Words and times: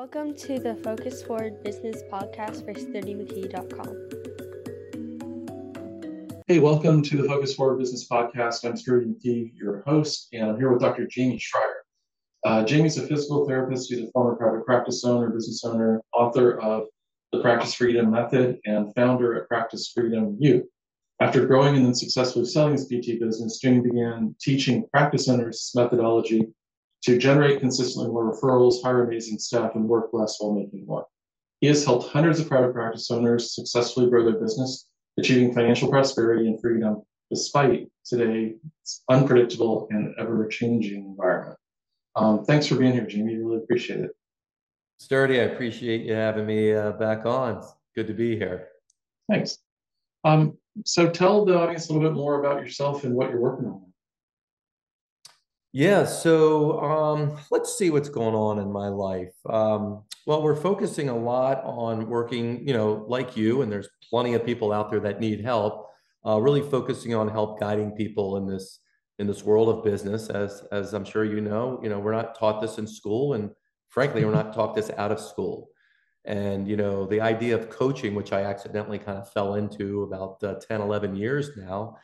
Welcome 0.00 0.32
to 0.36 0.58
the 0.58 0.76
Focus 0.76 1.22
Forward 1.22 1.62
Business 1.62 2.02
Podcast 2.10 2.64
for 2.64 2.72
SturdyMcKee.com. 2.72 4.08
Hey, 6.46 6.58
welcome 6.58 7.02
to 7.02 7.18
the 7.20 7.28
Focus 7.28 7.54
Forward 7.54 7.76
Business 7.76 8.08
Podcast. 8.08 8.64
I'm 8.64 8.78
Sturdy 8.78 9.08
McKee, 9.08 9.52
your 9.54 9.82
host, 9.82 10.28
and 10.32 10.48
I'm 10.48 10.56
here 10.56 10.72
with 10.72 10.80
Dr. 10.80 11.06
Jamey 11.06 11.38
Schrier. 11.38 11.82
Uh, 12.46 12.64
Jamey's 12.64 12.96
a 12.96 13.06
physical 13.06 13.46
therapist. 13.46 13.90
He's 13.90 14.08
a 14.08 14.10
former 14.12 14.36
private 14.36 14.64
practice 14.64 15.04
owner, 15.04 15.28
business 15.28 15.62
owner, 15.66 16.00
author 16.14 16.58
of 16.58 16.84
the 17.32 17.42
Practice 17.42 17.74
Freedom 17.74 18.10
Method, 18.10 18.58
and 18.64 18.94
founder 18.94 19.34
at 19.38 19.48
Practice 19.48 19.92
Freedom 19.94 20.34
U. 20.40 20.66
After 21.20 21.44
growing 21.44 21.76
and 21.76 21.84
then 21.84 21.94
successfully 21.94 22.46
selling 22.46 22.72
his 22.72 22.86
PT 22.86 23.20
business, 23.20 23.60
Jamey 23.62 23.82
began 23.82 24.34
teaching 24.40 24.88
practice 24.94 25.28
owners 25.28 25.70
methodology 25.74 26.48
to 27.02 27.18
generate 27.18 27.60
consistently 27.60 28.10
more 28.10 28.32
referrals, 28.32 28.82
hire 28.82 29.04
amazing 29.04 29.38
staff, 29.38 29.74
and 29.74 29.88
work 29.88 30.10
less 30.12 30.36
while 30.38 30.52
making 30.54 30.86
more. 30.86 31.06
He 31.60 31.66
has 31.66 31.84
helped 31.84 32.08
hundreds 32.08 32.40
of 32.40 32.48
private 32.48 32.72
practice 32.72 33.10
owners 33.10 33.54
successfully 33.54 34.08
grow 34.08 34.24
their 34.24 34.40
business, 34.40 34.88
achieving 35.18 35.54
financial 35.54 35.88
prosperity 35.88 36.46
and 36.46 36.60
freedom 36.60 37.02
despite 37.30 37.88
today's 38.04 38.54
unpredictable 39.08 39.86
and 39.90 40.14
ever 40.18 40.46
changing 40.48 41.04
environment. 41.04 41.56
Um, 42.16 42.44
thanks 42.44 42.66
for 42.66 42.74
being 42.74 42.92
here, 42.92 43.06
Jamey. 43.06 43.38
Really 43.38 43.58
appreciate 43.58 44.00
it. 44.00 44.10
Sturdy, 44.98 45.40
I 45.40 45.44
appreciate 45.44 46.04
you 46.04 46.12
having 46.12 46.46
me 46.46 46.74
uh, 46.74 46.92
back 46.92 47.24
on. 47.24 47.58
It's 47.58 47.72
good 47.94 48.08
to 48.08 48.14
be 48.14 48.36
here. 48.36 48.68
Thanks. 49.30 49.58
Um, 50.24 50.58
so 50.84 51.08
tell 51.08 51.44
the 51.44 51.56
audience 51.56 51.88
a 51.88 51.92
little 51.92 52.08
bit 52.08 52.16
more 52.16 52.40
about 52.40 52.60
yourself 52.60 53.04
and 53.04 53.14
what 53.14 53.30
you're 53.30 53.40
working 53.40 53.66
on. 53.66 53.89
Yeah, 55.72 56.04
so 56.04 56.80
um, 56.80 57.38
let's 57.52 57.76
see 57.78 57.90
what's 57.90 58.08
going 58.08 58.34
on 58.34 58.58
in 58.58 58.72
my 58.72 58.88
life. 58.88 59.32
Um, 59.48 60.02
well, 60.26 60.42
we're 60.42 60.56
focusing 60.56 61.08
a 61.08 61.16
lot 61.16 61.62
on 61.64 62.08
working, 62.08 62.66
you 62.66 62.74
know, 62.74 63.04
like 63.08 63.36
you, 63.36 63.62
and 63.62 63.70
there's 63.70 63.88
plenty 64.10 64.34
of 64.34 64.44
people 64.44 64.72
out 64.72 64.90
there 64.90 65.00
that 65.00 65.20
need 65.20 65.42
help. 65.42 65.88
Uh, 66.26 66.38
really 66.40 66.60
focusing 66.60 67.14
on 67.14 67.28
help 67.28 67.60
guiding 67.60 67.92
people 67.92 68.36
in 68.36 68.46
this 68.46 68.80
in 69.18 69.26
this 69.26 69.44
world 69.44 69.68
of 69.68 69.84
business. 69.84 70.28
As 70.28 70.64
as 70.72 70.92
I'm 70.92 71.04
sure 71.04 71.24
you 71.24 71.40
know, 71.40 71.78
you 71.82 71.88
know, 71.88 72.00
we're 72.00 72.12
not 72.12 72.36
taught 72.38 72.60
this 72.60 72.78
in 72.78 72.86
school, 72.86 73.34
and 73.34 73.50
frankly, 73.90 74.24
we're 74.24 74.32
not 74.32 74.52
taught 74.52 74.74
this 74.74 74.90
out 74.98 75.12
of 75.12 75.20
school. 75.20 75.68
And 76.24 76.66
you 76.68 76.76
know, 76.76 77.06
the 77.06 77.20
idea 77.20 77.54
of 77.56 77.70
coaching, 77.70 78.14
which 78.14 78.32
I 78.32 78.42
accidentally 78.42 78.98
kind 78.98 79.18
of 79.18 79.32
fell 79.32 79.54
into 79.54 80.02
about 80.02 80.42
uh, 80.42 80.54
10, 80.68 80.80
11 80.80 81.14
years 81.16 81.50
now. 81.56 81.96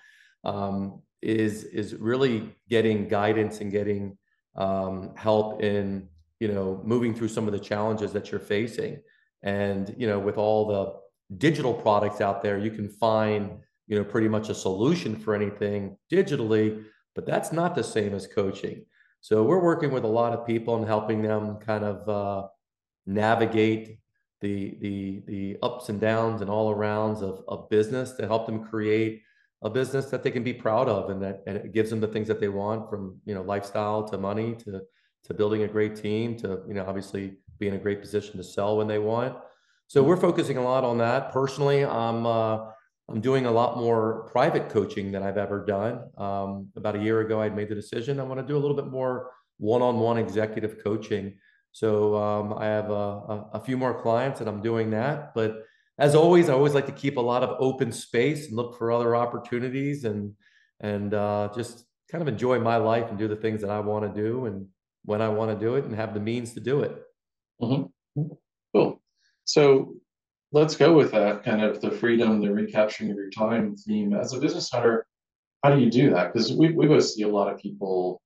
Um, 0.45 1.03
is 1.27 1.65
is 1.65 1.95
really 1.97 2.55
getting 2.69 3.09
guidance 3.09 3.61
and 3.61 3.73
getting 3.73 4.17
um, 4.55 5.13
help 5.17 5.61
in 5.63 6.09
you 6.39 6.49
know 6.49 6.81
moving 6.85 7.15
through 7.15 7.29
some 7.29 7.47
of 7.47 7.53
the 7.53 7.59
challenges 7.59 8.13
that 8.13 8.31
you're 8.31 8.41
facing. 8.41 9.01
And 9.43 9.95
you 9.99 10.07
know 10.07 10.19
with 10.19 10.39
all 10.39 10.67
the 10.67 11.37
digital 11.39 11.75
products 11.75 12.21
out 12.21 12.41
there 12.41 12.57
you 12.57 12.71
can 12.71 12.89
find 12.89 13.59
you 13.89 13.99
know 13.99 14.05
pretty 14.05 14.29
much 14.29 14.49
a 14.49 14.55
solution 14.55 15.17
for 15.17 15.35
anything 15.35 15.97
digitally 16.11 16.85
but 17.17 17.27
that's 17.27 17.51
not 17.51 17.75
the 17.75 17.83
same 17.83 18.15
as 18.15 18.27
coaching. 18.29 18.85
So 19.23 19.43
we're 19.43 19.63
working 19.63 19.91
with 19.91 20.05
a 20.05 20.15
lot 20.21 20.33
of 20.33 20.47
people 20.47 20.77
and 20.77 20.87
helping 20.87 21.23
them 21.23 21.57
kind 21.57 21.83
of 21.83 22.09
uh, 22.09 22.49
navigate 23.07 23.99
the 24.43 24.77
the 24.81 25.23
the 25.27 25.57
ups 25.63 25.89
and 25.89 25.99
downs 25.99 26.43
and 26.43 26.51
all 26.51 26.73
arounds 26.73 27.23
of, 27.23 27.43
of 27.49 27.69
business 27.71 28.13
to 28.13 28.27
help 28.27 28.47
them 28.47 28.65
create 28.65 29.23
a 29.63 29.71
business 29.71 30.07
that 30.07 30.23
they 30.23 30.31
can 30.31 30.43
be 30.43 30.53
proud 30.53 30.89
of 30.89 31.11
and 31.11 31.23
that 31.23 31.43
and 31.47 31.57
it 31.57 31.73
gives 31.73 31.91
them 31.91 32.01
the 32.01 32.07
things 32.07 32.29
that 32.29 32.41
they 32.41 32.49
want 32.49 32.89
from 32.91 33.19
you 33.25 33.35
know 33.35 33.43
lifestyle 33.43 34.07
to 34.07 34.19
money 34.19 34.55
to 34.55 34.81
to 35.25 35.35
building 35.35 35.63
a 35.63 35.69
great 35.69 35.97
team 35.97 36.37
to 36.37 36.63
you 36.69 36.75
know 36.75 36.85
obviously 36.87 37.37
be 37.59 37.69
in 37.69 37.75
a 37.75 37.79
great 37.79 38.01
position 38.01 38.37
to 38.37 38.45
sell 38.45 38.77
when 38.77 38.87
they 38.87 38.99
want. 38.99 39.35
So 39.89 40.03
we're 40.03 40.19
focusing 40.19 40.59
a 40.59 40.63
lot 40.63 40.85
on 40.85 40.99
that. 40.99 41.33
Personally 41.33 41.85
i'm 41.85 42.27
uh, 42.27 42.67
i'm 43.09 43.21
doing 43.21 43.47
a 43.47 43.51
lot 43.51 43.79
more 43.79 44.29
private 44.31 44.69
coaching 44.69 45.11
than 45.11 45.23
i've 45.23 45.39
ever 45.39 45.65
done. 45.65 46.11
Um, 46.19 46.69
about 46.77 46.97
a 46.97 47.03
year 47.03 47.21
ago 47.21 47.41
i'd 47.41 47.57
made 47.57 47.69
the 47.69 47.75
decision 47.75 48.21
i 48.21 48.25
want 48.25 48.41
to 48.41 48.47
do 48.47 48.57
a 48.57 48.63
little 48.65 48.77
bit 48.77 48.89
more 48.89 49.31
one-on-one 49.59 50.19
executive 50.19 50.85
coaching. 50.85 51.39
So 51.73 52.15
um, 52.15 52.53
i 52.55 52.67
have 52.67 52.91
a, 52.91 53.05
a, 53.33 53.51
a 53.55 53.61
few 53.61 53.77
more 53.77 53.95
clients 54.03 54.41
and 54.41 54.49
i'm 54.49 54.61
doing 54.61 54.91
that 54.91 55.35
but 55.35 55.65
as 55.99 56.15
always, 56.15 56.49
I 56.49 56.53
always 56.53 56.75
like 56.75 56.87
to 56.87 56.93
keep 56.93 57.17
a 57.17 57.21
lot 57.21 57.43
of 57.43 57.57
open 57.59 57.91
space 57.91 58.49
and 58.49 58.57
look 58.57 58.77
for 58.79 58.93
other 58.93 59.17
opportunities 59.17 60.05
and 60.05 60.35
and 60.81 61.15
uh, 61.15 61.49
just 61.55 61.87
kind 62.11 62.21
of 62.21 62.29
enjoy 62.29 62.61
my 62.61 62.77
life 62.77 63.09
and 63.09 63.19
do 63.19 63.29
the 63.29 63.37
things 63.37 63.63
that 63.63 63.71
I 63.71 63.81
want 63.81 64.05
to 64.05 64.23
do 64.23 64.47
and 64.47 64.67
when 65.05 65.23
I 65.23 65.29
want 65.29 65.59
to 65.59 65.65
do 65.65 65.77
it 65.77 65.85
and 65.85 65.95
have 65.95 66.13
the 66.13 66.21
means 66.21 66.53
to 66.55 66.61
do 66.61 66.81
it. 66.81 67.03
Mm-hmm. 67.63 68.23
Cool. 68.75 69.01
So 69.45 69.95
let's 70.53 70.77
go 70.77 70.95
with 70.95 71.13
that 71.13 71.45
kind 71.45 71.63
of 71.63 71.81
the 71.81 71.91
freedom, 71.91 72.41
the 72.41 72.53
recapturing 72.53 73.11
of 73.11 73.17
your 73.17 73.31
time 73.31 73.75
theme. 73.77 74.13
As 74.13 74.35
a 74.35 74.41
business 74.41 74.73
owner, 74.75 75.07
how 75.63 75.75
do 75.75 75.81
you 75.81 75.91
do 75.91 76.11
that? 76.11 76.33
Because 76.33 76.53
we, 76.53 76.73
we 76.73 76.87
both 76.87 77.05
see 77.05 77.23
a 77.23 77.29
lot 77.29 77.53
of 77.53 77.59
people, 77.59 78.21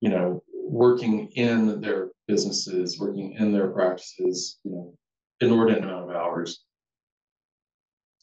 you 0.00 0.10
know, 0.10 0.42
working 0.52 1.28
in 1.32 1.80
their 1.80 2.08
businesses, 2.26 2.98
working 2.98 3.34
in 3.34 3.52
their 3.52 3.68
practices, 3.68 4.58
you 4.64 4.72
know, 4.72 4.94
inordinate 5.40 5.84
amount 5.84 6.10
of 6.10 6.16
hours. 6.16 6.64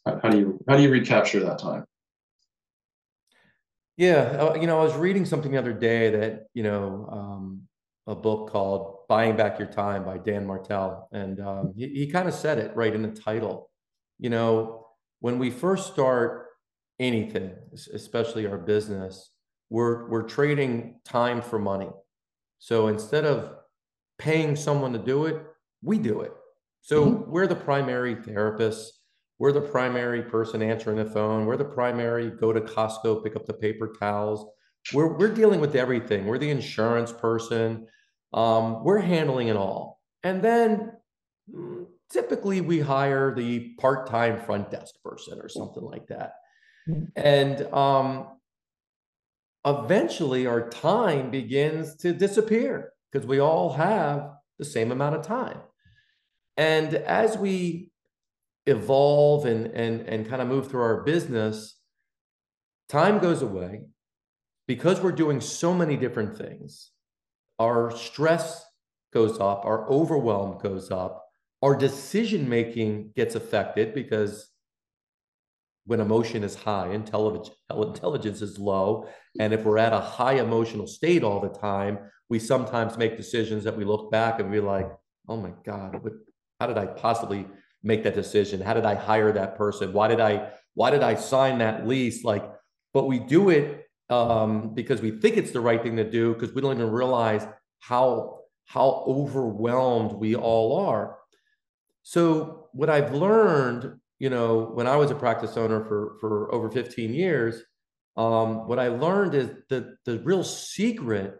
How 0.05 0.29
do 0.29 0.37
you 0.37 0.63
how 0.67 0.75
do 0.75 0.83
you 0.83 0.89
recapture 0.89 1.39
that 1.41 1.59
time? 1.59 1.85
Yeah, 3.95 4.21
uh, 4.21 4.55
you 4.55 4.67
know, 4.67 4.79
I 4.79 4.83
was 4.83 4.95
reading 4.95 5.25
something 5.25 5.51
the 5.51 5.57
other 5.57 5.73
day 5.73 6.09
that 6.09 6.47
you 6.53 6.63
know 6.63 7.07
um, 7.11 7.61
a 8.07 8.15
book 8.15 8.51
called 8.51 9.07
"Buying 9.07 9.37
Back 9.37 9.59
Your 9.59 9.67
Time" 9.67 10.03
by 10.03 10.17
Dan 10.17 10.45
Martell, 10.45 11.07
and 11.11 11.39
um, 11.39 11.73
he, 11.77 11.87
he 11.89 12.07
kind 12.07 12.27
of 12.27 12.33
said 12.33 12.57
it 12.57 12.75
right 12.75 12.93
in 12.93 13.01
the 13.01 13.11
title. 13.11 13.69
You 14.19 14.29
know, 14.29 14.87
when 15.19 15.39
we 15.39 15.51
first 15.51 15.93
start 15.93 16.47
anything, 16.99 17.53
especially 17.93 18.45
our 18.47 18.57
business, 18.57 19.31
we're 19.69 20.09
we're 20.09 20.23
trading 20.23 20.99
time 21.05 21.41
for 21.41 21.59
money. 21.59 21.89
So 22.59 22.87
instead 22.87 23.25
of 23.25 23.55
paying 24.17 24.55
someone 24.55 24.93
to 24.93 24.99
do 24.99 25.25
it, 25.25 25.41
we 25.81 25.97
do 25.97 26.21
it. 26.21 26.33
So 26.83 27.05
mm-hmm. 27.05 27.31
we're 27.31 27.47
the 27.47 27.55
primary 27.55 28.15
therapists. 28.15 28.89
We're 29.39 29.53
the 29.53 29.61
primary 29.61 30.21
person 30.21 30.61
answering 30.61 30.97
the 30.97 31.05
phone. 31.05 31.45
We're 31.45 31.57
the 31.57 31.65
primary 31.65 32.29
go 32.29 32.53
to 32.53 32.61
Costco, 32.61 33.23
pick 33.23 33.35
up 33.35 33.45
the 33.45 33.53
paper 33.53 33.93
towels. 33.99 34.45
We're, 34.93 35.17
we're 35.17 35.33
dealing 35.33 35.61
with 35.61 35.75
everything. 35.75 36.25
We're 36.25 36.37
the 36.37 36.49
insurance 36.49 37.11
person. 37.11 37.87
Um, 38.33 38.83
we're 38.83 38.99
handling 38.99 39.47
it 39.47 39.55
all. 39.55 40.01
And 40.23 40.41
then 40.41 40.91
mm, 41.53 41.85
typically 42.11 42.59
we 42.59 42.81
hire 42.81 43.33
the 43.33 43.73
part 43.79 44.07
time 44.07 44.41
front 44.41 44.69
desk 44.69 44.95
person 45.03 45.39
or 45.41 45.47
something 45.47 45.83
like 45.83 46.07
that. 46.07 46.33
Mm-hmm. 46.87 47.03
And 47.15 47.73
um, 47.73 48.27
eventually 49.65 50.47
our 50.47 50.69
time 50.69 51.31
begins 51.31 51.95
to 51.97 52.11
disappear 52.11 52.91
because 53.09 53.25
we 53.25 53.39
all 53.39 53.71
have 53.71 54.31
the 54.59 54.65
same 54.65 54.91
amount 54.91 55.15
of 55.15 55.21
time. 55.21 55.59
And 56.57 56.93
as 56.93 57.37
we 57.37 57.91
evolve 58.65 59.45
and 59.45 59.67
and 59.67 60.01
and 60.07 60.27
kind 60.27 60.41
of 60.41 60.47
move 60.47 60.69
through 60.69 60.81
our 60.81 61.03
business, 61.03 61.77
time 62.89 63.19
goes 63.19 63.41
away 63.41 63.81
because 64.67 65.01
we're 65.01 65.11
doing 65.11 65.41
so 65.41 65.73
many 65.73 65.97
different 65.97 66.37
things. 66.37 66.91
Our 67.59 67.95
stress 67.95 68.65
goes 69.13 69.39
up, 69.39 69.65
our 69.65 69.89
overwhelm 69.89 70.57
goes 70.59 70.91
up, 70.91 71.25
our 71.61 71.75
decision 71.75 72.49
making 72.49 73.11
gets 73.15 73.35
affected 73.35 73.93
because 73.93 74.49
when 75.85 75.99
emotion 75.99 76.43
is 76.43 76.55
high, 76.55 76.89
intelligence 76.93 78.41
is 78.41 78.57
low. 78.57 79.07
And 79.39 79.53
if 79.53 79.63
we're 79.63 79.77
at 79.77 79.91
a 79.91 79.99
high 79.99 80.35
emotional 80.35 80.87
state 80.87 81.23
all 81.23 81.41
the 81.41 81.49
time, 81.49 81.99
we 82.29 82.39
sometimes 82.39 82.97
make 82.97 83.17
decisions 83.17 83.65
that 83.65 83.75
we 83.75 83.83
look 83.83 84.09
back 84.09 84.39
and 84.39 84.49
we're 84.49 84.61
like, 84.61 84.89
oh 85.27 85.37
my 85.37 85.51
God, 85.65 86.01
what, 86.01 86.13
how 86.63 86.67
did 86.67 86.77
I 86.77 86.85
possibly 86.85 87.45
make 87.83 88.03
that 88.03 88.15
decision? 88.15 88.61
How 88.61 88.73
did 88.73 88.85
I 88.85 88.95
hire 88.95 89.33
that 89.33 89.57
person? 89.57 89.91
Why 89.91 90.07
did 90.07 90.21
I 90.21 90.51
why 90.75 90.91
did 90.91 91.03
I 91.03 91.15
sign 91.15 91.57
that 91.57 91.85
lease? 91.85 92.23
Like, 92.23 92.49
but 92.93 93.05
we 93.05 93.19
do 93.19 93.49
it 93.49 93.85
um, 94.09 94.73
because 94.73 95.01
we 95.01 95.11
think 95.11 95.35
it's 95.35 95.51
the 95.51 95.59
right 95.59 95.83
thing 95.83 95.97
to 95.97 96.09
do 96.09 96.33
because 96.33 96.53
we 96.53 96.61
don't 96.61 96.77
even 96.77 96.89
realize 96.89 97.45
how 97.79 98.39
how 98.65 99.03
overwhelmed 99.05 100.13
we 100.13 100.37
all 100.37 100.87
are. 100.87 101.17
So 102.03 102.69
what 102.71 102.89
I've 102.89 103.13
learned, 103.13 103.99
you 104.19 104.29
know, 104.29 104.71
when 104.73 104.87
I 104.87 104.95
was 104.95 105.11
a 105.11 105.15
practice 105.15 105.57
owner 105.57 105.83
for 105.83 106.15
for 106.21 106.55
over 106.55 106.71
15 106.71 107.13
years, 107.13 107.61
um, 108.15 108.69
what 108.69 108.79
I 108.79 108.87
learned 108.87 109.35
is 109.35 109.49
that 109.69 109.97
the 110.05 110.19
real 110.19 110.45
secret 110.45 111.39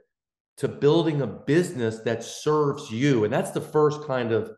to 0.57 0.67
building 0.67 1.21
a 1.21 1.27
business 1.27 1.99
that 1.99 2.25
serves 2.25 2.91
you, 2.91 3.23
and 3.23 3.31
that's 3.31 3.51
the 3.51 3.61
first 3.61 4.05
kind 4.05 4.33
of 4.33 4.51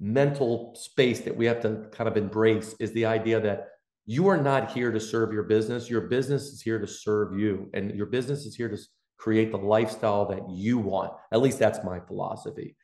mental 0.00 0.74
space 0.74 1.20
that 1.20 1.36
we 1.36 1.44
have 1.46 1.60
to 1.60 1.86
kind 1.92 2.08
of 2.08 2.16
embrace 2.16 2.74
is 2.80 2.92
the 2.92 3.04
idea 3.04 3.40
that 3.40 3.68
you 4.06 4.26
are 4.28 4.36
not 4.36 4.72
here 4.72 4.90
to 4.90 4.98
serve 4.98 5.32
your 5.32 5.42
business. 5.44 5.90
Your 5.90 6.00
business 6.02 6.44
is 6.48 6.62
here 6.62 6.78
to 6.78 6.86
serve 6.86 7.38
you, 7.38 7.70
and 7.74 7.94
your 7.94 8.06
business 8.06 8.46
is 8.46 8.56
here 8.56 8.68
to 8.68 8.78
create 9.18 9.50
the 9.50 9.58
lifestyle 9.58 10.26
that 10.26 10.48
you 10.50 10.78
want. 10.78 11.12
At 11.30 11.42
least 11.42 11.58
that's 11.58 11.84
my 11.84 12.00
philosophy. 12.00 12.76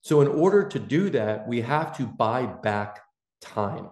So, 0.00 0.22
in 0.22 0.28
order 0.28 0.64
to 0.64 0.78
do 0.78 1.10
that, 1.10 1.46
we 1.46 1.60
have 1.60 1.96
to 1.98 2.06
buy 2.06 2.46
back 2.46 3.00
time 3.40 3.90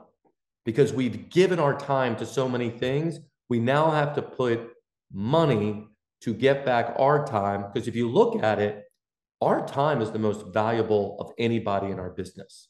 because 0.64 0.92
we've 0.92 1.28
given 1.30 1.60
our 1.60 1.78
time 1.78 2.16
to 2.16 2.26
so 2.26 2.48
many 2.48 2.70
things. 2.70 3.20
We 3.48 3.60
now 3.60 3.90
have 3.90 4.14
to 4.14 4.22
put 4.22 4.70
money 5.12 5.86
to 6.22 6.34
get 6.34 6.64
back 6.64 6.94
our 6.98 7.26
time. 7.26 7.66
Because 7.72 7.88
if 7.88 7.94
you 7.94 8.08
look 8.08 8.42
at 8.42 8.58
it, 8.58 8.84
our 9.40 9.66
time 9.66 10.02
is 10.02 10.10
the 10.10 10.19
most 10.19 10.46
valuable 10.52 11.16
of 11.20 11.32
anybody 11.38 11.88
in 11.88 11.98
our 11.98 12.10
business, 12.10 12.69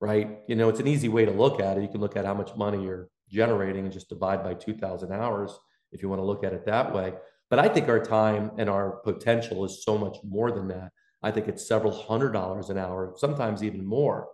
right? 0.00 0.38
You 0.48 0.56
know, 0.56 0.68
it's 0.68 0.80
an 0.80 0.86
easy 0.86 1.08
way 1.08 1.24
to 1.24 1.30
look 1.30 1.60
at 1.60 1.76
it. 1.76 1.82
You 1.82 1.88
can 1.88 2.00
look 2.00 2.16
at 2.16 2.24
how 2.24 2.34
much 2.34 2.56
money 2.56 2.82
you're 2.82 3.08
generating 3.30 3.84
and 3.84 3.92
just 3.92 4.08
divide 4.08 4.42
by 4.42 4.54
2,000 4.54 5.12
hours 5.12 5.58
if 5.92 6.02
you 6.02 6.08
want 6.08 6.20
to 6.20 6.26
look 6.26 6.44
at 6.44 6.52
it 6.52 6.64
that 6.66 6.94
way. 6.94 7.12
But 7.50 7.58
I 7.58 7.68
think 7.68 7.88
our 7.88 8.02
time 8.02 8.52
and 8.58 8.68
our 8.68 8.96
potential 9.04 9.64
is 9.64 9.84
so 9.84 9.96
much 9.96 10.18
more 10.22 10.50
than 10.50 10.68
that. 10.68 10.92
I 11.22 11.30
think 11.30 11.48
it's 11.48 11.66
several 11.66 11.92
hundred 11.92 12.32
dollars 12.32 12.70
an 12.70 12.78
hour, 12.78 13.14
sometimes 13.16 13.62
even 13.62 13.84
more. 13.84 14.28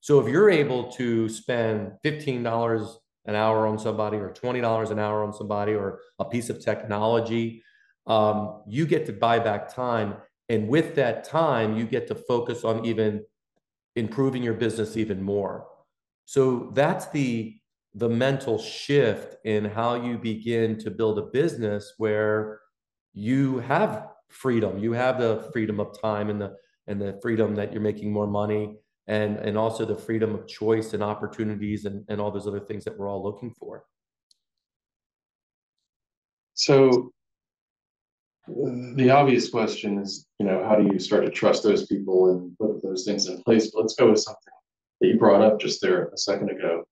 So 0.00 0.20
if 0.20 0.28
you're 0.28 0.50
able 0.50 0.90
to 0.92 1.28
spend 1.28 1.92
$15 2.04 2.94
an 3.26 3.34
hour 3.34 3.66
on 3.66 3.78
somebody 3.78 4.16
or 4.16 4.30
$20 4.30 4.90
an 4.90 4.98
hour 4.98 5.22
on 5.22 5.32
somebody 5.32 5.74
or 5.74 6.00
a 6.18 6.24
piece 6.24 6.50
of 6.50 6.62
technology, 6.64 7.62
um, 8.06 8.62
you 8.66 8.86
get 8.86 9.06
to 9.06 9.12
buy 9.12 9.38
back 9.38 9.74
time. 9.74 10.14
And 10.50 10.66
with 10.66 10.96
that 10.96 11.22
time, 11.22 11.76
you 11.76 11.86
get 11.86 12.08
to 12.08 12.16
focus 12.16 12.64
on 12.64 12.84
even 12.84 13.24
improving 13.94 14.42
your 14.42 14.54
business 14.54 14.96
even 14.96 15.22
more. 15.22 15.68
So 16.26 16.72
that's 16.74 17.06
the 17.10 17.56
the 17.94 18.08
mental 18.08 18.58
shift 18.58 19.36
in 19.44 19.64
how 19.64 19.94
you 19.94 20.18
begin 20.18 20.78
to 20.78 20.90
build 20.90 21.18
a 21.18 21.22
business 21.22 21.94
where 21.98 22.60
you 23.12 23.58
have 23.58 24.08
freedom 24.28 24.78
you 24.78 24.92
have 24.92 25.18
the 25.18 25.50
freedom 25.52 25.80
of 25.80 26.00
time 26.00 26.30
and 26.30 26.40
the 26.40 26.54
and 26.86 27.02
the 27.02 27.18
freedom 27.20 27.56
that 27.56 27.72
you're 27.72 27.82
making 27.82 28.12
more 28.12 28.28
money 28.28 28.76
and 29.08 29.38
and 29.38 29.58
also 29.58 29.84
the 29.84 29.96
freedom 29.96 30.32
of 30.36 30.46
choice 30.46 30.94
and 30.94 31.02
opportunities 31.02 31.84
and, 31.84 32.04
and 32.08 32.20
all 32.20 32.30
those 32.30 32.46
other 32.46 32.60
things 32.60 32.84
that 32.84 32.96
we're 32.96 33.08
all 33.08 33.24
looking 33.24 33.52
for 33.58 33.84
so 36.54 37.10
the 38.48 39.10
obvious 39.10 39.48
question 39.50 39.98
is 39.98 40.26
you 40.38 40.46
know 40.46 40.64
how 40.64 40.74
do 40.74 40.88
you 40.92 40.98
start 40.98 41.24
to 41.24 41.30
trust 41.30 41.62
those 41.62 41.86
people 41.86 42.30
and 42.30 42.56
put 42.58 42.82
those 42.82 43.04
things 43.04 43.26
in 43.26 43.42
place 43.42 43.70
but 43.70 43.80
let's 43.82 43.94
go 43.94 44.10
with 44.10 44.20
something 44.20 44.52
that 45.00 45.08
you 45.08 45.18
brought 45.18 45.42
up 45.42 45.60
just 45.60 45.80
there 45.80 46.10
a 46.12 46.18
second 46.18 46.50
ago 46.50 46.84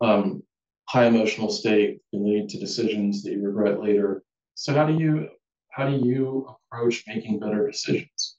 um, 0.00 0.42
high 0.88 1.06
emotional 1.06 1.50
state 1.50 2.00
can 2.10 2.24
lead 2.24 2.48
to 2.50 2.58
decisions 2.58 3.22
that 3.22 3.32
you 3.32 3.42
regret 3.42 3.80
later. 3.80 4.22
So 4.54 4.74
how 4.74 4.86
do 4.86 4.94
you 4.94 5.28
how 5.70 5.88
do 5.88 5.96
you 6.06 6.46
approach 6.70 7.04
making 7.06 7.38
better 7.38 7.70
decisions? 7.70 8.36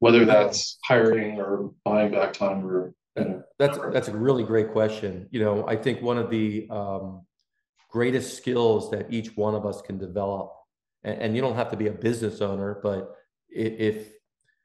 Whether 0.00 0.24
that's 0.26 0.78
hiring 0.84 1.40
or 1.40 1.70
buying 1.84 2.12
back 2.12 2.34
time 2.34 2.66
or 2.66 2.92
that's 3.58 3.78
that's 3.92 4.08
a 4.08 4.16
really 4.16 4.44
great 4.44 4.70
question. 4.70 5.26
You 5.30 5.40
know, 5.40 5.66
I 5.66 5.76
think 5.76 6.02
one 6.02 6.18
of 6.18 6.30
the 6.30 6.68
um, 6.70 7.22
greatest 7.90 8.36
skills 8.36 8.90
that 8.90 9.06
each 9.10 9.36
one 9.36 9.54
of 9.54 9.66
us 9.66 9.80
can 9.80 9.98
develop, 9.98 10.52
and, 11.04 11.22
and 11.22 11.36
you 11.36 11.42
don't 11.42 11.56
have 11.56 11.70
to 11.70 11.76
be 11.76 11.88
a 11.88 11.92
business 11.92 12.40
owner, 12.40 12.80
but 12.82 13.14
if 13.48 14.12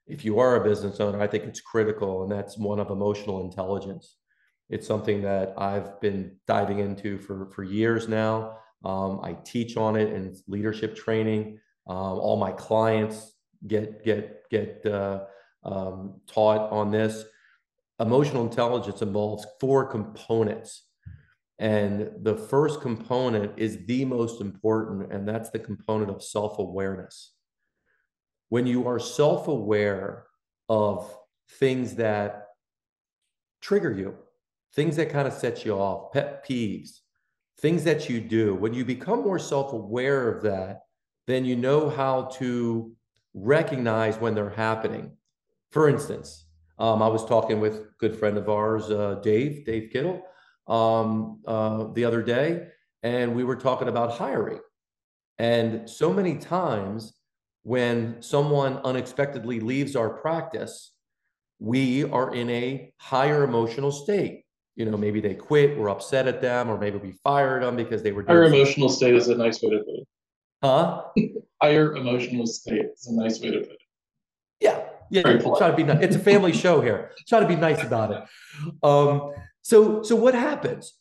if 0.05 0.25
you 0.25 0.39
are 0.39 0.57
a 0.57 0.63
business 0.63 0.99
owner, 0.99 1.21
I 1.21 1.27
think 1.27 1.45
it's 1.45 1.61
critical, 1.61 2.23
and 2.23 2.31
that's 2.31 2.57
one 2.57 2.79
of 2.79 2.89
emotional 2.89 3.41
intelligence. 3.41 4.17
It's 4.69 4.87
something 4.87 5.21
that 5.21 5.53
I've 5.57 6.01
been 6.01 6.37
diving 6.47 6.79
into 6.79 7.19
for, 7.19 7.49
for 7.51 7.63
years 7.63 8.07
now. 8.07 8.57
Um, 8.83 9.21
I 9.23 9.37
teach 9.45 9.77
on 9.77 9.95
it 9.95 10.11
in 10.11 10.35
leadership 10.47 10.95
training. 10.95 11.59
Um, 11.87 12.19
all 12.19 12.37
my 12.37 12.51
clients 12.51 13.33
get 13.65 14.03
get 14.03 14.49
get 14.49 14.85
uh, 14.85 15.21
um, 15.63 16.21
taught 16.27 16.71
on 16.71 16.91
this. 16.91 17.23
Emotional 17.99 18.43
intelligence 18.43 19.01
involves 19.01 19.45
four 19.59 19.85
components, 19.85 20.83
and 21.59 22.09
the 22.21 22.35
first 22.35 22.81
component 22.81 23.53
is 23.57 23.85
the 23.85 24.05
most 24.05 24.41
important, 24.41 25.11
and 25.13 25.27
that's 25.27 25.49
the 25.49 25.59
component 25.59 26.09
of 26.09 26.23
self 26.23 26.59
awareness. 26.59 27.33
When 28.49 28.65
you 28.65 28.87
are 28.87 28.99
self 28.99 29.47
aware 29.47 30.25
of 30.69 31.15
things 31.59 31.95
that 31.95 32.47
trigger 33.61 33.91
you, 33.91 34.15
things 34.73 34.95
that 34.95 35.09
kind 35.09 35.27
of 35.27 35.33
set 35.33 35.65
you 35.65 35.73
off, 35.73 36.11
pet 36.11 36.45
peeves, 36.47 36.99
things 37.59 37.83
that 37.83 38.09
you 38.09 38.19
do. 38.19 38.55
When 38.55 38.73
you 38.73 38.83
become 38.83 39.23
more 39.23 39.39
self 39.39 39.73
aware 39.73 40.29
of 40.29 40.43
that, 40.43 40.81
then 41.27 41.45
you 41.45 41.55
know 41.55 41.89
how 41.89 42.23
to 42.39 42.95
recognize 43.33 44.17
when 44.17 44.35
they're 44.35 44.49
happening. 44.49 45.11
For 45.71 45.87
instance, 45.87 46.45
um, 46.79 47.01
I 47.01 47.07
was 47.07 47.25
talking 47.25 47.59
with 47.59 47.75
a 47.75 47.87
good 47.99 48.17
friend 48.17 48.37
of 48.37 48.49
ours, 48.49 48.89
uh, 48.89 49.19
Dave, 49.23 49.65
Dave 49.65 49.91
Kittle, 49.91 50.21
um, 50.67 51.41
uh, 51.45 51.85
the 51.93 52.05
other 52.05 52.21
day, 52.21 52.67
and 53.01 53.35
we 53.35 53.43
were 53.43 53.55
talking 53.55 53.87
about 53.87 54.11
hiring. 54.11 54.59
And 55.37 55.89
so 55.89 56.13
many 56.13 56.37
times 56.37 57.13
when 57.63 58.21
someone 58.21 58.77
unexpectedly 58.83 59.59
leaves 59.59 59.95
our 59.95 60.09
practice, 60.09 60.93
we 61.59 62.03
are 62.03 62.33
in 62.33 62.49
a 62.49 62.93
higher 62.97 63.43
emotional 63.43 63.91
state 63.91 64.43
you 64.75 64.85
know, 64.85 64.97
maybe 64.97 65.21
they 65.21 65.35
quit, 65.35 65.77
we're 65.77 65.89
upset 65.89 66.27
at 66.27 66.41
them, 66.41 66.69
or 66.69 66.77
maybe 66.77 66.97
we 66.97 67.11
fired 67.23 67.63
them 67.63 67.75
because 67.75 68.01
they 68.01 68.11
were. 68.11 68.23
Higher 68.25 68.45
emotional 68.45 68.89
state 68.89 69.13
is 69.15 69.27
a 69.27 69.35
nice 69.35 69.61
way 69.61 69.69
to 69.71 69.77
put 69.79 69.95
it. 69.95 70.07
Huh? 70.63 71.03
Higher 71.61 71.95
emotional 71.95 72.47
state 72.47 72.85
is 72.95 73.07
a 73.07 73.13
nice 73.13 73.39
way 73.39 73.51
to 73.51 73.59
put 73.59 73.71
it. 73.71 73.77
Yeah, 74.59 74.83
yeah. 75.11 75.37
Try 75.37 75.69
to 75.69 75.75
be 75.75 75.83
nice. 75.83 76.01
It's 76.01 76.15
a 76.15 76.19
family 76.19 76.53
show 76.53 76.81
here. 76.81 77.11
Try 77.27 77.39
to 77.39 77.47
be 77.47 77.55
nice 77.55 77.83
about 77.83 78.11
it. 78.11 78.23
Um, 78.81 79.33
so, 79.63 80.03
so 80.03 80.15
what 80.15 80.35
happens? 80.35 80.93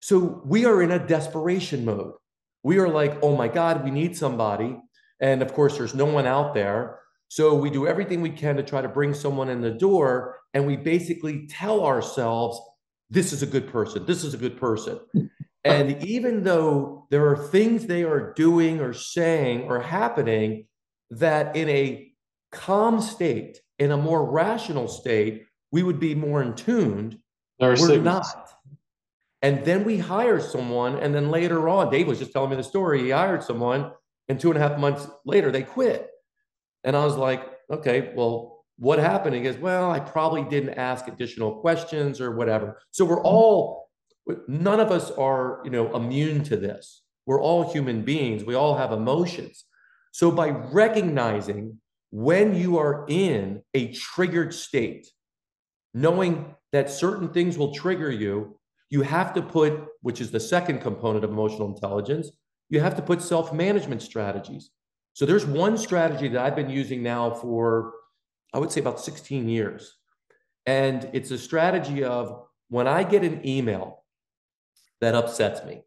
So 0.00 0.42
we 0.44 0.64
are 0.64 0.82
in 0.82 0.90
a 0.90 1.06
desperation 1.06 1.84
mode. 1.84 2.14
We 2.62 2.78
are 2.78 2.88
like, 2.88 3.18
oh 3.22 3.36
my 3.36 3.48
God, 3.48 3.84
we 3.84 3.90
need 3.92 4.16
somebody, 4.16 4.76
and 5.20 5.40
of 5.40 5.54
course, 5.54 5.78
there's 5.78 5.94
no 5.94 6.06
one 6.06 6.26
out 6.26 6.52
there. 6.52 6.98
So 7.28 7.54
we 7.54 7.70
do 7.70 7.86
everything 7.86 8.20
we 8.20 8.30
can 8.30 8.56
to 8.56 8.62
try 8.62 8.82
to 8.82 8.88
bring 8.88 9.14
someone 9.14 9.48
in 9.48 9.60
the 9.60 9.70
door, 9.70 10.38
and 10.54 10.66
we 10.66 10.76
basically 10.76 11.46
tell 11.46 11.84
ourselves 11.84 12.60
this 13.10 13.32
is 13.32 13.42
a 13.42 13.46
good 13.46 13.68
person. 13.68 14.04
This 14.06 14.24
is 14.24 14.34
a 14.34 14.38
good 14.38 14.58
person. 14.58 14.98
and 15.64 16.02
even 16.04 16.42
though 16.42 17.06
there 17.10 17.28
are 17.28 17.48
things 17.48 17.86
they 17.86 18.04
are 18.04 18.32
doing 18.34 18.80
or 18.80 18.92
saying 18.92 19.62
or 19.62 19.80
happening 19.80 20.66
that 21.10 21.56
in 21.56 21.68
a 21.68 22.12
calm 22.52 23.00
state, 23.00 23.60
in 23.78 23.90
a 23.90 23.96
more 23.96 24.28
rational 24.30 24.88
state, 24.88 25.44
we 25.70 25.82
would 25.82 26.00
be 26.00 26.14
more 26.14 26.42
in 26.42 26.54
tuned. 26.54 27.18
There 27.58 27.72
are 27.72 27.76
We're 27.78 27.98
not. 27.98 28.26
And 29.42 29.64
then 29.64 29.84
we 29.84 29.98
hire 29.98 30.40
someone, 30.40 30.98
and 30.98 31.14
then 31.14 31.30
later 31.30 31.68
on, 31.68 31.90
Dave 31.90 32.08
was 32.08 32.18
just 32.18 32.32
telling 32.32 32.50
me 32.50 32.56
the 32.56 32.62
story. 32.62 33.02
He 33.02 33.10
hired 33.10 33.42
someone, 33.42 33.92
and 34.28 34.40
two 34.40 34.50
and 34.50 34.58
a 34.58 34.66
half 34.66 34.78
months 34.78 35.06
later, 35.24 35.52
they 35.52 35.62
quit. 35.62 36.08
And 36.84 36.96
I 36.96 37.04
was 37.04 37.16
like, 37.16 37.46
okay, 37.70 38.12
well, 38.14 38.56
what 38.78 38.98
happened? 38.98 39.34
He 39.34 39.42
goes, 39.42 39.56
Well, 39.56 39.90
I 39.90 40.00
probably 40.00 40.44
didn't 40.44 40.74
ask 40.74 41.08
additional 41.08 41.60
questions 41.60 42.20
or 42.20 42.36
whatever. 42.36 42.78
So 42.90 43.04
we're 43.04 43.22
all, 43.22 43.88
none 44.48 44.80
of 44.80 44.90
us 44.90 45.10
are, 45.12 45.60
you 45.64 45.70
know, 45.70 45.94
immune 45.96 46.44
to 46.44 46.56
this. 46.56 47.02
We're 47.24 47.40
all 47.40 47.72
human 47.72 48.02
beings. 48.02 48.44
We 48.44 48.54
all 48.54 48.76
have 48.76 48.92
emotions. 48.92 49.64
So 50.12 50.30
by 50.30 50.50
recognizing 50.50 51.80
when 52.10 52.54
you 52.54 52.78
are 52.78 53.04
in 53.08 53.62
a 53.74 53.92
triggered 53.92 54.54
state, 54.54 55.08
knowing 55.92 56.54
that 56.76 56.90
certain 56.90 57.30
things 57.30 57.56
will 57.56 57.74
trigger 57.74 58.10
you, 58.10 58.58
you 58.90 59.00
have 59.00 59.32
to 59.32 59.40
put, 59.40 59.86
which 60.02 60.20
is 60.20 60.30
the 60.30 60.38
second 60.38 60.80
component 60.80 61.24
of 61.24 61.30
emotional 61.30 61.74
intelligence, 61.74 62.30
you 62.68 62.80
have 62.80 62.94
to 62.96 63.02
put 63.02 63.22
self 63.22 63.52
management 63.52 64.02
strategies. 64.02 64.70
So 65.14 65.24
there's 65.24 65.46
one 65.46 65.78
strategy 65.78 66.28
that 66.28 66.44
I've 66.44 66.54
been 66.54 66.68
using 66.68 67.02
now 67.02 67.30
for 67.30 67.94
I 68.52 68.58
would 68.58 68.70
say 68.70 68.80
about 68.80 69.00
16 69.00 69.48
years. 69.48 69.96
And 70.66 71.08
it's 71.12 71.30
a 71.30 71.38
strategy 71.38 72.04
of 72.04 72.46
when 72.68 72.86
I 72.86 73.02
get 73.04 73.24
an 73.24 73.46
email 73.46 74.04
that 75.00 75.14
upsets 75.14 75.64
me, 75.64 75.82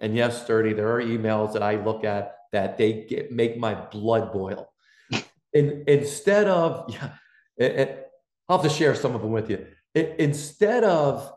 and 0.00 0.16
yes, 0.16 0.42
Sturdy, 0.42 0.72
there 0.72 0.90
are 0.92 1.02
emails 1.02 1.52
that 1.52 1.62
I 1.62 1.76
look 1.76 2.04
at 2.04 2.36
that 2.52 2.78
they 2.78 3.06
get, 3.08 3.30
make 3.30 3.56
my 3.58 3.74
blood 3.74 4.32
boil. 4.32 4.72
and 5.54 5.88
instead 5.88 6.48
of, 6.48 6.92
yeah, 6.92 7.10
it, 7.56 7.72
it, 7.72 8.10
I'll 8.48 8.58
have 8.58 8.70
to 8.70 8.76
share 8.76 8.94
some 8.94 9.14
of 9.14 9.22
them 9.22 9.32
with 9.32 9.48
you. 9.48 9.66
It, 9.94 10.16
instead 10.18 10.84
of 10.84 11.32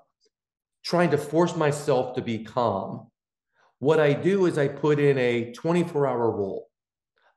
trying 0.84 1.12
to 1.12 1.18
force 1.18 1.56
myself 1.56 2.16
to 2.16 2.22
be 2.22 2.44
calm, 2.44 3.08
what 3.80 4.00
I 4.00 4.14
do 4.14 4.46
is 4.46 4.58
I 4.58 4.68
put 4.68 5.00
in 5.00 5.18
a 5.18 5.52
24 5.54 6.08
hour 6.08 6.32
rule. 6.32 6.68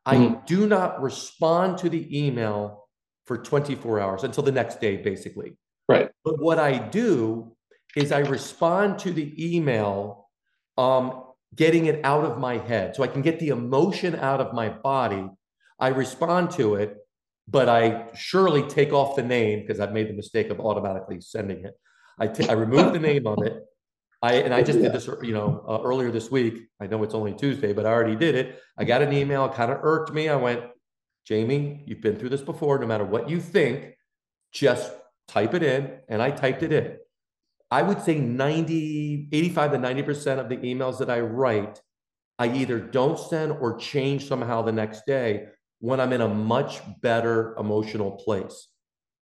I 0.06 0.16
mm. 0.16 0.46
do 0.46 0.66
not 0.66 1.02
respond 1.02 1.78
to 1.78 1.88
the 1.88 2.26
email 2.26 2.88
for 3.26 3.36
24 3.36 4.00
hours 4.00 4.24
until 4.24 4.42
the 4.42 4.52
next 4.52 4.80
day, 4.80 4.96
basically. 4.96 5.56
Right. 5.88 6.10
But 6.24 6.40
what 6.40 6.58
I 6.58 6.78
do 6.78 7.54
is 7.96 8.12
I 8.12 8.20
respond 8.20 8.98
to 9.00 9.12
the 9.12 9.56
email, 9.56 10.28
um, 10.76 11.24
getting 11.54 11.86
it 11.86 12.04
out 12.04 12.24
of 12.24 12.38
my 12.38 12.58
head. 12.58 12.94
So 12.94 13.02
I 13.02 13.08
can 13.08 13.22
get 13.22 13.40
the 13.40 13.48
emotion 13.48 14.14
out 14.14 14.40
of 14.40 14.54
my 14.54 14.68
body. 14.68 15.28
I 15.78 15.88
respond 15.88 16.50
to 16.52 16.76
it. 16.76 16.97
But 17.50 17.68
I 17.68 18.08
surely 18.14 18.62
take 18.62 18.92
off 18.92 19.16
the 19.16 19.22
name 19.22 19.60
because 19.60 19.80
I've 19.80 19.92
made 19.92 20.08
the 20.08 20.12
mistake 20.12 20.50
of 20.50 20.60
automatically 20.60 21.20
sending 21.20 21.64
it. 21.64 21.74
I, 22.18 22.26
t- 22.26 22.48
I 22.48 22.52
remove 22.52 22.92
the 22.92 22.98
name 22.98 23.26
of 23.26 23.42
it. 23.42 23.64
I 24.20 24.34
and 24.34 24.52
I 24.52 24.62
just 24.62 24.80
did 24.80 24.92
this, 24.92 25.08
you 25.22 25.32
know, 25.32 25.64
uh, 25.66 25.80
earlier 25.82 26.10
this 26.10 26.30
week. 26.30 26.68
I 26.80 26.88
know 26.88 27.02
it's 27.04 27.14
only 27.14 27.34
Tuesday, 27.34 27.72
but 27.72 27.86
I 27.86 27.90
already 27.90 28.16
did 28.16 28.34
it. 28.34 28.60
I 28.76 28.84
got 28.84 29.00
an 29.00 29.12
email, 29.12 29.44
it 29.46 29.54
kind 29.54 29.70
of 29.70 29.78
irked 29.82 30.12
me. 30.12 30.28
I 30.28 30.34
went, 30.34 30.64
Jamey, 31.28 31.84
you've 31.86 32.00
been 32.00 32.16
through 32.16 32.30
this 32.30 32.42
before. 32.42 32.78
No 32.78 32.86
matter 32.86 33.04
what 33.04 33.30
you 33.30 33.40
think, 33.40 33.94
just 34.52 34.92
type 35.28 35.54
it 35.54 35.62
in. 35.62 35.98
And 36.08 36.20
I 36.20 36.32
typed 36.32 36.62
it 36.62 36.72
in. 36.72 36.96
I 37.70 37.82
would 37.82 38.02
say 38.02 38.18
90, 38.18 39.28
85 39.30 39.72
to 39.72 39.78
90% 39.78 40.38
of 40.38 40.48
the 40.48 40.56
emails 40.56 40.98
that 40.98 41.10
I 41.10 41.20
write, 41.20 41.80
I 42.38 42.48
either 42.48 42.80
don't 42.80 43.18
send 43.18 43.52
or 43.52 43.76
change 43.76 44.26
somehow 44.26 44.62
the 44.62 44.72
next 44.72 45.04
day 45.06 45.48
when 45.80 46.00
I'm 46.00 46.12
in 46.12 46.20
a 46.20 46.28
much 46.28 46.80
better 47.00 47.54
emotional 47.56 48.12
place. 48.12 48.68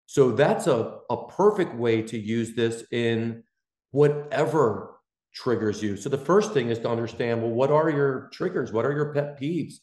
So 0.06 0.30
that's 0.30 0.66
a, 0.66 0.98
a 1.10 1.26
perfect 1.28 1.74
way 1.74 2.02
to 2.02 2.18
use 2.18 2.54
this 2.54 2.84
in 2.90 3.42
whatever 3.90 5.00
triggers 5.34 5.82
you. 5.82 5.96
So 5.96 6.08
the 6.08 6.18
first 6.18 6.52
thing 6.52 6.68
is 6.68 6.78
to 6.80 6.88
understand 6.88 7.42
well, 7.42 7.50
what 7.50 7.70
are 7.70 7.90
your 7.90 8.28
triggers? 8.32 8.72
What 8.72 8.84
are 8.84 8.92
your 8.92 9.12
pet 9.12 9.40
peeves? 9.40 9.74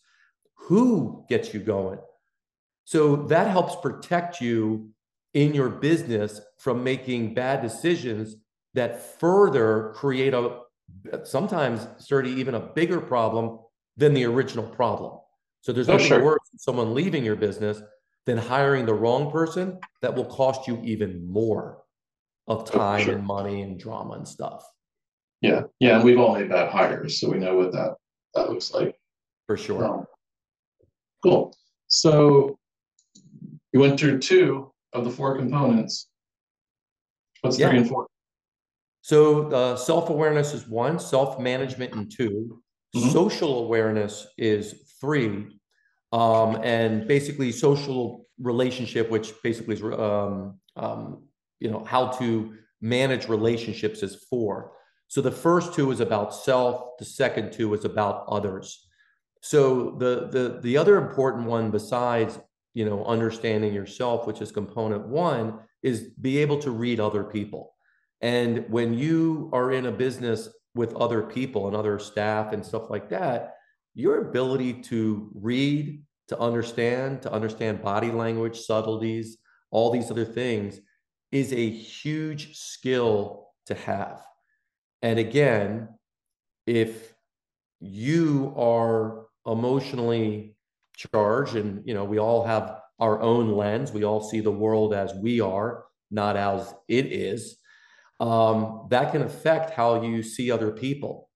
Who 0.56 1.25
gets 1.28 1.54
you 1.54 1.60
going? 1.60 2.00
So 2.86 3.16
that 3.28 3.48
helps 3.48 3.75
protect 3.75 4.42
you 4.42 4.90
in 5.34 5.54
your 5.54 5.70
business 5.70 6.42
from 6.58 6.84
making 6.84 7.34
bad 7.34 7.62
decisions 7.62 8.36
that 8.74 9.20
further 9.20 9.94
create 9.96 10.34
a 10.34 10.60
sometimes 11.24 11.88
sturdy 11.98 12.32
even 12.32 12.56
a 12.56 12.60
bigger 12.60 13.00
problem 13.00 13.60
than 13.98 14.13
the 14.13 14.25
original 14.25 14.66
problem. 14.66 15.21
So 15.62 15.72
there's 15.72 15.89
oh, 15.89 15.94
nothing 15.94 16.08
sure. 16.08 16.24
worse 16.24 16.50
than 16.51 16.60
someone 16.60 16.94
leaving 16.94 17.24
your 17.24 17.36
business 17.36 17.82
than 18.25 18.38
hiring 18.38 18.86
the 18.86 18.94
wrong 18.94 19.32
person 19.32 19.80
that 20.01 20.13
will 20.13 20.25
cost 20.25 20.68
you 20.68 20.80
even 20.84 21.25
more 21.25 21.80
of 22.48 22.62
oh, 22.62 22.77
time 22.77 23.06
sure. 23.06 23.15
and 23.15 23.25
money 23.25 23.62
and 23.62 23.80
drama 23.80 24.13
and 24.13 24.27
stuff. 24.27 24.63
Yeah, 25.41 25.63
yeah, 25.80 25.96
and 25.96 26.03
we've 26.03 26.20
all 26.20 26.36
made 26.36 26.50
bad 26.50 26.70
hires, 26.70 27.20
so 27.20 27.32
we 27.32 27.39
know 27.39 27.56
what 27.56 27.72
that 27.72 27.96
that 28.36 28.50
looks 28.50 28.74
like. 28.74 28.96
For 29.48 29.58
sure. 29.58 29.84
Um, 29.84 30.06
cool. 31.24 31.56
So 31.88 32.60
you 33.74 33.80
went 33.80 34.00
through 34.00 34.20
two 34.20 34.72
of 34.94 35.03
the 35.03 35.10
four 35.10 35.38
components. 35.38 36.08
What's 37.41 37.58
yeah. 37.58 37.70
three 37.70 37.80
and 37.80 37.89
four? 37.89 38.08
So 39.01 39.50
uh, 39.51 39.75
self-awareness 39.75 40.53
is 40.53 40.68
one, 40.68 41.00
self-management 41.00 41.94
and 41.94 42.12
2 42.12 42.62
mm-hmm. 42.96 43.10
social 43.10 43.63
awareness 43.63 44.27
is 44.38 44.90
three, 45.01 45.48
um, 46.13 46.60
and 46.63 47.08
basically 47.08 47.51
social 47.51 48.25
relationship, 48.39 49.10
which 49.10 49.34
basically 49.43 49.75
is 49.75 49.84
um, 49.84 50.60
um, 50.75 51.24
you 51.60 51.70
know 51.70 51.84
how 51.84 52.08
to 52.08 52.53
manage 52.81 53.27
relationships 53.27 54.03
is 54.03 54.15
four. 54.29 54.74
So 55.08 55.22
the 55.22 55.31
first 55.31 55.74
two 55.74 55.91
is 55.91 56.00
about 56.00 56.34
self. 56.34 56.98
The 56.98 57.05
second 57.05 57.51
two 57.51 57.74
is 57.74 57.84
about 57.84 58.25
others. 58.29 58.88
So 59.41 59.96
the 59.98 60.29
the 60.31 60.60
the 60.62 60.77
other 60.77 60.98
important 60.98 61.46
one 61.48 61.72
besides 61.72 62.39
you 62.74 62.86
know 62.86 63.03
understanding 63.05 63.74
yourself, 63.74 64.27
which 64.27 64.41
is 64.41 64.51
component 64.51 65.08
one, 65.08 65.60
is 65.84 66.12
be 66.22 66.38
able 66.38 66.60
to 66.60 66.72
read 66.72 67.00
other 67.00 67.24
people. 67.24 67.74
And 68.22 68.70
when 68.70 68.93
you 68.93 69.50
are 69.51 69.72
in 69.72 69.88
a 69.88 69.91
business 69.91 70.48
with 70.75 70.96
other 70.96 71.24
people 71.24 71.67
and 71.67 71.75
other 71.75 71.98
staff 72.00 72.53
and 72.53 72.65
stuff 72.65 72.89
like 72.89 73.10
that, 73.10 73.55
your 73.93 74.29
ability 74.29 74.74
to 74.74 75.29
read, 75.33 76.03
to 76.29 76.39
understand, 76.39 77.21
to 77.24 77.31
understand 77.31 77.81
body 77.81 78.12
language, 78.12 78.60
subtleties, 78.60 79.38
all 79.69 79.91
these 79.91 80.12
other 80.12 80.25
things 80.25 80.79
is 81.31 81.53
a 81.53 81.69
huge 81.69 82.57
skill 82.57 83.48
to 83.65 83.74
have. 83.74 84.21
And 85.01 85.17
again, 85.17 85.89
if 86.67 87.13
you 87.79 88.53
are 88.55 89.25
emotionally 89.45 90.55
charged 90.95 91.55
and 91.55 91.81
you 91.86 91.93
know 91.93 92.05
we 92.05 92.19
all 92.19 92.45
have 92.45 92.79
our 93.00 93.19
own 93.21 93.51
lens 93.53 93.91
we 93.91 94.03
all 94.03 94.21
see 94.21 94.39
the 94.39 94.51
world 94.51 94.93
as 94.93 95.13
we 95.15 95.41
are 95.41 95.86
not 96.12 96.38
as 96.38 96.75
it 96.88 97.07
is 97.07 97.57
um, 98.19 98.86
that 98.91 99.12
can 99.12 99.24
affect 99.24 99.71
how 99.71 100.03
you 100.03 100.21
see 100.21 100.51
other 100.51 100.69
people 100.69 101.31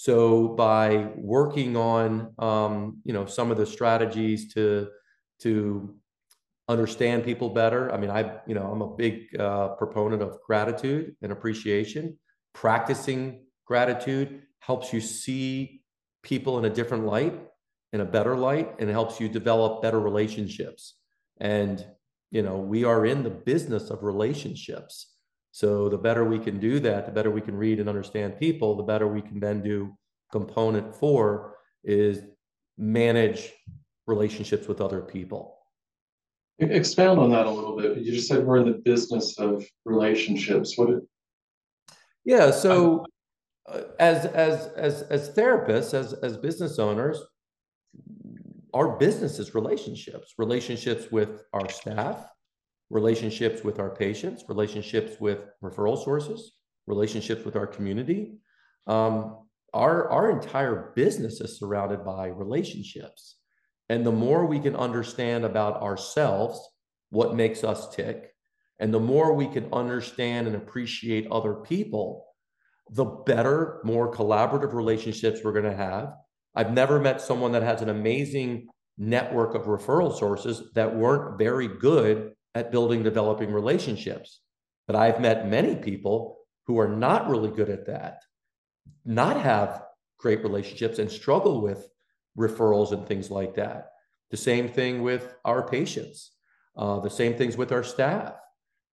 so 0.00 0.46
by 0.46 1.08
working 1.16 1.76
on 1.76 2.32
um, 2.38 2.98
you 3.02 3.12
know 3.12 3.26
some 3.26 3.50
of 3.50 3.56
the 3.56 3.66
strategies 3.66 4.54
to 4.54 4.90
to 5.40 5.96
understand 6.68 7.24
people 7.24 7.48
better, 7.48 7.92
I 7.92 7.96
mean 7.96 8.08
I 8.08 8.38
you 8.46 8.54
know 8.54 8.70
I'm 8.70 8.80
a 8.80 8.94
big 8.94 9.34
uh, 9.36 9.70
proponent 9.70 10.22
of 10.22 10.38
gratitude 10.46 11.16
and 11.20 11.32
appreciation. 11.32 12.16
Practicing 12.54 13.46
gratitude 13.66 14.42
helps 14.60 14.92
you 14.92 15.00
see 15.00 15.82
people 16.22 16.60
in 16.60 16.64
a 16.64 16.70
different 16.70 17.04
light, 17.04 17.34
in 17.92 18.00
a 18.00 18.04
better 18.04 18.36
light, 18.36 18.76
and 18.78 18.88
helps 18.88 19.18
you 19.18 19.28
develop 19.28 19.82
better 19.82 19.98
relationships. 19.98 20.94
And 21.40 21.84
you 22.30 22.42
know 22.42 22.58
we 22.58 22.84
are 22.84 23.04
in 23.04 23.24
the 23.24 23.30
business 23.30 23.90
of 23.90 24.04
relationships. 24.04 25.17
So 25.50 25.88
the 25.88 25.98
better 25.98 26.24
we 26.24 26.38
can 26.38 26.58
do 26.58 26.78
that, 26.80 27.06
the 27.06 27.12
better 27.12 27.30
we 27.30 27.40
can 27.40 27.56
read 27.56 27.80
and 27.80 27.88
understand 27.88 28.38
people, 28.38 28.76
the 28.76 28.82
better 28.82 29.08
we 29.08 29.22
can 29.22 29.40
then 29.40 29.62
do 29.62 29.96
component 30.30 30.94
four 30.94 31.56
is 31.84 32.20
manage 32.76 33.52
relationships 34.06 34.68
with 34.68 34.80
other 34.80 35.00
people. 35.00 35.56
Expound 36.60 37.20
on 37.20 37.30
that 37.30 37.46
a 37.46 37.50
little 37.50 37.76
bit. 37.76 37.98
You 37.98 38.12
just 38.12 38.28
said 38.28 38.44
we're 38.44 38.58
in 38.58 38.66
the 38.66 38.78
business 38.78 39.38
of 39.38 39.64
relationships. 39.84 40.76
What? 40.76 40.90
It, 40.90 41.02
yeah. 42.24 42.50
So, 42.50 43.06
uh, 43.68 43.82
as 44.00 44.26
as 44.26 44.66
as 44.74 45.02
as 45.02 45.30
therapists, 45.30 45.94
as 45.94 46.14
as 46.14 46.36
business 46.36 46.80
owners, 46.80 47.22
our 48.74 48.96
business 48.98 49.38
is 49.38 49.54
relationships. 49.54 50.34
Relationships 50.36 51.12
with 51.12 51.44
our 51.52 51.68
staff, 51.68 52.26
relationships 52.90 53.62
with 53.62 53.78
our 53.78 53.90
patients, 53.90 54.44
relationships 54.48 55.20
with 55.20 55.44
referral 55.62 56.02
sources, 56.02 56.52
relationships 56.86 57.44
with 57.44 57.56
our 57.56 57.66
community. 57.66 58.38
Um, 58.86 59.46
our, 59.74 60.08
our 60.08 60.30
entire 60.30 60.92
business 60.96 61.40
is 61.40 61.58
surrounded 61.58 62.04
by 62.04 62.28
relationships. 62.28 63.36
And 63.90 64.04
the 64.04 64.12
more 64.12 64.46
we 64.46 64.60
can 64.60 64.76
understand 64.76 65.44
about 65.44 65.82
ourselves, 65.82 66.60
what 67.10 67.34
makes 67.34 67.64
us 67.64 67.94
tick, 67.94 68.34
and 68.78 68.92
the 68.92 69.00
more 69.00 69.34
we 69.34 69.48
can 69.48 69.72
understand 69.72 70.46
and 70.46 70.56
appreciate 70.56 71.26
other 71.30 71.54
people, 71.54 72.24
the 72.90 73.04
better, 73.04 73.80
more 73.84 74.12
collaborative 74.12 74.72
relationships 74.72 75.40
we're 75.42 75.52
going 75.52 75.64
to 75.64 75.74
have. 75.74 76.14
I've 76.54 76.72
never 76.72 76.98
met 76.98 77.20
someone 77.20 77.52
that 77.52 77.62
has 77.62 77.82
an 77.82 77.88
amazing 77.90 78.68
network 78.96 79.54
of 79.54 79.62
referral 79.62 80.16
sources 80.16 80.62
that 80.74 80.94
weren't 80.94 81.38
very 81.38 81.68
good 81.68 82.32
at 82.54 82.72
building, 82.72 83.02
developing 83.02 83.52
relationships. 83.52 84.40
But 84.86 84.96
I've 84.96 85.20
met 85.20 85.48
many 85.48 85.76
people 85.76 86.38
who 86.66 86.78
are 86.78 86.88
not 86.88 87.28
really 87.28 87.50
good 87.50 87.70
at 87.70 87.86
that, 87.86 88.22
not 89.04 89.40
have 89.40 89.82
great 90.18 90.42
relationships, 90.42 90.98
and 90.98 91.10
struggle 91.10 91.60
with 91.60 91.88
referrals 92.36 92.92
and 92.92 93.06
things 93.06 93.30
like 93.30 93.54
that. 93.56 93.90
The 94.30 94.36
same 94.36 94.68
thing 94.68 95.02
with 95.02 95.34
our 95.44 95.66
patients, 95.66 96.32
uh, 96.76 97.00
the 97.00 97.10
same 97.10 97.36
things 97.36 97.56
with 97.56 97.72
our 97.72 97.84
staff. 97.84 98.34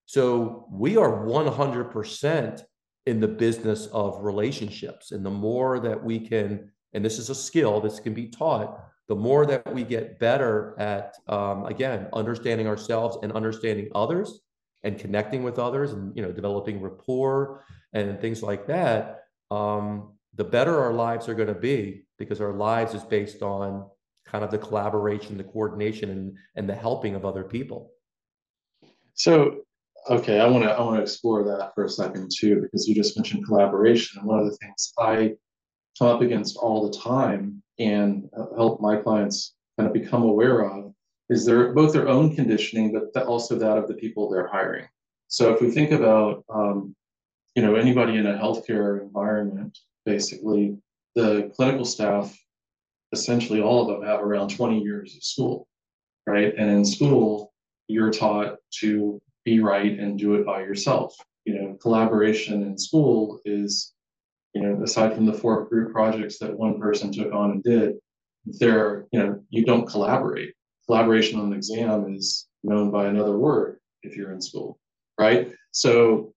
So 0.05 0.67
we 0.71 0.97
are 0.97 1.25
100% 1.25 2.63
in 3.05 3.19
the 3.19 3.27
business 3.27 3.87
of 3.87 4.23
relationships. 4.23 5.11
And 5.11 5.25
the 5.25 5.31
more 5.31 5.79
that 5.79 6.03
we 6.03 6.19
can, 6.19 6.71
and 6.93 7.03
this 7.03 7.19
is 7.19 7.29
a 7.29 7.35
skill, 7.35 7.81
this 7.81 7.99
can 7.99 8.13
be 8.13 8.27
taught, 8.27 8.79
the 9.09 9.15
more 9.15 9.45
that 9.45 9.73
we 9.73 9.83
get 9.83 10.19
better 10.19 10.75
at 10.79 11.15
um, 11.27 11.65
again 11.65 12.07
understanding 12.13 12.67
ourselves 12.67 13.17
and 13.21 13.31
understanding 13.33 13.89
others 13.95 14.41
and 14.83 14.99
connecting 14.99 15.43
with 15.43 15.59
others 15.59 15.91
and 15.93 16.15
you 16.15 16.21
know 16.21 16.31
developing 16.31 16.81
rapport 16.81 17.63
and 17.93 18.19
things 18.19 18.41
like 18.41 18.67
that 18.67 19.23
um, 19.51 20.13
the 20.35 20.43
better 20.43 20.81
our 20.81 20.93
lives 20.93 21.29
are 21.29 21.35
going 21.35 21.47
to 21.47 21.53
be 21.53 22.05
because 22.17 22.41
our 22.41 22.53
lives 22.53 22.93
is 22.93 23.03
based 23.03 23.41
on 23.41 23.87
kind 24.25 24.43
of 24.43 24.51
the 24.51 24.57
collaboration 24.57 25.37
the 25.37 25.43
coordination 25.43 26.09
and 26.09 26.37
and 26.55 26.67
the 26.67 26.75
helping 26.75 27.15
of 27.15 27.25
other 27.25 27.43
people. 27.43 27.91
So 29.13 29.61
okay 30.09 30.41
i 30.41 30.45
want 30.45 30.65
to 30.65 30.69
i 30.69 30.81
want 30.81 30.97
to 30.97 31.01
explore 31.01 31.45
that 31.45 31.73
for 31.73 31.85
a 31.85 31.89
second 31.89 32.29
too 32.35 32.59
because 32.61 32.87
you 32.87 32.95
just 32.95 33.17
mentioned 33.17 33.45
collaboration. 33.45 34.19
And 34.19 34.27
one 34.27 34.39
of 34.39 34.45
the 34.45 34.57
things 34.57 34.93
i 34.97 35.33
come 35.97 36.07
up 36.07 36.21
against 36.21 36.57
all 36.57 36.89
the 36.89 36.97
time 36.97 37.62
and 37.79 38.29
help 38.55 38.81
my 38.81 38.97
clients 38.97 39.53
kind 39.77 39.87
of 39.87 39.93
become 39.93 40.23
aware 40.23 40.61
of 40.61 40.93
is 41.29 41.45
their 41.45 41.73
both 41.73 41.93
their 41.93 42.07
own 42.07 42.35
conditioning, 42.35 42.91
but 43.13 43.23
also 43.25 43.57
that 43.57 43.77
of 43.77 43.87
the 43.87 43.95
people 43.95 44.29
they're 44.29 44.47
hiring. 44.47 44.87
So 45.27 45.53
if 45.53 45.61
we 45.61 45.71
think 45.71 45.91
about 45.91 46.43
um, 46.53 46.95
you 47.55 47.63
know 47.63 47.75
anybody 47.75 48.17
in 48.17 48.27
a 48.27 48.37
healthcare 48.37 49.01
environment, 49.01 49.77
basically 50.05 50.77
the 51.15 51.51
clinical 51.55 51.85
staff, 51.85 52.35
essentially 53.11 53.61
all 53.61 53.81
of 53.81 53.87
them 53.87 54.07
have 54.07 54.21
around 54.21 54.49
20 54.49 54.81
years 54.81 55.15
of 55.15 55.23
school. 55.23 55.67
right? 56.25 56.53
And 56.57 56.69
in 56.69 56.85
school, 56.85 57.53
you're 57.87 58.11
taught 58.11 58.57
to 58.79 59.21
be 59.45 59.59
right 59.59 59.99
and 59.99 60.17
do 60.17 60.35
it 60.35 60.45
by 60.45 60.61
yourself. 60.61 61.15
You 61.45 61.59
know, 61.59 61.77
collaboration 61.81 62.63
in 62.63 62.77
school 62.77 63.39
is, 63.45 63.93
you 64.53 64.61
know, 64.61 64.83
aside 64.83 65.15
from 65.15 65.25
the 65.25 65.33
four 65.33 65.65
group 65.65 65.91
projects 65.91 66.37
that 66.39 66.57
one 66.57 66.79
person 66.79 67.11
took 67.11 67.33
on 67.33 67.51
and 67.51 67.63
did, 67.63 67.95
there, 68.45 69.07
you 69.11 69.19
know, 69.19 69.39
you 69.49 69.65
don't 69.65 69.87
collaborate. 69.87 70.53
Collaboration 70.85 71.39
on 71.39 71.47
an 71.47 71.53
exam 71.53 72.13
is 72.13 72.47
known 72.63 72.91
by 72.91 73.07
another 73.07 73.37
word 73.37 73.79
if 74.03 74.15
you're 74.15 74.31
in 74.31 74.41
school, 74.41 74.79
right? 75.19 75.51
So 75.71 76.33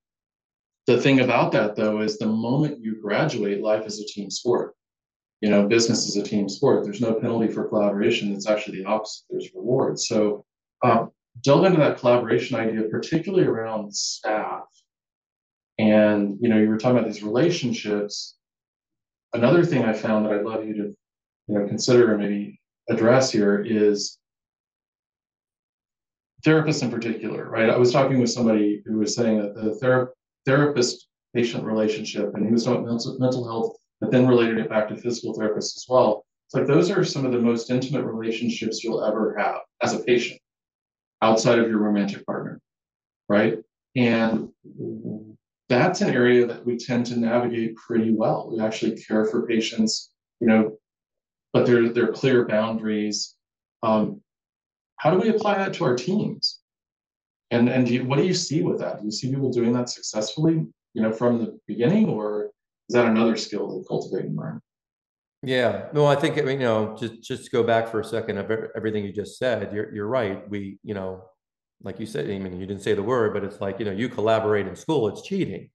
the 0.86 1.00
thing 1.00 1.20
about 1.20 1.52
that 1.52 1.76
though 1.76 2.00
is 2.00 2.16
the 2.16 2.26
moment 2.26 2.80
you 2.80 3.00
graduate, 3.00 3.60
life 3.60 3.86
is 3.86 4.00
a 4.00 4.06
team 4.06 4.30
sport. 4.30 4.74
You 5.40 5.50
know, 5.50 5.68
business 5.68 6.08
is 6.08 6.16
a 6.16 6.22
team 6.22 6.48
sport. 6.48 6.84
There's 6.84 7.00
no 7.00 7.14
penalty 7.14 7.48
for 7.48 7.68
collaboration. 7.68 8.32
It's 8.32 8.48
actually 8.48 8.78
the 8.78 8.86
opposite. 8.86 9.24
There's 9.28 9.50
rewards. 9.54 10.06
So 10.08 10.44
um, 10.82 11.10
delve 11.42 11.64
into 11.66 11.78
that 11.78 11.98
collaboration 11.98 12.56
idea, 12.56 12.82
particularly 12.84 13.46
around 13.46 13.94
staff. 13.94 14.64
And 15.78 16.38
you 16.40 16.48
know, 16.48 16.58
you 16.58 16.68
were 16.68 16.78
talking 16.78 16.98
about 16.98 17.10
these 17.10 17.22
relationships. 17.22 18.36
Another 19.32 19.64
thing 19.64 19.84
I 19.84 19.92
found 19.92 20.24
that 20.24 20.32
I'd 20.32 20.44
love 20.44 20.64
you 20.64 20.74
to, 20.74 20.96
you 21.48 21.58
know, 21.58 21.66
consider 21.66 22.12
and 22.12 22.22
maybe 22.22 22.60
address 22.88 23.30
here 23.30 23.62
is 23.66 24.18
therapists 26.44 26.82
in 26.82 26.90
particular, 26.90 27.48
right? 27.50 27.68
I 27.68 27.76
was 27.76 27.92
talking 27.92 28.20
with 28.20 28.30
somebody 28.30 28.82
who 28.86 28.98
was 28.98 29.14
saying 29.14 29.42
that 29.42 29.54
the 29.54 29.74
ther- 29.76 30.14
therapist 30.46 31.08
patient 31.34 31.64
relationship, 31.64 32.34
and 32.34 32.46
he 32.46 32.52
was 32.52 32.64
talking 32.64 32.84
about 32.84 33.02
mental 33.18 33.44
health, 33.44 33.76
but 34.00 34.10
then 34.10 34.26
related 34.26 34.58
it 34.58 34.70
back 34.70 34.88
to 34.88 34.96
physical 34.96 35.36
therapists 35.36 35.76
as 35.76 35.84
well. 35.88 36.24
It's 36.46 36.54
like 36.54 36.66
those 36.66 36.90
are 36.90 37.04
some 37.04 37.26
of 37.26 37.32
the 37.32 37.40
most 37.40 37.70
intimate 37.70 38.04
relationships 38.04 38.84
you'll 38.84 39.04
ever 39.04 39.36
have 39.36 39.62
as 39.82 39.92
a 39.94 39.98
patient 39.98 40.40
outside 41.20 41.58
of 41.58 41.68
your 41.68 41.78
romantic 41.78 42.24
partner, 42.24 42.60
right? 43.28 43.58
And 43.96 44.50
that's 45.68 46.00
an 46.00 46.10
area 46.10 46.46
that 46.46 46.64
we 46.64 46.76
tend 46.76 47.06
to 47.06 47.18
navigate 47.18 47.76
pretty 47.76 48.12
well. 48.12 48.50
We 48.52 48.60
actually 48.60 49.00
care 49.02 49.24
for 49.24 49.46
patients, 49.46 50.10
you 50.40 50.46
know, 50.46 50.78
but 51.52 51.66
there, 51.66 51.88
there 51.88 52.04
are 52.04 52.12
clear 52.12 52.46
boundaries. 52.46 53.34
Um, 53.82 54.20
how 54.96 55.10
do 55.10 55.18
we 55.18 55.28
apply 55.28 55.58
that 55.58 55.74
to 55.74 55.84
our 55.84 55.96
teams? 55.96 56.60
And 57.50 57.68
and 57.68 57.86
do 57.86 57.94
you, 57.94 58.04
what 58.04 58.18
do 58.18 58.24
you 58.24 58.34
see 58.34 58.62
with 58.62 58.80
that? 58.80 58.98
Do 58.98 59.04
you 59.04 59.12
see 59.12 59.30
people 59.30 59.52
doing 59.52 59.72
that 59.72 59.88
successfully, 59.88 60.66
you 60.94 61.02
know, 61.02 61.12
from 61.12 61.38
the 61.38 61.58
beginning, 61.66 62.08
or 62.08 62.50
is 62.88 62.94
that 62.94 63.06
another 63.06 63.36
skill 63.36 63.68
to 63.68 63.86
cultivate 63.86 64.24
and 64.24 64.36
learn? 64.36 64.60
Yeah, 65.42 65.86
no, 65.92 66.06
I 66.06 66.16
think 66.16 66.36
you 66.36 66.58
know, 66.58 66.96
just 66.98 67.22
just 67.22 67.44
to 67.44 67.50
go 67.50 67.62
back 67.62 67.88
for 67.88 68.00
a 68.00 68.04
second 68.04 68.38
of 68.38 68.50
everything 68.74 69.04
you 69.04 69.12
just 69.12 69.38
said, 69.38 69.72
you're 69.72 69.94
you're 69.94 70.08
right. 70.08 70.48
We, 70.50 70.78
you 70.82 70.94
know, 70.94 71.24
like 71.82 72.00
you 72.00 72.06
said, 72.06 72.30
I 72.30 72.38
mean, 72.38 72.58
you 72.58 72.66
didn't 72.66 72.82
say 72.82 72.94
the 72.94 73.02
word, 73.02 73.34
but 73.34 73.44
it's 73.44 73.60
like, 73.60 73.78
you 73.78 73.84
know, 73.84 73.92
you 73.92 74.08
collaborate 74.08 74.66
in 74.66 74.76
school, 74.76 75.08
it's 75.08 75.22
cheating. 75.22 75.70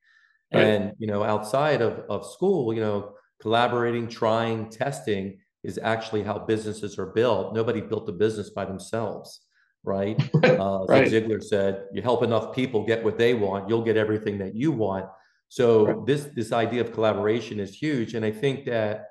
Right. 0.54 0.64
And, 0.64 0.94
you 0.98 1.08
know, 1.08 1.24
outside 1.24 1.82
of, 1.82 2.00
of 2.10 2.26
school, 2.26 2.74
you 2.74 2.82
know, 2.82 3.14
collaborating, 3.42 4.08
trying, 4.08 4.70
testing 4.70 5.40
is 5.64 5.80
actually 5.82 6.24
how 6.24 6.40
businesses 6.40 6.98
are 6.98 7.08
built. 7.08 7.54
Nobody 7.54 7.82
built 7.82 8.10
a 8.10 8.12
business 8.12 8.50
by 8.50 8.66
themselves, 8.66 9.42
right? 9.84 10.22
Uh, 10.62 10.86
right. 10.88 11.08
Ziglar 11.08 11.42
said, 11.42 11.86
"You 11.92 12.04
help 12.04 12.22
enough 12.22 12.54
people 12.54 12.86
get 12.86 13.04
what 13.04 13.18
they 13.18 13.34
want, 13.34 13.68
you'll 13.68 13.84
get 13.84 13.98
everything 13.98 14.38
that 14.38 14.54
you 14.54 14.72
want." 14.72 15.06
So 15.50 15.86
right. 15.88 16.06
this 16.06 16.30
this 16.36 16.52
idea 16.52 16.82
of 16.82 16.92
collaboration 16.92 17.60
is 17.60 17.74
huge, 17.74 18.14
and 18.14 18.24
I 18.24 18.32
think 18.32 18.66
that 18.66 19.08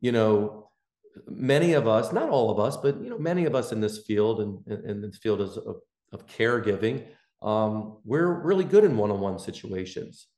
you 0.00 0.12
know 0.12 0.70
many 1.26 1.74
of 1.74 1.86
us, 1.86 2.10
not 2.12 2.30
all 2.30 2.50
of 2.50 2.58
us, 2.58 2.76
but 2.76 3.02
you 3.02 3.10
know 3.10 3.18
many 3.18 3.44
of 3.44 3.54
us 3.54 3.70
in 3.70 3.80
this 3.80 3.98
field 4.06 4.40
and 4.40 4.86
in 4.86 5.02
this 5.02 5.18
field 5.18 5.42
is 5.42 5.58
of, 5.58 5.76
of 6.14 6.26
caregiving, 6.26 7.04
um, 7.42 7.98
we're 8.04 8.42
really 8.42 8.64
good 8.64 8.84
in 8.84 8.96
one-on-one 8.96 9.38
situations 9.38 10.28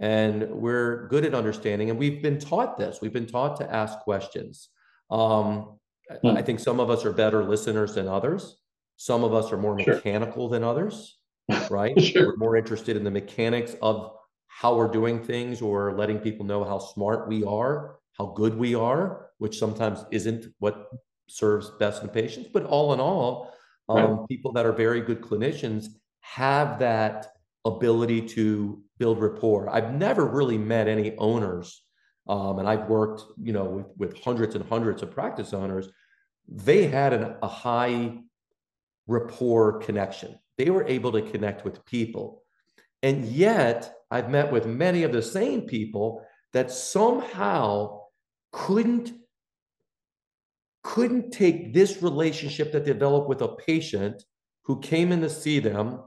and 0.00 0.48
we're 0.50 1.06
good 1.08 1.24
at 1.24 1.34
understanding 1.34 1.90
and 1.90 1.98
we've 1.98 2.20
been 2.20 2.38
taught 2.38 2.76
this 2.76 3.00
we've 3.00 3.12
been 3.12 3.28
taught 3.28 3.56
to 3.56 3.72
ask 3.72 4.00
questions 4.00 4.70
um, 5.10 5.78
hmm. 6.22 6.28
I 6.28 6.42
think 6.42 6.60
some 6.60 6.80
of 6.80 6.90
us 6.90 7.04
are 7.04 7.12
better 7.12 7.44
listeners 7.44 7.94
than 7.94 8.08
others. 8.08 8.56
Some 8.96 9.24
of 9.24 9.34
us 9.34 9.52
are 9.52 9.56
more 9.56 9.78
sure. 9.80 9.94
mechanical 9.94 10.48
than 10.48 10.64
others, 10.64 11.18
right? 11.70 12.00
sure. 12.00 12.28
We're 12.28 12.36
more 12.36 12.56
interested 12.56 12.96
in 12.96 13.04
the 13.04 13.10
mechanics 13.10 13.76
of 13.82 14.12
how 14.46 14.76
we're 14.76 14.88
doing 14.88 15.22
things 15.22 15.60
or 15.60 15.96
letting 15.96 16.18
people 16.18 16.46
know 16.46 16.64
how 16.64 16.78
smart 16.78 17.28
we 17.28 17.44
are, 17.44 17.96
how 18.18 18.26
good 18.26 18.56
we 18.56 18.74
are, 18.74 19.30
which 19.38 19.58
sometimes 19.58 20.04
isn't 20.10 20.46
what 20.58 20.90
serves 21.28 21.70
best 21.78 22.02
in 22.02 22.08
patients. 22.08 22.50
But 22.52 22.64
all 22.64 22.92
in 22.92 23.00
all, 23.00 23.52
um, 23.88 24.18
right. 24.18 24.28
people 24.28 24.52
that 24.52 24.66
are 24.66 24.72
very 24.72 25.00
good 25.00 25.20
clinicians 25.20 25.86
have 26.20 26.78
that 26.78 27.32
ability 27.64 28.20
to 28.20 28.82
build 28.98 29.20
rapport. 29.20 29.68
I've 29.70 29.92
never 29.92 30.26
really 30.26 30.58
met 30.58 30.88
any 30.88 31.16
owners 31.16 31.84
um, 32.26 32.58
and 32.58 32.68
I've 32.68 32.88
worked, 32.88 33.22
you 33.42 33.52
know, 33.52 33.64
with, 33.64 33.86
with 33.96 34.22
hundreds 34.22 34.54
and 34.54 34.66
hundreds 34.68 35.02
of 35.02 35.10
practice 35.10 35.52
owners, 35.52 35.88
they 36.48 36.86
had 36.86 37.12
an, 37.12 37.36
a 37.42 37.48
high 37.48 38.18
rapport 39.06 39.80
connection. 39.80 40.38
They 40.56 40.70
were 40.70 40.86
able 40.86 41.12
to 41.12 41.30
connect 41.30 41.64
with 41.64 41.84
people. 41.84 42.42
And 43.02 43.26
yet, 43.26 43.94
I've 44.10 44.30
met 44.30 44.50
with 44.50 44.66
many 44.66 45.02
of 45.02 45.12
the 45.12 45.20
same 45.20 45.62
people 45.62 46.24
that 46.52 46.70
somehow 46.70 48.00
couldn't 48.52 49.12
couldn't 50.84 51.32
take 51.32 51.72
this 51.72 52.02
relationship 52.02 52.70
that 52.72 52.84
developed 52.84 53.28
with 53.28 53.42
a 53.42 53.48
patient 53.48 54.22
who 54.64 54.78
came 54.80 55.10
in 55.10 55.20
to 55.22 55.30
see 55.30 55.58
them 55.58 55.98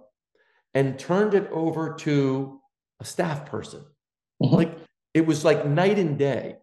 and 0.74 0.98
turned 0.98 1.34
it 1.34 1.50
over 1.52 1.96
to 1.96 2.62
a 3.00 3.06
staff 3.06 3.46
person. 3.48 3.82
Mm-hmm. 4.42 4.56
Like 4.56 4.78
it 5.14 5.26
was 5.26 5.44
like 5.44 5.66
night 5.66 6.00
and 6.00 6.18
day. 6.18 6.58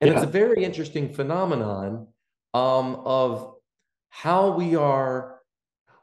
And 0.00 0.10
yeah. 0.10 0.16
it's 0.16 0.24
a 0.24 0.30
very 0.30 0.62
interesting 0.62 1.12
phenomenon 1.12 2.08
um, 2.54 3.02
of 3.04 3.54
how 4.10 4.50
we 4.50 4.76
are, 4.76 5.38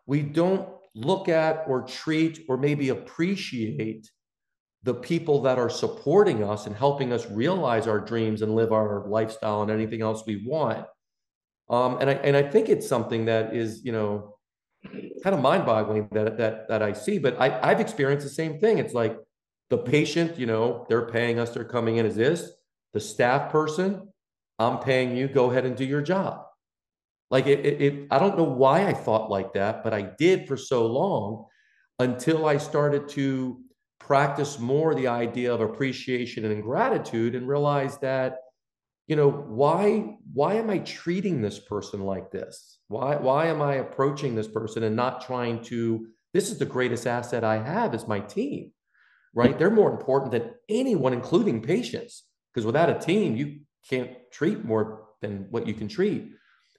we 0.07 0.23
don't 0.23 0.67
look 0.95 1.29
at 1.29 1.65
or 1.67 1.83
treat 1.83 2.45
or 2.49 2.57
maybe 2.57 2.89
appreciate 2.89 4.09
the 4.81 4.93
people 4.95 5.41
that 5.43 5.59
are 5.59 5.69
supporting 5.69 6.43
us 6.43 6.65
and 6.65 6.75
helping 6.75 7.13
us 7.13 7.29
realize 7.29 7.85
our 7.85 7.99
dreams 7.99 8.41
and 8.41 8.55
live 8.55 8.71
our 8.71 9.07
lifestyle 9.07 9.61
and 9.61 9.69
anything 9.69 10.01
else 10.01 10.23
we 10.25 10.43
want. 10.47 10.87
Um, 11.69 11.97
and 12.01 12.09
I 12.09 12.13
and 12.13 12.35
I 12.35 12.43
think 12.43 12.69
it's 12.69 12.87
something 12.87 13.25
that 13.25 13.55
is, 13.55 13.85
you 13.85 13.91
know, 13.91 14.37
kind 15.23 15.35
of 15.35 15.41
mind-boggling 15.41 16.09
that 16.11 16.37
that 16.37 16.67
that 16.69 16.81
I 16.81 16.93
see. 16.93 17.19
But 17.19 17.39
I, 17.39 17.59
I've 17.61 17.79
experienced 17.79 18.25
the 18.25 18.33
same 18.33 18.59
thing. 18.59 18.79
It's 18.79 18.93
like 18.93 19.17
the 19.69 19.77
patient, 19.77 20.39
you 20.39 20.47
know, 20.47 20.85
they're 20.89 21.07
paying 21.07 21.39
us, 21.39 21.51
they're 21.51 21.63
coming 21.63 21.97
in 21.97 22.05
as 22.05 22.15
this. 22.15 22.51
The 22.93 22.99
staff 22.99 23.51
person, 23.51 24.07
I'm 24.57 24.79
paying 24.79 25.15
you, 25.15 25.27
go 25.27 25.51
ahead 25.51 25.65
and 25.65 25.75
do 25.75 25.85
your 25.85 26.01
job. 26.01 26.45
Like 27.29 27.45
it, 27.45 27.63
it, 27.63 27.81
it, 27.81 28.07
I 28.09 28.17
don't 28.17 28.35
know 28.35 28.43
why 28.43 28.87
I 28.87 28.93
thought 28.93 29.29
like 29.29 29.53
that, 29.53 29.83
but 29.83 29.93
I 29.93 30.01
did 30.01 30.47
for 30.47 30.57
so 30.57 30.87
long 30.87 31.45
until 31.99 32.47
I 32.47 32.57
started 32.57 33.07
to 33.09 33.61
practice 33.99 34.57
more 34.57 34.95
the 34.95 35.07
idea 35.07 35.53
of 35.53 35.61
appreciation 35.61 36.45
and 36.45 36.63
gratitude 36.63 37.35
and 37.35 37.47
realize 37.47 37.99
that, 37.99 38.39
you 39.09 39.17
know, 39.17 39.29
why 39.29 40.15
why 40.33 40.53
am 40.53 40.69
I 40.69 40.79
treating 40.79 41.41
this 41.41 41.59
person 41.59 42.05
like 42.05 42.31
this? 42.31 42.79
Why 42.87 43.17
why 43.17 43.47
am 43.47 43.61
I 43.61 43.75
approaching 43.75 44.35
this 44.35 44.47
person 44.47 44.83
and 44.83 44.95
not 44.95 45.25
trying 45.25 45.61
to? 45.65 46.07
This 46.33 46.49
is 46.51 46.59
the 46.59 46.65
greatest 46.65 47.05
asset 47.07 47.43
I 47.43 47.61
have 47.61 47.93
is 47.93 48.07
my 48.07 48.21
team 48.21 48.71
right? 49.33 49.57
They're 49.57 49.69
more 49.69 49.91
important 49.91 50.31
than 50.31 50.51
anyone, 50.67 51.13
including 51.13 51.61
patients, 51.61 52.23
because 52.53 52.65
without 52.65 52.89
a 52.89 52.99
team, 52.99 53.35
you 53.35 53.61
can't 53.89 54.11
treat 54.31 54.65
more 54.65 55.07
than 55.21 55.47
what 55.49 55.67
you 55.67 55.73
can 55.73 55.87
treat. 55.87 56.31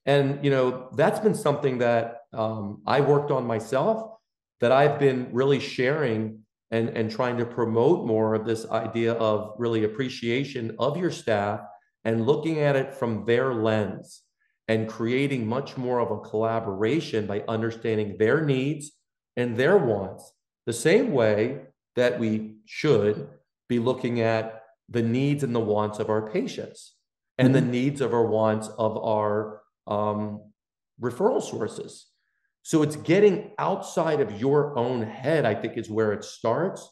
And 0.07 0.45
you 0.45 0.51
know 0.51 0.89
that's 0.97 1.21
been 1.21 1.35
something 1.35 1.79
that 1.79 2.23
um, 2.33 2.83
I 2.87 3.01
worked 3.01 3.31
on 3.31 3.47
myself, 3.47 4.19
that 4.61 4.73
I've 4.73 4.99
been 4.99 5.29
really 5.33 5.61
sharing 5.61 6.41
and 6.71 6.89
and 6.91 7.11
trying 7.11 7.37
to 7.39 7.45
promote 7.45 8.07
more 8.07 8.35
of 8.35 8.47
this 8.47 8.67
idea 8.71 9.13
of 9.15 9.55
really 9.59 9.85
appreciation 9.85 10.75
of 10.79 10.97
your 10.97 11.11
staff 11.11 11.61
and 12.05 12.27
looking 12.27 12.61
at 12.61 12.77
it 12.77 12.95
from 12.95 13.25
their 13.25 13.55
lens 13.55 14.23
and 14.69 14.89
creating 14.89 15.47
much 15.47 15.77
more 15.77 15.99
of 15.99 16.11
a 16.11 16.21
collaboration 16.21 17.27
by 17.27 17.43
understanding 17.49 18.17
their 18.19 18.45
needs 18.45 18.93
and 19.37 19.57
their 19.57 19.77
wants 19.77 20.33
the 20.67 20.73
same 20.73 21.13
way 21.13 21.61
that 21.97 22.19
we 22.19 22.55
should 22.67 23.29
be 23.69 23.79
looking 23.79 24.21
at 24.21 24.63
the 24.89 25.03
needs 25.03 25.43
and 25.43 25.55
the 25.55 25.61
wants 25.61 25.99
of 25.99 26.09
our 26.09 26.31
patients 26.31 26.95
and 27.39 27.55
mm-hmm. 27.55 27.67
the 27.67 27.73
needs 27.73 28.01
of 28.01 28.13
our 28.13 28.27
wants 28.27 28.69
of 28.79 28.97
our 28.97 29.63
um, 29.87 30.41
referral 31.01 31.43
sources. 31.43 32.07
So 32.63 32.83
it's 32.83 32.97
getting 32.97 33.53
outside 33.59 34.21
of 34.21 34.41
your 34.41 34.79
own 34.79 35.03
head, 35.03 35.45
I 35.45 35.55
think, 35.55 35.77
is 35.77 35.89
where 35.89 36.13
it 36.13 36.25
starts. 36.25 36.89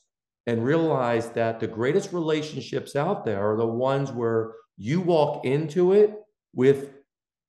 And 0.47 0.64
realize 0.64 1.29
that 1.33 1.61
the 1.61 1.66
greatest 1.66 2.14
relationships 2.14 2.97
out 2.97 3.27
there 3.27 3.53
are 3.53 3.57
the 3.57 3.66
ones 3.66 4.11
where 4.11 4.55
you 4.79 5.01
walk 5.01 5.45
into 5.45 5.93
it 5.93 6.14
with 6.55 6.93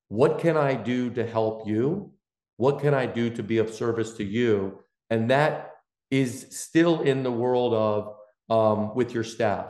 what 0.10 0.40
can 0.40 0.58
I 0.58 0.74
do 0.74 1.12
to 1.12 1.26
help 1.26 1.68
you? 1.68 2.12
What 2.58 2.82
can 2.82 2.94
I 2.94 3.06
do 3.06 3.30
to 3.30 3.44
be 3.44 3.60
of 3.60 3.72
service 3.72 4.14
to 4.14 4.24
you? 4.24 4.80
And 5.10 5.30
that 5.30 5.76
is 6.12 6.48
still 6.50 7.02
in 7.02 7.24
the 7.24 7.32
world 7.32 7.74
of 7.74 8.16
um, 8.50 8.96
with 8.96 9.14
your 9.14 9.24
staff. 9.24 9.68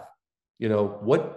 You 0.57 0.69
know, 0.69 0.99
what 1.01 1.35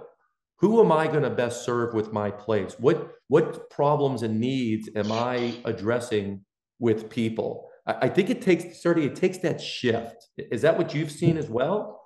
who 0.58 0.80
am 0.80 0.92
I 0.92 1.08
going 1.08 1.24
to 1.24 1.30
best 1.30 1.64
serve 1.64 1.92
with 1.92 2.12
my 2.12 2.30
place? 2.30 2.76
What 2.78 3.12
what 3.26 3.68
problems 3.68 4.22
and 4.22 4.40
needs 4.40 4.88
am 4.94 5.10
I 5.10 5.56
addressing 5.64 6.44
with 6.78 7.10
people? 7.10 7.68
I, 7.86 7.94
I 8.02 8.08
think 8.08 8.30
it 8.30 8.40
takes 8.40 8.80
certainly 8.80 9.08
it 9.08 9.16
takes 9.16 9.38
that 9.38 9.60
shift. 9.60 10.28
Is 10.38 10.62
that 10.62 10.78
what 10.78 10.94
you've 10.94 11.10
seen 11.10 11.36
as 11.36 11.48
well? 11.50 12.04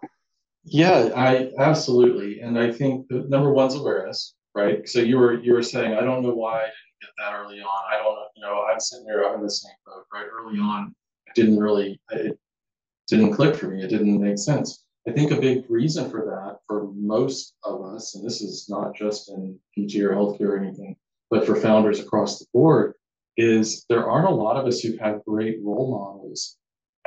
Yeah, 0.67 1.11
I 1.15 1.53
absolutely. 1.59 2.41
And 2.41 2.59
I 2.59 2.73
think 2.73 3.09
the 3.09 3.21
number 3.29 3.53
one's 3.53 3.77
awareness, 3.77 4.35
right? 4.55 4.87
So 4.89 4.99
you 5.01 5.17
were 5.17 5.41
you 5.41 5.53
were 5.55 5.63
saying, 5.63 5.95
I 5.95 6.01
don't 6.01 6.23
know 6.23 6.35
why 6.35 6.59
I 6.59 6.65
didn't 6.65 7.01
get 7.03 7.11
that 7.19 7.35
early 7.35 7.61
on. 7.61 7.85
I 7.89 7.97
don't 7.99 8.15
know, 8.15 8.27
you 8.35 8.43
know, 8.43 8.67
I'm 8.71 8.81
sitting 8.81 9.07
here, 9.07 9.25
I'm 9.25 9.37
in 9.37 9.43
the 9.43 9.51
same 9.51 9.73
boat, 9.87 10.05
right? 10.13 10.27
Early 10.27 10.59
on, 10.59 10.95
it 11.29 11.35
didn't 11.37 11.61
really 11.61 12.01
it 12.11 12.37
didn't 13.07 13.33
click 13.35 13.55
for 13.55 13.69
me. 13.69 13.83
It 13.83 13.89
didn't 13.91 14.21
make 14.21 14.39
sense. 14.39 14.85
I 15.09 15.13
think 15.13 15.31
a 15.31 15.41
big 15.41 15.65
reason 15.71 16.11
for 16.11 16.25
that 16.27 16.59
for 16.67 16.91
most 16.95 17.55
of 17.63 17.85
us, 17.85 18.17
and 18.17 18.25
this 18.27 18.41
is 18.43 18.67
not 18.69 18.97
just 18.97 19.31
in 19.31 19.61
PT 19.75 20.01
or 20.01 20.11
healthcare 20.11 20.49
or 20.49 20.59
anything, 20.59 20.97
but 21.31 21.47
for 21.47 21.55
founders 21.55 22.01
across 22.01 22.41
the 22.41 22.47
board, 22.53 22.95
is 23.37 23.85
there 23.89 24.11
aren't 24.11 24.29
a 24.29 24.35
lot 24.35 24.57
of 24.57 24.67
us 24.67 24.81
who've 24.81 24.99
had 24.99 25.23
great 25.29 25.59
role 25.63 25.93
models 25.93 26.57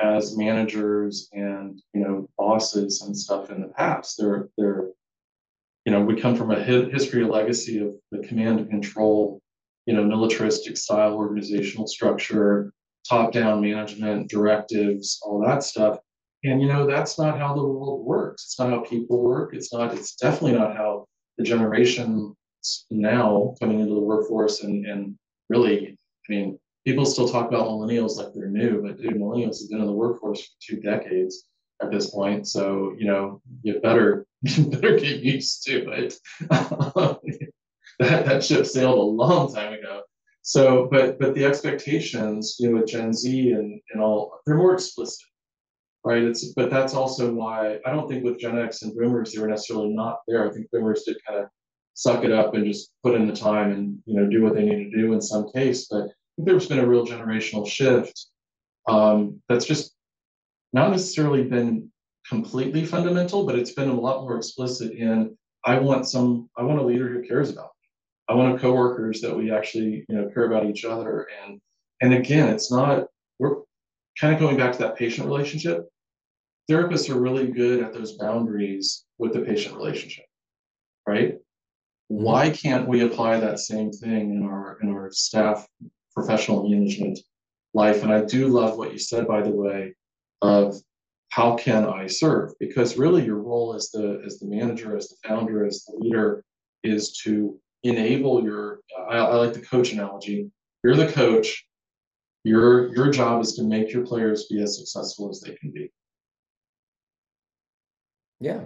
as 0.02 0.38
managers 0.38 1.30
and 1.34 1.82
you 1.94 2.02
know 2.02 2.30
bosses 2.38 3.02
and 3.02 3.16
stuff 3.16 3.50
in 3.50 3.62
the 3.62 3.68
past. 3.70 4.16
They're 4.18 4.50
they're 4.58 4.90
you 5.86 5.92
know 5.92 6.02
we 6.02 6.20
come 6.20 6.36
from 6.36 6.52
a 6.52 6.62
history, 6.62 7.24
a 7.24 7.28
legacy 7.28 7.80
of 7.80 7.94
the 8.12 8.20
command 8.28 8.60
and 8.60 8.70
control, 8.70 9.42
you 9.86 9.94
know, 9.94 10.04
militaristic 10.04 10.78
style 10.78 11.16
organizational 11.16 11.88
structure, 11.88 12.72
top 13.08 13.32
down 13.32 13.62
management, 13.62 14.30
directives, 14.30 15.20
all 15.24 15.42
that 15.46 15.64
stuff 15.64 16.00
and 16.44 16.62
you 16.62 16.68
know, 16.68 16.88
that's 16.88 17.18
not 17.18 17.38
how 17.38 17.54
the 17.54 17.64
world 17.64 18.06
works. 18.06 18.46
It's 18.46 18.60
not 18.60 18.70
how 18.70 18.80
people 18.82 19.22
work. 19.22 19.54
It's 19.54 19.74
not, 19.74 19.94
it's 19.94 20.16
definitely 20.16 20.58
not 20.58 20.76
how 20.76 21.06
the 21.38 21.44
generation 21.44 22.36
now 22.90 23.56
coming 23.60 23.80
into 23.80 23.94
the 23.94 24.00
workforce 24.00 24.64
and, 24.64 24.86
and 24.86 25.16
really, 25.50 25.98
I 26.30 26.32
mean, 26.32 26.60
people 26.90 27.06
still 27.06 27.30
talk 27.30 27.48
about 27.48 27.68
millennials 27.68 28.18
like 28.18 28.34
they're 28.34 28.48
new, 28.48 28.82
but 28.82 28.98
dude, 28.98 29.14
millennials 29.14 29.62
have 29.62 29.70
been 29.70 29.82
in 29.82 29.86
the 29.86 29.92
workforce 29.92 30.42
for 30.42 30.52
two 30.60 30.82
decades 30.82 31.46
at 31.84 31.92
this 31.92 32.10
point. 32.10 32.48
So, 32.48 32.96
you 32.98 33.06
know, 33.06 33.44
you 33.62 33.80
better 33.80 34.26
you 34.42 34.66
better 34.66 34.98
get 34.98 35.20
used 35.20 35.64
to 35.68 35.88
it. 35.92 36.16
that 36.50 37.20
that 38.00 38.44
ship 38.44 38.66
sailed 38.66 38.98
a 38.98 39.02
long 39.24 39.54
time 39.54 39.74
ago. 39.74 40.02
So, 40.42 40.88
but 40.90 41.20
but 41.20 41.36
the 41.36 41.46
expectations, 41.46 42.56
you 42.60 42.72
know, 42.72 42.80
with 42.80 42.90
Gen 42.90 43.14
Z 43.14 43.52
and, 43.52 43.80
and 43.92 44.02
all, 44.02 44.40
they're 44.46 44.58
more 44.58 44.74
explicit 44.74 45.28
right? 46.06 46.24
It's 46.24 46.54
but 46.54 46.72
that's 46.72 46.94
also 46.96 47.32
why 47.32 47.78
I 47.86 47.92
don't 47.92 48.08
think 48.08 48.24
with 48.24 48.40
Gen 48.40 48.58
X 48.58 48.82
and 48.82 48.96
Boomers 48.96 49.34
they 49.34 49.42
were 49.42 49.50
necessarily 49.50 49.90
not 49.90 50.22
there. 50.28 50.50
I 50.50 50.54
think 50.54 50.72
Boomers 50.72 51.04
did 51.04 51.18
kind 51.28 51.42
of 51.42 51.50
suck 51.94 52.24
it 52.24 52.32
up 52.32 52.54
and 52.56 52.66
just 52.66 52.92
put 53.04 53.16
in 53.16 53.28
the 53.28 53.36
time 53.36 53.72
and 53.74 54.00
you 54.06 54.16
know 54.16 54.26
do 54.28 54.42
what 54.42 54.56
they 54.56 54.64
need 54.64 54.90
to 54.90 54.98
do 54.98 55.12
in 55.14 55.22
some 55.22 55.52
case. 55.52 55.88
But 55.92 56.08
there's 56.46 56.68
been 56.68 56.80
a 56.80 56.88
real 56.88 57.06
generational 57.06 57.68
shift 57.68 58.28
um, 58.88 59.42
that's 59.50 59.66
just 59.66 59.94
not 60.74 60.92
necessarily 60.92 61.44
been 61.44 61.92
completely 62.28 62.86
fundamental, 62.86 63.46
but 63.46 63.58
it's 63.58 63.74
been 63.74 63.90
a 63.90 64.00
lot 64.00 64.22
more 64.22 64.38
explicit 64.38 64.94
in 64.94 65.38
I 65.66 65.78
want 65.80 66.08
some 66.08 66.50
I 66.58 66.64
want 66.64 66.80
a 66.80 66.84
leader 66.84 67.10
who 67.10 67.28
cares 67.28 67.50
about 67.50 67.72
me. 67.82 68.34
I 68.34 68.38
want 68.38 68.56
a 68.56 68.60
coworkers 68.60 69.22
that 69.22 69.36
we 69.36 69.52
actually 69.52 70.06
you 70.08 70.16
know 70.16 70.30
care 70.34 70.46
about 70.46 70.66
each 70.66 70.86
other 70.86 71.28
and 71.44 71.60
and 72.02 72.14
again 72.14 72.48
it's 72.50 72.72
not 72.72 73.08
we're 73.40 73.58
kind 74.20 74.34
of 74.34 74.40
going 74.40 74.58
back 74.58 74.74
to 74.74 74.80
that 74.80 74.96
patient 74.96 75.28
relationship, 75.28 75.88
therapists 76.70 77.10
are 77.10 77.20
really 77.20 77.48
good 77.48 77.82
at 77.84 77.94
those 77.94 78.14
boundaries 78.14 79.06
with 79.18 79.34
the 79.34 79.42
patient 79.42 79.76
relationship, 79.76 80.26
right? 81.08 81.36
Why 82.08 82.50
can't 82.50 82.88
we 82.88 83.02
apply 83.02 83.40
that 83.40 83.60
same 83.60 83.92
thing 83.92 84.32
in 84.32 84.44
our 84.44 84.78
in 84.82 84.90
our 84.90 85.12
staff 85.12 85.68
professional 86.20 86.68
management 86.68 87.20
life? 87.74 88.04
And 88.04 88.12
I 88.12 88.26
do 88.26 88.48
love 88.48 88.78
what 88.78 88.94
you 88.94 89.00
said, 89.00 89.28
by 89.28 89.42
the 89.42 89.52
way, 89.52 89.96
of 90.42 90.76
how 91.30 91.56
can 91.56 91.86
I 91.86 92.08
serve? 92.08 92.52
Because 92.60 92.98
really, 92.98 93.26
your 93.26 93.38
role 93.38 93.74
as 93.74 93.92
the 93.92 94.22
as 94.26 94.40
the 94.40 94.48
manager, 94.48 94.98
as 94.98 95.10
the 95.10 95.28
founder, 95.28 95.66
as 95.66 95.86
the 95.86 95.96
leader, 95.98 96.44
is 96.84 97.18
to 97.24 97.60
enable 97.84 98.44
your. 98.44 98.80
I, 99.10 99.18
I 99.18 99.36
like 99.36 99.54
the 99.54 99.62
coach 99.62 99.92
analogy. 99.94 100.52
You're 100.84 100.96
the 100.96 101.12
coach 101.12 101.66
your 102.44 102.94
your 102.96 103.12
job 103.12 103.42
is 103.42 103.56
to 103.56 103.64
make 103.64 103.92
your 103.92 104.06
players 104.06 104.46
be 104.46 104.62
as 104.62 104.78
successful 104.78 105.30
as 105.30 105.42
they 105.42 105.54
can 105.56 105.72
be. 105.72 105.92
Yeah. 108.40 108.62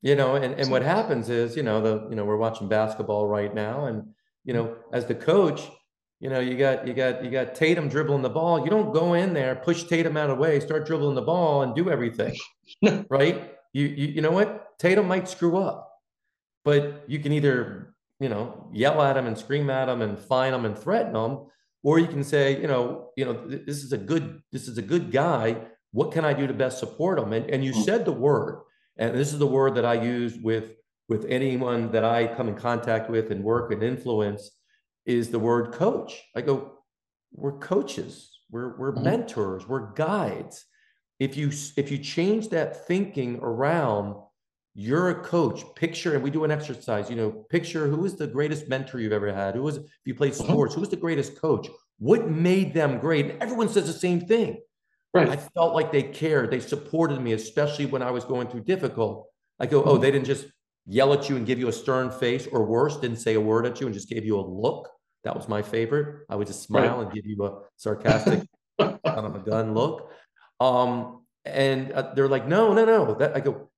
You 0.00 0.14
know, 0.14 0.36
and, 0.36 0.54
and 0.54 0.70
what 0.70 0.82
happens 0.82 1.28
is, 1.28 1.56
you 1.56 1.62
know, 1.62 1.80
the 1.80 2.08
you 2.08 2.16
know, 2.16 2.24
we're 2.24 2.36
watching 2.36 2.68
basketball 2.68 3.26
right 3.26 3.54
now, 3.54 3.86
and 3.86 4.14
you 4.44 4.54
know, 4.54 4.76
as 4.92 5.06
the 5.06 5.14
coach, 5.14 5.68
you 6.20 6.28
know, 6.30 6.40
you 6.40 6.56
got 6.56 6.86
you 6.86 6.94
got 6.94 7.24
you 7.24 7.30
got 7.30 7.54
Tatum 7.54 7.88
dribbling 7.88 8.22
the 8.22 8.30
ball. 8.30 8.64
You 8.64 8.70
don't 8.70 8.92
go 8.92 9.14
in 9.14 9.34
there, 9.34 9.54
push 9.54 9.84
Tatum 9.84 10.16
out 10.16 10.30
of 10.30 10.36
the 10.36 10.42
way, 10.42 10.58
start 10.58 10.86
dribbling 10.86 11.14
the 11.14 11.22
ball, 11.22 11.62
and 11.62 11.74
do 11.74 11.90
everything, 11.90 12.36
right? 13.10 13.54
You, 13.72 13.86
you 13.86 14.06
you 14.08 14.20
know 14.20 14.32
what? 14.32 14.78
Tatum 14.78 15.06
might 15.06 15.28
screw 15.28 15.58
up, 15.58 15.92
but 16.64 17.04
you 17.06 17.20
can 17.20 17.32
either 17.32 17.94
you 18.18 18.28
know 18.28 18.68
yell 18.72 19.00
at 19.00 19.16
him 19.16 19.26
and 19.26 19.38
scream 19.38 19.70
at 19.70 19.88
him 19.88 20.02
and 20.02 20.18
fine 20.18 20.54
him 20.54 20.64
and 20.64 20.76
threaten 20.76 21.14
him, 21.14 21.38
or 21.84 22.00
you 22.00 22.08
can 22.08 22.24
say, 22.24 22.60
you 22.60 22.66
know, 22.66 23.10
you 23.16 23.24
know, 23.24 23.46
this 23.46 23.84
is 23.84 23.92
a 23.92 23.98
good, 23.98 24.42
this 24.50 24.66
is 24.66 24.76
a 24.76 24.82
good 24.82 25.12
guy. 25.12 25.56
What 25.92 26.12
can 26.12 26.24
I 26.24 26.32
do 26.32 26.46
to 26.46 26.52
best 26.52 26.80
support 26.80 27.18
him? 27.18 27.32
And, 27.32 27.48
and 27.48 27.64
you 27.64 27.72
hmm. 27.72 27.82
said 27.82 28.04
the 28.04 28.12
word, 28.12 28.62
and 28.96 29.16
this 29.16 29.32
is 29.32 29.38
the 29.38 29.46
word 29.46 29.76
that 29.76 29.84
I 29.84 29.94
use 29.94 30.36
with 30.36 30.72
with 31.08 31.24
anyone 31.26 31.90
that 31.92 32.04
I 32.04 32.26
come 32.26 32.48
in 32.48 32.54
contact 32.54 33.08
with 33.08 33.30
and 33.30 33.42
work 33.42 33.72
and 33.72 33.82
influence 33.82 34.50
is 35.08 35.30
the 35.30 35.38
word 35.38 35.72
coach. 35.72 36.22
I 36.36 36.42
go, 36.42 36.74
we're 37.32 37.58
coaches, 37.58 38.38
we're 38.50 38.78
we're 38.78 38.92
mm-hmm. 38.92 39.04
mentors, 39.04 39.66
we're 39.66 39.92
guides. 39.92 40.64
If 41.18 41.36
you 41.36 41.50
if 41.76 41.90
you 41.90 41.98
change 41.98 42.50
that 42.50 42.86
thinking 42.86 43.40
around 43.42 44.16
you're 44.80 45.10
a 45.10 45.24
coach. 45.24 45.64
Picture 45.74 46.14
and 46.14 46.22
we 46.22 46.30
do 46.30 46.44
an 46.44 46.52
exercise 46.52 47.10
you 47.10 47.16
know 47.16 47.30
picture 47.30 47.88
who 47.88 48.04
is 48.04 48.14
the 48.14 48.28
greatest 48.28 48.68
mentor 48.68 49.00
you've 49.00 49.12
ever 49.12 49.32
had? 49.32 49.56
Who 49.56 49.62
was 49.62 49.78
if 49.78 49.84
you 50.04 50.14
played 50.14 50.34
uh-huh. 50.34 50.44
sports 50.44 50.74
who 50.74 50.80
was 50.80 50.90
the 50.90 50.96
greatest 50.96 51.40
coach? 51.40 51.68
What 51.98 52.28
made 52.30 52.74
them 52.74 53.00
great? 53.00 53.26
And 53.26 53.42
everyone 53.42 53.68
says 53.68 53.86
the 53.86 53.92
same 53.92 54.20
thing. 54.20 54.60
Right. 55.12 55.28
I 55.28 55.36
felt 55.36 55.74
like 55.74 55.90
they 55.90 56.04
cared. 56.04 56.50
They 56.50 56.60
supported 56.60 57.20
me 57.20 57.32
especially 57.32 57.86
when 57.86 58.02
i 58.02 58.10
was 58.10 58.24
going 58.24 58.48
through 58.48 58.64
difficult. 58.64 59.26
I 59.58 59.66
go 59.66 59.82
oh 59.82 59.94
mm-hmm. 59.94 60.02
they 60.02 60.10
didn't 60.12 60.26
just 60.26 60.46
yell 60.86 61.12
at 61.12 61.28
you 61.28 61.36
and 61.36 61.44
give 61.44 61.58
you 61.58 61.68
a 61.68 61.72
stern 61.72 62.10
face 62.10 62.46
or 62.46 62.64
worse 62.64 62.96
didn't 62.98 63.18
say 63.18 63.34
a 63.34 63.40
word 63.40 63.66
at 63.66 63.80
you 63.80 63.86
and 63.86 63.94
just 63.94 64.08
gave 64.08 64.24
you 64.24 64.38
a 64.38 64.40
look 64.40 64.88
that 65.24 65.34
was 65.34 65.48
my 65.48 65.62
favorite 65.62 66.24
i 66.28 66.36
would 66.36 66.46
just 66.46 66.62
smile 66.62 67.00
and 67.00 67.12
give 67.12 67.26
you 67.26 67.44
a 67.44 67.60
sarcastic 67.76 68.42
kind 68.78 68.98
of 69.04 69.34
a 69.34 69.40
gun 69.40 69.74
look 69.74 70.10
um 70.60 71.22
and 71.44 71.92
uh, 71.92 72.12
they're 72.14 72.28
like 72.28 72.46
no 72.46 72.72
no 72.72 72.84
no 72.84 73.14
that 73.14 73.36
i 73.36 73.40
go 73.40 73.68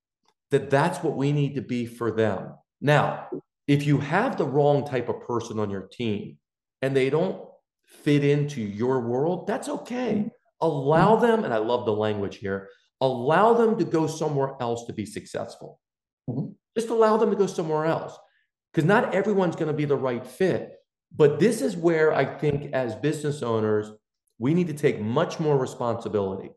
that 0.50 0.70
that's 0.70 1.02
what 1.02 1.16
we 1.16 1.32
need 1.32 1.54
to 1.54 1.62
be 1.62 1.86
for 1.86 2.10
them. 2.10 2.54
Now, 2.80 3.28
if 3.66 3.86
you 3.86 3.98
have 3.98 4.36
the 4.36 4.44
wrong 4.44 4.86
type 4.86 5.08
of 5.08 5.20
person 5.20 5.58
on 5.58 5.70
your 5.70 5.82
team 5.82 6.38
and 6.82 6.94
they 6.94 7.10
don't 7.10 7.44
fit 7.84 8.24
into 8.24 8.60
your 8.60 9.00
world, 9.00 9.46
that's 9.46 9.68
okay. 9.68 10.30
Allow 10.60 11.16
them, 11.16 11.44
and 11.44 11.54
I 11.54 11.58
love 11.58 11.86
the 11.86 11.92
language 11.92 12.36
here, 12.36 12.68
allow 13.00 13.54
them 13.54 13.78
to 13.78 13.84
go 13.84 14.06
somewhere 14.06 14.54
else 14.60 14.84
to 14.86 14.92
be 14.92 15.06
successful. 15.06 15.80
Mm-hmm. 16.28 16.52
Just 16.76 16.90
allow 16.90 17.16
them 17.16 17.30
to 17.30 17.36
go 17.36 17.46
somewhere 17.46 17.86
else 17.86 18.16
because 18.72 18.86
not 18.86 19.14
everyone's 19.14 19.56
going 19.56 19.68
to 19.68 19.76
be 19.76 19.84
the 19.84 19.96
right 19.96 20.26
fit. 20.26 20.76
But 21.14 21.40
this 21.40 21.60
is 21.60 21.76
where 21.76 22.12
I 22.14 22.24
think, 22.24 22.72
as 22.72 22.94
business 22.94 23.42
owners, 23.42 23.90
we 24.38 24.54
need 24.54 24.68
to 24.68 24.74
take 24.74 25.00
much 25.00 25.40
more 25.40 25.58
responsibility 25.58 26.50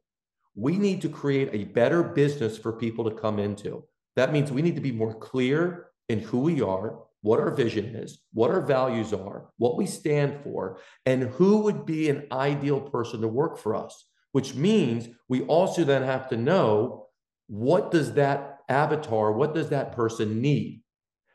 we 0.55 0.77
need 0.77 1.01
to 1.01 1.09
create 1.09 1.49
a 1.51 1.65
better 1.65 2.03
business 2.03 2.57
for 2.57 2.73
people 2.73 3.09
to 3.09 3.15
come 3.15 3.39
into. 3.39 3.83
That 4.15 4.31
means 4.31 4.51
we 4.51 4.61
need 4.61 4.75
to 4.75 4.81
be 4.81 4.91
more 4.91 5.13
clear 5.13 5.87
in 6.09 6.19
who 6.19 6.39
we 6.39 6.61
are, 6.61 6.99
what 7.21 7.39
our 7.39 7.51
vision 7.51 7.95
is, 7.95 8.19
what 8.33 8.51
our 8.51 8.61
values 8.61 9.13
are, 9.13 9.49
what 9.57 9.77
we 9.77 9.85
stand 9.85 10.43
for, 10.43 10.79
and 11.05 11.23
who 11.23 11.59
would 11.59 11.85
be 11.85 12.09
an 12.09 12.27
ideal 12.31 12.81
person 12.81 13.21
to 13.21 13.27
work 13.27 13.57
for 13.57 13.75
us. 13.75 14.05
Which 14.33 14.55
means 14.55 15.09
we 15.29 15.43
also 15.43 15.83
then 15.83 16.03
have 16.03 16.29
to 16.29 16.37
know 16.37 17.07
what 17.47 17.91
does 17.91 18.13
that 18.13 18.59
avatar, 18.67 19.31
what 19.31 19.53
does 19.53 19.69
that 19.69 19.95
person 19.95 20.41
need? 20.41 20.81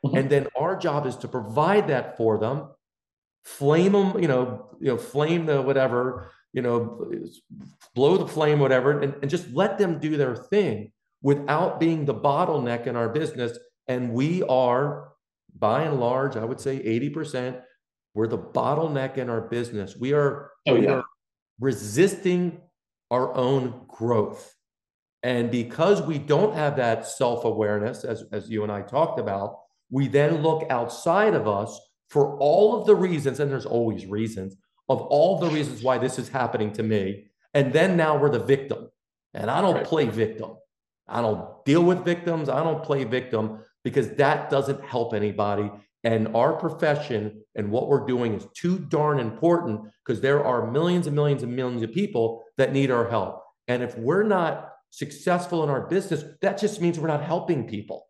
Mm-hmm. 0.05 0.17
And 0.17 0.31
then 0.31 0.47
our 0.59 0.77
job 0.77 1.07
is 1.07 1.17
to 1.17 1.29
provide 1.29 1.89
that 1.89 2.17
for 2.17 2.39
them, 2.39 2.69
flame 3.45 3.93
them, 3.93 4.21
you 4.21 4.29
know, 4.29 4.77
you 4.81 4.89
know, 4.89 4.99
flame 4.99 5.47
the 5.47 5.61
whatever, 5.63 6.31
you 6.53 6.63
know, 6.63 7.11
blow 7.95 8.17
the 8.17 8.29
flame, 8.29 8.59
whatever, 8.59 9.01
and, 9.01 9.15
and 9.23 9.31
just 9.31 9.51
let 9.53 9.79
them 9.79 9.99
do 9.99 10.17
their 10.17 10.35
thing 10.37 10.93
without 11.23 11.81
being 11.81 12.05
the 12.05 12.15
bottleneck 12.15 12.87
in 12.87 12.97
our 12.97 13.09
business. 13.09 13.59
And 13.89 14.13
we 14.13 14.43
are, 14.45 15.09
by 15.59 15.83
and 15.85 15.99
large, 15.99 16.37
I 16.37 16.45
would 16.45 16.61
say 16.61 16.79
80%, 16.79 17.61
we're 18.15 18.27
the 18.27 18.39
bottleneck 18.39 19.17
in 19.17 19.31
our 19.31 19.43
business. 19.43 19.97
We 19.97 20.13
are 20.13 20.51
Oh, 20.67 20.75
we 20.75 20.85
yeah. 20.85 20.93
are 20.93 21.05
resisting 21.61 22.61
our 23.11 23.35
own 23.35 23.85
growth. 23.89 24.55
And 25.23 25.51
because 25.51 26.03
we 26.03 26.19
don't 26.19 26.55
have 26.55 26.77
that 26.77 27.07
self 27.07 27.45
awareness, 27.45 28.05
as, 28.05 28.25
as 28.33 28.49
you 28.49 28.63
and 28.63 28.71
I 28.71 28.83
talked 28.83 29.19
about, 29.19 29.59
we 29.91 30.07
then 30.07 30.43
look 30.43 30.71
outside 30.71 31.35
of 31.35 31.49
us 31.49 31.81
for 32.09 32.39
all 32.39 32.79
of 32.79 32.87
the 32.87 32.95
reasons, 32.95 33.41
and 33.41 33.51
there's 33.51 33.67
always 33.67 34.07
reasons, 34.07 34.57
of 34.89 35.01
all 35.03 35.39
the 35.39 35.49
reasons 35.51 35.83
why 35.83 35.99
this 35.99 36.19
is 36.19 36.29
happening 36.29 36.73
to 36.73 36.83
me. 36.83 37.27
And 37.55 37.73
then 37.73 37.97
now 37.97 38.17
we're 38.17 38.31
the 38.31 38.39
victim. 38.39 38.89
And 39.35 39.51
I 39.51 39.61
don't 39.61 39.75
Right. 39.75 39.85
play 39.85 40.07
victim. 40.07 40.57
I 41.07 41.21
don't 41.21 41.65
deal 41.65 41.83
with 41.83 42.05
victims. 42.05 42.49
I 42.49 42.63
don't 42.63 42.83
play 42.83 43.05
victim 43.05 43.61
because 43.85 44.11
that 44.17 44.51
doesn't 44.51 44.83
help 44.85 45.15
anybody. 45.15 45.71
And 46.05 46.35
our 46.35 46.55
profession 46.55 47.43
and 47.55 47.71
what 47.71 47.89
we're 47.89 48.07
doing 48.07 48.35
is 48.35 48.47
too 48.55 48.79
darn 48.79 49.19
important 49.19 49.83
because 50.05 50.21
there 50.21 50.45
are 50.45 50.71
millions 50.71 51.07
and 51.07 51.17
millions 51.17 51.43
and 51.43 51.55
millions 51.55 51.83
of 51.83 51.93
people 51.93 52.45
that 52.57 52.73
need 52.73 52.91
our 52.91 53.09
help. 53.09 53.43
And 53.67 53.83
if 53.83 53.97
we're 53.99 54.23
not 54.23 54.73
successful 54.91 55.65
in 55.65 55.71
our 55.71 55.87
business, 55.87 56.25
that 56.41 56.59
just 56.59 56.81
means 56.81 56.99
we're 56.99 57.09
not 57.09 57.23
helping 57.23 57.67
people. 57.67 58.07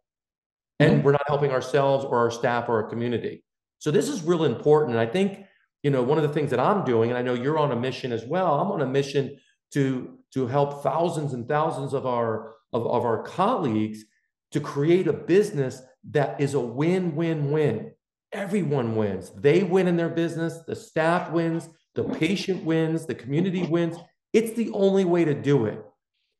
And 0.78 0.96
mm-hmm. 0.96 1.02
we're 1.02 1.12
not 1.12 1.26
helping 1.26 1.50
ourselves 1.50 2.04
or 2.04 2.18
our 2.18 2.30
staff 2.30 2.68
or 2.68 2.82
our 2.82 2.88
community. 2.88 3.42
So 3.78 3.90
this 3.90 4.08
is 4.08 4.22
real 4.22 4.44
important. 4.44 4.98
And 4.98 5.08
I 5.08 5.10
think, 5.10 5.44
you 5.82 5.90
know, 5.90 6.02
one 6.02 6.18
of 6.18 6.22
the 6.22 6.32
things 6.32 6.50
that 6.50 6.60
I'm 6.60 6.84
doing, 6.84 7.10
and 7.10 7.18
I 7.18 7.22
know 7.22 7.34
you're 7.34 7.58
on 7.58 7.72
a 7.72 7.76
mission 7.76 8.12
as 8.12 8.24
well, 8.24 8.60
I'm 8.60 8.70
on 8.70 8.82
a 8.82 8.86
mission 8.86 9.38
to 9.72 10.14
to 10.34 10.46
help 10.46 10.82
thousands 10.82 11.32
and 11.32 11.48
thousands 11.48 11.94
of 11.94 12.06
our 12.06 12.54
of, 12.72 12.86
of 12.86 13.04
our 13.04 13.22
colleagues 13.22 14.04
to 14.52 14.60
create 14.60 15.06
a 15.06 15.12
business 15.12 15.82
that 16.10 16.40
is 16.40 16.54
a 16.54 16.60
win-win-win. 16.60 17.92
Everyone 18.32 18.96
wins. 18.96 19.30
They 19.36 19.62
win 19.62 19.88
in 19.88 19.96
their 19.96 20.08
business, 20.08 20.58
the 20.66 20.76
staff 20.76 21.30
wins, 21.30 21.68
the 21.94 22.04
patient 22.04 22.64
wins, 22.64 23.06
the 23.06 23.14
community 23.14 23.62
wins. 23.66 23.96
It's 24.32 24.52
the 24.52 24.70
only 24.72 25.04
way 25.04 25.24
to 25.24 25.34
do 25.34 25.66
it. 25.66 25.82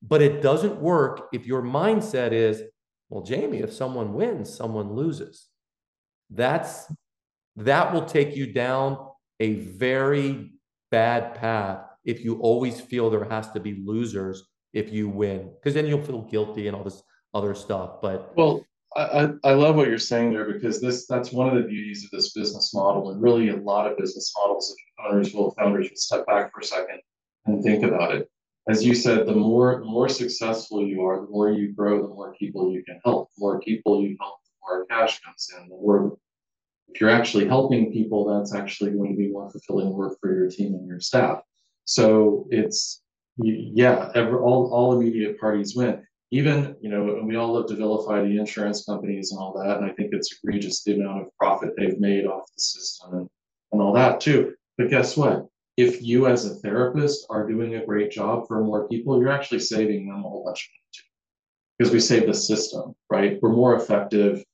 But 0.03 0.23
it 0.23 0.43
doesn't 0.43 0.81
work 0.81 1.29
if 1.33 1.47
your 1.47 1.63
mindset 1.63 2.33
is, 2.33 2.63
well, 3.09 3.25
Jamey, 3.25 3.63
if 3.63 3.73
someone 3.73 4.13
wins, 4.15 4.55
someone 4.55 4.93
loses. 4.93 5.47
That's 6.31 6.93
that 7.59 7.93
will 7.93 8.05
take 8.05 8.37
you 8.37 8.53
down 8.53 8.99
a 9.41 9.55
very 9.55 10.53
bad 10.91 11.35
path 11.35 11.85
if 12.05 12.25
you 12.25 12.39
always 12.41 12.81
feel 12.81 13.11
there 13.11 13.25
has 13.25 13.51
to 13.51 13.61
be 13.61 13.83
losers 13.85 14.47
if 14.73 14.93
you 14.93 15.09
win, 15.09 15.51
because 15.55 15.75
then 15.75 15.87
you'll 15.87 16.03
feel 16.03 16.23
guilty 16.23 16.69
and 16.69 16.77
all 16.77 16.85
this 16.85 17.03
other 17.35 17.55
stuff. 17.55 18.01
But 18.01 18.33
Well, 18.37 18.65
I, 18.97 19.31
I, 19.45 19.53
love 19.53 19.77
what 19.77 19.89
you're 19.89 19.99
saying 19.99 20.33
there 20.33 20.51
because 20.51 20.81
this 20.81 21.07
that's 21.07 21.31
one 21.33 21.49
of 21.49 21.55
the 21.55 21.69
beauties 21.69 22.05
of 22.05 22.11
this 22.11 22.33
business 22.33 22.73
model, 22.73 23.11
and 23.11 23.23
really 23.23 23.51
a 23.51 23.57
lot 23.57 23.91
of 23.91 23.99
business 23.99 24.33
models. 24.37 24.75
If 24.75 25.13
owners 25.13 25.35
will 25.35 25.51
founders 25.53 25.91
will 25.91 25.97
step 25.97 26.27
back 26.27 26.53
for 26.53 26.61
a 26.61 26.65
second 26.65 27.01
and 27.47 27.63
think 27.63 27.85
about 27.85 28.15
it. 28.15 28.31
As 28.69 28.85
you 28.85 28.95
said, 28.95 29.27
the 29.27 29.35
more 29.35 29.81
more 29.81 30.09
successful 30.09 30.87
you 30.87 31.05
are, 31.05 31.21
the 31.21 31.31
more 31.31 31.51
you 31.51 31.73
grow, 31.73 32.03
the 32.03 32.15
more 32.15 32.35
people 32.39 32.73
you 32.73 32.83
can 32.85 33.01
help. 33.05 33.29
The 33.37 33.41
more 33.41 33.61
people 33.61 34.03
you 34.03 34.17
help, 34.21 34.37
the 34.45 34.53
more 34.67 34.87
cash 34.87 35.21
comes 35.21 35.51
in. 35.57 35.69
The 35.69 35.75
more 35.75 36.17
if 36.89 37.01
you're 37.01 37.11
actually 37.11 37.47
helping 37.47 37.93
people, 37.93 38.25
that's 38.25 38.55
actually 38.55 38.93
going 38.93 39.13
to 39.13 39.17
be 39.17 39.29
more 39.29 39.51
fulfilling 39.51 39.93
work 39.93 40.19
for 40.21 40.35
your 40.35 40.49
team 40.51 40.75
and 40.75 40.87
your 40.87 41.01
staff. 41.01 41.41
So 41.85 42.47
it's 42.51 43.03
yeah, 43.39 44.11
all 44.15 44.71
all 44.73 44.99
immediate 44.99 45.39
parties 45.39 45.75
win. 45.77 46.03
Even 46.31 46.77
you 46.81 46.91
know 46.91 47.17
and 47.17 47.27
we 47.27 47.37
all 47.37 47.55
love 47.55 47.67
to 47.69 47.77
vilify 47.77 48.21
the 48.21 48.39
insurance 48.39 48.85
companies 48.85 49.33
and 49.33 49.41
all 49.41 49.59
that 49.59 49.79
and 49.79 49.87
i 49.87 49.95
think 49.95 50.11
it's 50.13 50.37
egregious 50.37 50.83
the 50.83 50.95
amount 50.95 51.23
of 51.23 51.35
profit 51.39 51.71
they've 51.75 51.99
made 51.99 52.27
off 52.27 52.45
the 52.55 52.61
system 52.61 53.15
and, 53.15 53.29
and 53.73 53.81
all 53.81 53.95
that 53.95 54.21
too. 54.21 54.55
But 54.77 54.91
guess 54.91 55.17
what? 55.17 55.47
If 55.79 56.03
you 56.03 56.27
as 56.27 56.45
a 56.45 56.57
therapist 56.57 57.27
are 57.31 57.49
doing 57.49 57.77
a 57.77 57.87
great 57.87 58.11
job 58.11 58.47
for 58.47 58.63
more 58.63 58.89
people 58.89 59.19
you're 59.19 59.33
actually 59.33 59.61
saving 59.61 60.07
them 60.07 60.19
a 60.19 60.29
whole 60.29 60.45
bunch 60.45 60.67
of 60.67 60.71
money 60.75 60.91
too. 60.93 61.03
Because 61.79 61.93
we 61.93 62.01
save 62.01 62.27
the 62.27 62.35
system 62.35 62.95
right? 63.09 63.39
We're 63.41 63.53
more 63.53 63.77
effective 63.77 64.45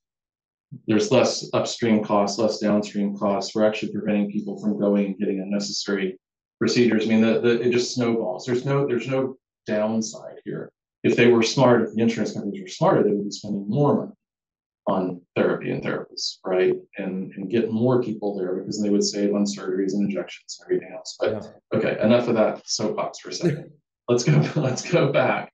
there's 0.87 1.11
less 1.11 1.49
upstream 1.53 2.03
costs 2.03 2.39
less 2.39 2.59
downstream 2.59 3.15
costs 3.17 3.53
we're 3.55 3.65
actually 3.65 3.91
preventing 3.91 4.31
people 4.31 4.59
from 4.59 4.79
going 4.79 5.05
and 5.05 5.17
getting 5.17 5.39
unnecessary 5.39 6.19
procedures 6.59 7.05
i 7.05 7.07
mean 7.07 7.21
the, 7.21 7.39
the, 7.41 7.61
it 7.61 7.71
just 7.71 7.93
snowballs 7.93 8.45
there's 8.45 8.65
no 8.65 8.87
there's 8.87 9.07
no 9.07 9.35
downside 9.67 10.37
here 10.45 10.71
if 11.05 11.15
they 11.15 11.27
were 11.27 11.43
smart, 11.43 11.83
if 11.83 11.93
the 11.93 12.01
insurance 12.01 12.33
companies 12.33 12.59
were 12.59 12.67
smarter, 12.67 13.03
they 13.03 13.11
would 13.11 13.25
be 13.25 13.31
spending 13.31 13.69
more 13.69 13.95
money 13.95 14.11
on 14.87 15.21
therapy 15.35 15.69
and 15.69 15.83
therapists, 15.83 16.37
right? 16.43 16.73
And 16.97 17.31
and 17.33 17.49
get 17.49 17.71
more 17.71 18.01
people 18.01 18.35
there 18.35 18.55
because 18.55 18.81
they 18.81 18.89
would 18.89 19.03
save 19.03 19.35
on 19.35 19.45
surgeries 19.45 19.93
and 19.93 20.09
injections 20.09 20.59
and 20.59 20.65
everything 20.65 20.95
else. 20.95 21.15
But 21.19 21.31
yeah. 21.31 21.77
okay, 21.77 22.01
enough 22.01 22.27
of 22.27 22.33
that 22.35 22.67
soapbox 22.67 23.19
for 23.19 23.29
a 23.29 23.33
second. 23.33 23.69
let's 24.09 24.23
go 24.23 24.43
let's 24.55 24.81
go 24.81 25.11
back 25.11 25.51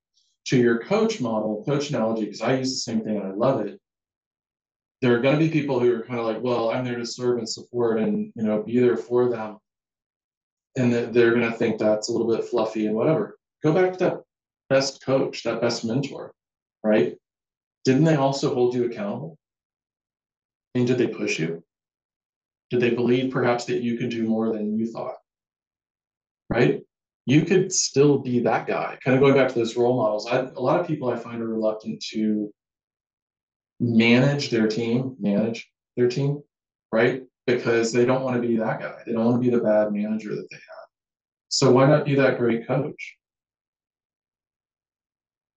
to 0.47 0.57
your 0.57 0.79
coach 0.79 1.19
model, 1.19 1.63
coach 1.67 1.89
analogy, 1.89 2.25
because 2.25 2.41
I 2.41 2.57
use 2.57 2.69
the 2.69 2.91
same 2.91 3.01
thing 3.01 3.17
and 3.17 3.27
I 3.27 3.31
love 3.31 3.59
it. 3.65 3.77
There 5.01 5.15
are 5.15 5.19
going 5.19 5.37
to 5.37 5.43
be 5.43 5.51
people 5.51 5.79
who 5.79 5.93
are 5.95 6.03
kind 6.03 6.19
of 6.19 6.25
like, 6.25 6.41
well, 6.41 6.69
I'm 6.69 6.85
there 6.85 6.97
to 6.97 7.05
serve 7.05 7.39
and 7.39 7.49
support 7.49 7.99
and 7.99 8.31
you 8.35 8.43
know 8.43 8.61
be 8.61 8.79
there 8.79 8.97
for 8.97 9.29
them, 9.29 9.57
and 10.77 10.93
that 10.93 11.13
they're 11.13 11.33
going 11.33 11.49
to 11.49 11.57
think 11.57 11.77
that's 11.77 12.09
a 12.09 12.11
little 12.11 12.33
bit 12.35 12.45
fluffy 12.45 12.85
and 12.85 12.95
whatever. 12.95 13.37
Go 13.63 13.73
back 13.73 13.93
to 13.93 13.99
that 13.99 14.21
best 14.69 15.03
coach, 15.03 15.43
that 15.43 15.61
best 15.61 15.83
mentor, 15.83 16.33
right? 16.83 17.15
Didn't 17.83 18.03
they 18.03 18.15
also 18.15 18.53
hold 18.53 18.75
you 18.75 18.85
accountable? 18.85 19.37
Mean, 20.75 20.85
did 20.85 20.97
they 20.97 21.07
push 21.07 21.39
you? 21.39 21.63
Did 22.69 22.79
they 22.79 22.91
believe 22.91 23.33
perhaps 23.33 23.65
that 23.65 23.81
you 23.81 23.97
could 23.97 24.09
do 24.09 24.23
more 24.23 24.53
than 24.53 24.77
you 24.77 24.89
thought? 24.89 25.15
Right? 26.49 26.81
You 27.25 27.43
could 27.43 27.73
still 27.73 28.17
be 28.17 28.39
that 28.39 28.67
guy. 28.67 28.97
Kind 29.03 29.15
of 29.15 29.21
going 29.21 29.33
back 29.33 29.49
to 29.49 29.55
those 29.55 29.75
role 29.75 29.97
models. 29.97 30.27
I, 30.27 30.39
a 30.39 30.59
lot 30.59 30.79
of 30.79 30.87
people 30.87 31.09
I 31.09 31.17
find 31.17 31.41
are 31.41 31.47
reluctant 31.47 32.01
to 32.11 32.51
manage 33.81 34.51
their 34.51 34.67
team, 34.67 35.15
manage 35.19 35.69
their 35.97 36.07
team, 36.07 36.41
right? 36.91 37.23
Because 37.47 37.91
they 37.91 38.05
don't 38.05 38.23
want 38.23 38.39
to 38.39 38.47
be 38.47 38.55
that 38.57 38.79
guy. 38.79 39.01
They 39.05 39.11
don't 39.11 39.25
want 39.25 39.43
to 39.43 39.49
be 39.49 39.53
the 39.53 39.63
bad 39.63 39.91
manager 39.91 40.29
that 40.35 40.47
they 40.49 40.55
have. 40.55 40.87
So 41.49 41.71
why 41.71 41.87
not 41.87 42.05
be 42.05 42.15
that 42.15 42.37
great 42.37 42.67
coach? 42.67 43.17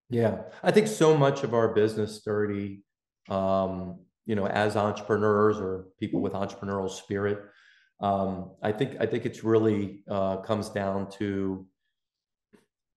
Yeah, 0.09 0.43
I 0.63 0.71
think 0.71 0.89
so 0.89 1.17
much 1.17 1.45
of 1.45 1.55
our 1.55 1.75
business, 1.75 2.17
Sturdy, 2.17 2.81
um, 3.29 4.01
you 4.27 4.35
know, 4.35 4.47
as 4.47 4.77
entrepreneurs 4.77 5.59
or 5.59 5.87
people 6.01 6.21
with 6.23 6.33
entrepreneurial 6.33 6.91
spirit, 6.91 7.41
um, 8.01 8.53
I 8.63 8.73
think 8.73 8.97
I 9.01 9.07
think 9.07 9.25
it's 9.27 9.45
really 9.45 10.03
uh, 10.11 10.39
comes 10.39 10.69
down 10.69 11.11
to: 11.19 11.67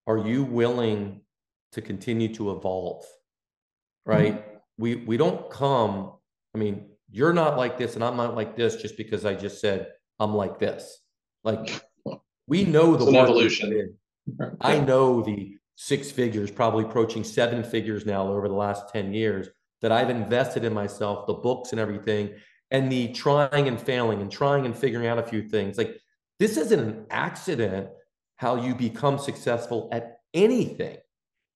Are 0.06 0.18
you 0.18 0.44
willing 0.44 1.22
to 1.74 1.82
continue 1.82 2.34
to 2.36 2.52
evolve? 2.52 3.06
Right? 4.06 4.57
We 4.78 4.96
we 4.96 5.18
don't 5.18 5.50
come. 5.50 6.14
I 6.54 6.58
mean, 6.58 6.90
you're 7.10 7.34
not 7.34 7.58
like 7.58 7.78
this, 7.78 7.96
and 7.96 8.04
I'm 8.04 8.18
not 8.18 8.36
like 8.36 8.56
this, 8.56 8.76
just 8.76 8.98
because 8.98 9.26
I 9.26 9.34
just 9.34 9.60
said 9.60 9.88
I'm 10.20 10.34
like 10.34 10.60
this. 10.60 11.00
Like 11.44 11.82
we 12.48 12.66
know 12.66 12.96
the 12.96 13.18
evolution. 13.18 13.96
I 14.62 14.80
know 14.80 15.22
the 15.22 15.58
six 15.76 16.12
figures, 16.12 16.52
probably 16.52 16.84
approaching 16.84 17.24
seven 17.24 17.64
figures 17.64 18.06
now 18.06 18.28
over 18.28 18.48
the 18.48 18.54
last 18.54 18.92
10 18.92 19.14
years 19.14 19.48
that 19.82 19.92
I've 19.92 20.10
invested 20.10 20.64
in 20.66 20.74
myself, 20.74 21.28
the 21.28 21.34
books 21.34 21.72
and 21.72 21.80
everything, 21.80 22.34
and 22.72 22.92
the 22.92 23.14
trying 23.14 23.68
and 23.68 23.80
failing 23.80 24.22
and 24.22 24.32
trying 24.32 24.66
and 24.66 24.76
figuring 24.76 25.08
out 25.08 25.20
a 25.20 25.24
few 25.24 25.48
things. 25.48 25.78
Like 25.78 26.02
this 26.40 26.58
isn't 26.58 26.80
an 26.80 27.06
accident 27.10 27.90
how 28.36 28.56
you 28.56 28.76
become 28.76 29.18
successful 29.18 29.90
at 29.92 30.20
anything. 30.34 30.98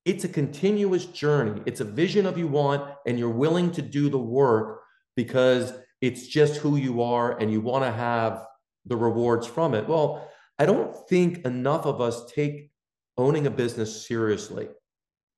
It's 0.06 0.24
a 0.24 0.30
continuous 0.30 1.06
journey. 1.06 1.62
It's 1.66 1.82
a 1.82 1.86
vision 1.86 2.26
of 2.26 2.38
you 2.38 2.48
want, 2.48 2.90
and 3.06 3.20
you're 3.20 3.30
willing 3.30 3.72
to 3.74 3.82
do 3.82 4.10
the 4.10 4.18
work 4.18 4.82
because 5.16 5.74
it's 6.02 6.28
just 6.28 6.58
who 6.58 6.76
you 6.76 7.04
are 7.04 7.38
and 7.38 7.52
you 7.52 7.62
want 7.62 7.86
to 7.86 7.92
have 7.92 8.46
the 8.86 8.98
rewards 8.98 9.46
from 9.46 9.76
it. 9.76 9.88
Well, 9.88 10.28
I 10.58 10.66
don't 10.66 10.96
think 11.08 11.46
enough 11.46 11.86
of 11.86 12.02
us 12.02 12.32
take 12.32 12.72
owning 13.18 13.46
a 13.46 13.52
business 13.52 14.08
seriously. 14.08 14.70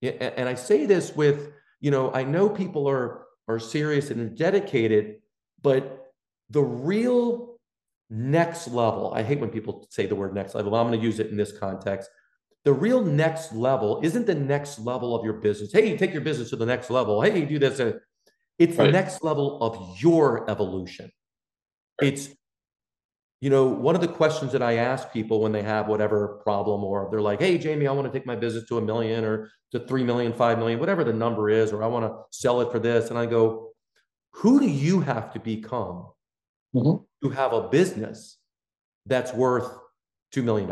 And 0.02 0.48
I 0.48 0.56
say 0.56 0.86
this 0.86 1.16
with, 1.16 1.52
you 1.82 1.92
know, 1.92 2.14
I 2.14 2.24
know 2.24 2.50
people 2.50 2.88
are 2.90 3.24
are 3.48 3.60
serious 3.60 4.10
and 4.10 4.38
dedicated, 4.38 5.18
but 5.62 6.12
the 6.50 6.62
real 6.62 7.58
next 8.10 8.68
level, 8.70 9.14
I 9.14 9.24
hate 9.24 9.40
when 9.40 9.50
people 9.50 9.88
say 9.90 10.06
the 10.06 10.16
word 10.16 10.34
next 10.34 10.56
level, 10.56 10.76
I'm 10.76 10.88
going 10.88 11.00
to 11.00 11.06
use 11.06 11.20
it 11.20 11.30
in 11.30 11.36
this 11.36 11.58
context. 11.58 12.10
The 12.66 12.74
real 12.74 13.04
next 13.04 13.54
level 13.54 14.00
isn't 14.04 14.26
the 14.26 14.36
next 14.36 14.80
level 14.80 15.16
of 15.16 15.26
your 15.26 15.34
business. 15.34 15.72
Hey, 15.74 15.90
you 15.90 15.98
take 15.98 16.14
your 16.14 16.22
business 16.22 16.50
to 16.52 16.56
the 16.56 16.66
next 16.66 16.90
level. 16.90 17.22
Hey, 17.22 17.40
you 17.40 17.46
do 17.46 17.60
this. 17.60 17.80
It's 18.58 18.78
the 18.78 18.92
next 18.92 19.24
level 19.24 19.62
of 19.62 20.00
your 20.02 20.50
evolution. 20.50 21.12
It's 22.02 22.30
you 23.42 23.50
know, 23.50 23.66
one 23.66 23.94
of 23.94 24.00
the 24.00 24.08
questions 24.08 24.54
that 24.54 24.62
I 24.62 24.78
ask 24.78 25.12
people 25.12 25.42
when 25.42 25.52
they 25.52 25.64
have 25.64 25.90
whatever 25.90 26.40
problem, 26.44 26.82
or 26.82 27.10
they're 27.12 27.20
like, 27.20 27.42
hey, 27.42 27.60
Jamey, 27.60 27.90
I 27.90 27.92
want 27.92 28.08
to 28.10 28.18
take 28.18 28.26
my 28.26 28.38
business 28.38 28.64
to 28.70 28.78
a 28.78 28.82
million 28.82 29.26
or 29.26 29.52
to 29.74 29.80
three 29.80 30.02
million, 30.02 30.32
five 30.32 30.58
million, 30.58 30.80
whatever 30.80 31.04
the 31.04 31.12
number 31.12 31.50
is, 31.50 31.74
or 31.74 31.84
I 31.84 31.88
want 31.88 32.06
to 32.06 32.20
sell 32.32 32.62
it 32.62 32.72
for 32.72 32.80
this. 32.80 33.10
And 33.10 33.20
I 33.20 33.26
go, 33.26 33.74
who 34.32 34.62
do 34.62 34.70
you 34.70 35.02
have 35.02 35.34
to 35.34 35.42
become 35.42 36.08
Mhm. 36.74 37.06
to 37.22 37.30
have 37.32 37.52
a 37.52 37.68
business 37.68 38.38
that's 39.06 39.34
worth 39.34 39.70
$2 40.34 40.42
million. 40.42 40.72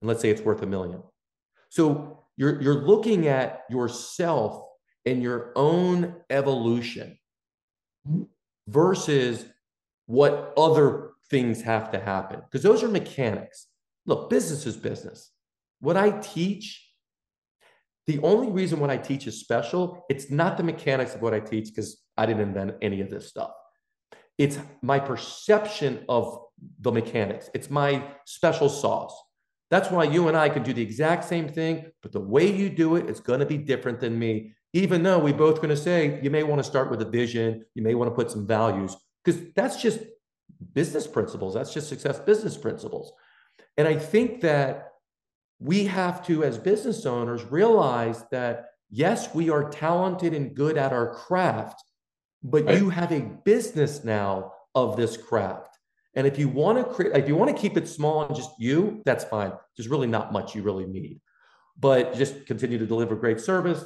And 0.00 0.08
let's 0.08 0.20
say 0.20 0.30
it's 0.30 0.42
worth 0.42 0.62
a 0.62 0.66
million. 0.66 1.02
So 1.70 2.24
you're, 2.36 2.60
you're 2.62 2.86
looking 2.86 3.26
at 3.26 3.64
yourself 3.68 4.62
and 5.04 5.22
your 5.22 5.52
own 5.56 6.14
evolution 6.30 7.18
versus 8.66 9.44
what 10.06 10.52
other 10.56 11.10
things 11.30 11.62
have 11.62 11.90
to 11.92 11.98
happen 11.98 12.40
because 12.40 12.62
those 12.62 12.82
are 12.82 12.88
mechanics. 12.88 13.66
Look, 14.06 14.30
business 14.30 14.66
is 14.66 14.76
business. 14.76 15.30
What 15.80 15.96
I 15.96 16.10
teach, 16.10 16.86
the 18.06 18.18
only 18.20 18.50
reason 18.50 18.80
what 18.80 18.90
I 18.90 18.96
teach 18.96 19.26
is 19.26 19.40
special, 19.40 20.04
it's 20.08 20.30
not 20.30 20.56
the 20.56 20.62
mechanics 20.62 21.14
of 21.14 21.22
what 21.22 21.34
I 21.34 21.40
teach 21.40 21.68
because 21.68 22.02
I 22.16 22.26
didn't 22.26 22.42
invent 22.42 22.76
any 22.80 23.00
of 23.00 23.10
this 23.10 23.28
stuff. 23.28 23.50
It's 24.38 24.58
my 24.82 24.98
perception 24.98 26.04
of 26.08 26.38
the 26.80 26.92
mechanics. 26.92 27.50
It's 27.54 27.70
my 27.70 28.02
special 28.24 28.68
sauce. 28.68 29.14
That's 29.70 29.90
why 29.90 30.04
you 30.04 30.28
and 30.28 30.36
I 30.36 30.48
can 30.48 30.62
do 30.62 30.72
the 30.72 30.82
exact 30.82 31.24
same 31.24 31.48
thing, 31.48 31.90
but 32.02 32.12
the 32.12 32.20
way 32.20 32.50
you 32.50 32.70
do 32.70 32.96
it 32.96 33.08
is 33.10 33.20
going 33.20 33.40
to 33.40 33.46
be 33.46 33.58
different 33.58 34.00
than 34.00 34.18
me, 34.18 34.54
even 34.72 35.02
though 35.02 35.18
we 35.18 35.32
both 35.32 35.56
going 35.56 35.68
to 35.68 35.76
say 35.76 36.20
you 36.22 36.30
may 36.30 36.42
want 36.42 36.58
to 36.58 36.64
start 36.64 36.90
with 36.90 37.02
a 37.02 37.08
vision, 37.08 37.64
you 37.74 37.82
may 37.82 37.94
want 37.94 38.10
to 38.10 38.14
put 38.14 38.30
some 38.30 38.46
values, 38.46 38.96
because 39.24 39.40
that's 39.54 39.80
just 39.80 40.00
business 40.72 41.06
principles. 41.06 41.54
That's 41.54 41.72
just 41.72 41.88
success 41.88 42.18
business 42.18 42.56
principles. 42.56 43.12
And 43.76 43.86
I 43.86 43.96
think 43.96 44.40
that 44.40 44.92
we 45.60 45.84
have 45.84 46.26
to, 46.26 46.44
as 46.44 46.58
business 46.58 47.04
owners, 47.04 47.44
realize 47.44 48.24
that 48.30 48.66
yes, 48.90 49.34
we 49.34 49.50
are 49.50 49.68
talented 49.68 50.32
and 50.32 50.54
good 50.54 50.78
at 50.78 50.92
our 50.92 51.14
craft, 51.14 51.82
but 52.42 52.64
right. 52.64 52.78
you 52.78 52.90
have 52.90 53.12
a 53.12 53.20
business 53.20 54.04
now 54.04 54.52
of 54.74 54.96
this 54.96 55.16
craft. 55.16 55.77
And 56.14 56.26
if 56.26 56.38
you 56.38 56.48
want 56.48 56.78
to 56.78 56.84
create, 56.84 57.16
if 57.16 57.28
you 57.28 57.36
want 57.36 57.54
to 57.54 57.60
keep 57.60 57.76
it 57.76 57.88
small 57.88 58.22
and 58.22 58.34
just 58.34 58.50
you, 58.58 59.02
that's 59.04 59.24
fine. 59.24 59.52
There's 59.76 59.88
really 59.88 60.06
not 60.06 60.32
much 60.32 60.54
you 60.54 60.62
really 60.62 60.86
need. 60.86 61.20
But 61.78 62.14
just 62.14 62.46
continue 62.46 62.78
to 62.78 62.86
deliver 62.86 63.14
great 63.14 63.40
service, 63.40 63.84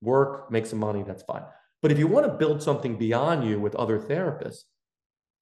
work, 0.00 0.50
make 0.50 0.66
some 0.66 0.78
money, 0.78 1.02
that's 1.02 1.22
fine. 1.24 1.42
But 1.82 1.92
if 1.92 1.98
you 1.98 2.06
want 2.06 2.26
to 2.26 2.32
build 2.32 2.62
something 2.62 2.96
beyond 2.96 3.44
you 3.44 3.60
with 3.60 3.74
other 3.74 3.98
therapists, 3.98 4.62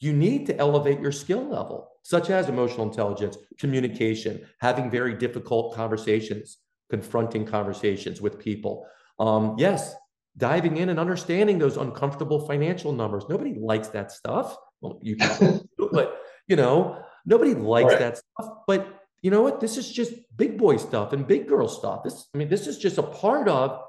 you 0.01 0.13
need 0.13 0.47
to 0.47 0.59
elevate 0.59 1.01
your 1.01 1.13
skill 1.13 1.49
level, 1.49 1.93
such 2.03 2.29
as 2.29 2.49
emotional 2.49 2.89
intelligence, 2.89 3.37
communication, 3.59 4.45
having 4.61 4.91
very 4.91 5.15
difficult 5.15 5.77
conversations, 5.77 6.59
confronting 6.91 7.47
conversations 7.47 8.21
with 8.21 8.41
people. 8.41 8.85
Um, 9.21 9.55
yes, 9.59 9.95
diving 10.37 10.79
in 10.79 10.89
and 10.89 10.99
understanding 10.99 11.59
those 11.59 11.77
uncomfortable 11.77 12.45
financial 12.47 12.93
numbers. 12.93 13.25
Nobody 13.29 13.55
likes 13.55 13.89
that 13.89 14.11
stuff. 14.11 14.57
Well, 14.81 14.99
you 15.03 15.15
can, 15.17 15.61
but 15.93 16.22
you 16.53 16.57
know, 16.57 17.03
nobody 17.25 17.55
likes 17.55 17.93
right. 17.93 17.99
that 17.99 18.19
stuff. 18.19 18.59
But 18.67 19.01
you 19.23 19.31
know 19.31 19.41
what? 19.41 19.59
This 19.59 19.79
is 19.79 19.91
just 19.91 20.13
big 20.37 20.59
boy 20.59 20.77
stuff 20.77 21.15
and 21.15 21.27
big 21.27 21.49
girl 21.49 21.67
stuff. 21.67 22.05
This, 22.05 22.29
I 22.35 22.37
mean, 22.37 22.51
this 22.51 22.67
is 22.67 22.77
just 22.77 22.99
a 22.99 23.03
part 23.03 23.49
of 23.49 23.81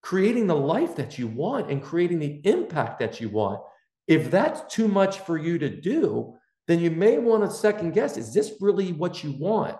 creating 0.00 0.46
the 0.46 0.54
life 0.54 0.94
that 0.94 1.18
you 1.18 1.26
want 1.26 1.72
and 1.72 1.82
creating 1.82 2.20
the 2.20 2.40
impact 2.44 3.00
that 3.00 3.20
you 3.20 3.30
want. 3.30 3.60
If 4.06 4.30
that's 4.30 4.72
too 4.72 4.86
much 4.86 5.18
for 5.20 5.36
you 5.36 5.58
to 5.58 5.68
do, 5.68 6.34
then 6.68 6.78
you 6.78 6.92
may 6.92 7.18
want 7.18 7.42
to 7.42 7.50
second 7.50 7.94
guess 7.94 8.16
is 8.16 8.32
this 8.32 8.52
really 8.60 8.92
what 8.92 9.24
you 9.24 9.32
want? 9.32 9.76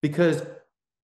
Because 0.00 0.46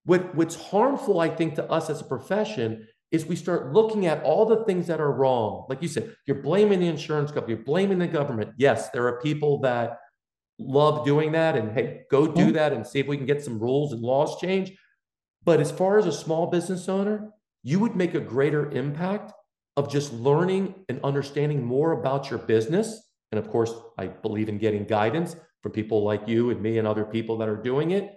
what, 0.04 0.32
what's 0.36 0.54
harmful, 0.54 1.18
I 1.18 1.30
think, 1.30 1.56
to 1.56 1.68
us 1.68 1.90
as 1.90 2.00
a 2.00 2.04
profession 2.04 2.86
is 3.10 3.26
we 3.26 3.34
start 3.34 3.72
looking 3.72 4.06
at 4.06 4.22
all 4.22 4.46
the 4.46 4.64
things 4.66 4.86
that 4.86 5.00
are 5.00 5.10
wrong. 5.10 5.66
Like 5.68 5.82
you 5.82 5.88
said, 5.88 6.14
you're 6.26 6.42
blaming 6.42 6.78
the 6.78 6.86
insurance 6.86 7.32
company, 7.32 7.56
you're 7.56 7.64
blaming 7.64 7.98
the 7.98 8.06
government. 8.06 8.52
Yes, 8.56 8.90
there 8.90 9.08
are 9.08 9.20
people 9.20 9.58
that 9.62 9.98
love 10.60 11.04
doing 11.04 11.32
that 11.32 11.56
and 11.56 11.72
hey, 11.72 12.02
go 12.10 12.26
do 12.26 12.42
mm-hmm. 12.42 12.52
that 12.52 12.72
and 12.72 12.86
see 12.86 13.00
if 13.00 13.06
we 13.06 13.16
can 13.16 13.26
get 13.26 13.42
some 13.42 13.58
rules 13.58 13.92
and 13.92 14.02
laws 14.02 14.40
change. 14.40 14.72
But 15.44 15.60
as 15.60 15.70
far 15.70 15.98
as 15.98 16.06
a 16.06 16.12
small 16.12 16.48
business 16.48 16.88
owner, 16.88 17.30
you 17.62 17.78
would 17.80 17.96
make 17.96 18.14
a 18.14 18.20
greater 18.20 18.70
impact 18.70 19.32
of 19.76 19.90
just 19.90 20.12
learning 20.12 20.74
and 20.88 21.00
understanding 21.02 21.64
more 21.64 21.92
about 21.92 22.30
your 22.30 22.38
business. 22.38 23.08
And 23.32 23.38
of 23.38 23.48
course, 23.48 23.72
I 23.98 24.08
believe 24.08 24.48
in 24.48 24.58
getting 24.58 24.84
guidance 24.84 25.36
from 25.62 25.72
people 25.72 26.04
like 26.04 26.26
you 26.26 26.50
and 26.50 26.60
me 26.60 26.78
and 26.78 26.86
other 26.86 27.04
people 27.04 27.38
that 27.38 27.48
are 27.48 27.56
doing 27.56 27.92
it 27.92 28.14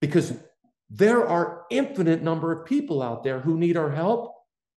because 0.00 0.34
there 0.90 1.26
are 1.26 1.64
infinite 1.70 2.22
number 2.22 2.52
of 2.52 2.66
people 2.66 3.02
out 3.02 3.24
there 3.24 3.40
who 3.40 3.58
need 3.58 3.76
our 3.76 3.90
help. 3.90 4.34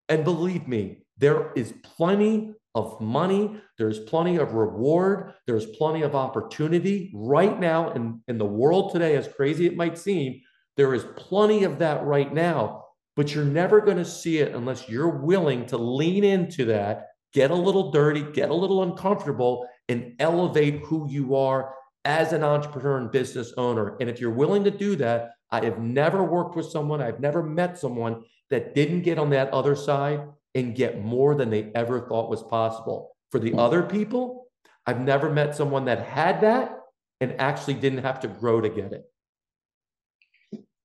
And 0.08 0.24
believe 0.24 0.68
me, 0.68 1.04
there 1.18 1.52
is 1.56 1.74
plenty 1.84 2.54
of 2.76 3.02
money, 3.02 3.60
there's 3.80 4.00
plenty 4.00 4.36
of 4.36 4.54
reward, 4.54 5.34
there's 5.48 5.66
plenty 5.66 6.04
of 6.04 6.14
opportunity. 6.14 7.12
Right 7.16 7.60
now 7.60 7.92
in, 7.92 8.22
in 8.28 8.38
the 8.38 8.46
world 8.46 8.92
today, 8.92 9.16
as 9.16 9.28
crazy 9.28 9.66
it 9.66 9.76
might 9.76 9.98
seem, 9.98 10.42
there 10.78 10.94
is 10.94 11.06
plenty 11.16 11.64
of 11.64 11.80
that 11.80 12.04
right 12.04 12.32
now 12.32 12.84
but 13.16 13.34
you're 13.34 13.46
never 13.46 13.82
going 13.82 13.98
to 13.98 14.06
see 14.06 14.40
it 14.40 14.54
unless 14.54 14.90
you're 14.90 15.10
willing 15.10 15.66
to 15.68 15.78
lean 15.78 16.24
into 16.24 16.66
that, 16.66 17.08
get 17.34 17.52
a 17.52 17.56
little 17.56 17.92
dirty, 17.92 18.24
get 18.34 18.50
a 18.50 18.54
little 18.54 18.84
uncomfortable, 18.84 19.68
and 19.88 20.14
elevate 20.20 20.82
who 20.82 21.10
you 21.10 21.36
are 21.36 21.74
as 22.04 22.34
an 22.34 22.44
entrepreneur 22.44 22.98
and 22.98 23.12
business 23.12 23.54
owner. 23.58 23.96
And 24.00 24.10
if 24.10 24.20
you're 24.20 24.32
willing 24.32 24.64
to 24.66 24.72
do 24.72 24.96
that, 24.98 25.32
I 25.52 25.64
have 25.64 25.80
never 25.80 26.24
worked 26.24 26.56
with 26.56 26.66
someone, 26.66 27.02
I've 27.02 27.20
never 27.20 27.42
met 27.42 27.80
someone 27.80 28.24
that 28.50 28.76
didn't 28.76 29.02
get 29.02 29.18
on 29.18 29.30
that 29.30 29.52
other 29.52 29.76
side 29.76 30.22
and 30.56 30.74
get 30.74 31.04
more 31.04 31.36
than 31.36 31.50
they 31.50 31.70
ever 31.76 32.00
thought 32.00 32.30
was 32.30 32.42
possible. 32.42 33.16
For 33.30 33.40
the 33.40 33.54
other 33.56 33.84
people, 33.84 34.48
I've 34.86 35.02
never 35.02 35.30
met 35.30 35.56
someone 35.56 35.86
that 35.86 36.06
had 36.06 36.42
that 36.42 36.80
and 37.20 37.36
actually 37.40 37.76
didn't 37.76 38.00
have 38.00 38.22
to 38.22 38.28
grow 38.28 38.62
to 38.62 38.70
get 38.70 38.94
it. 38.94 39.06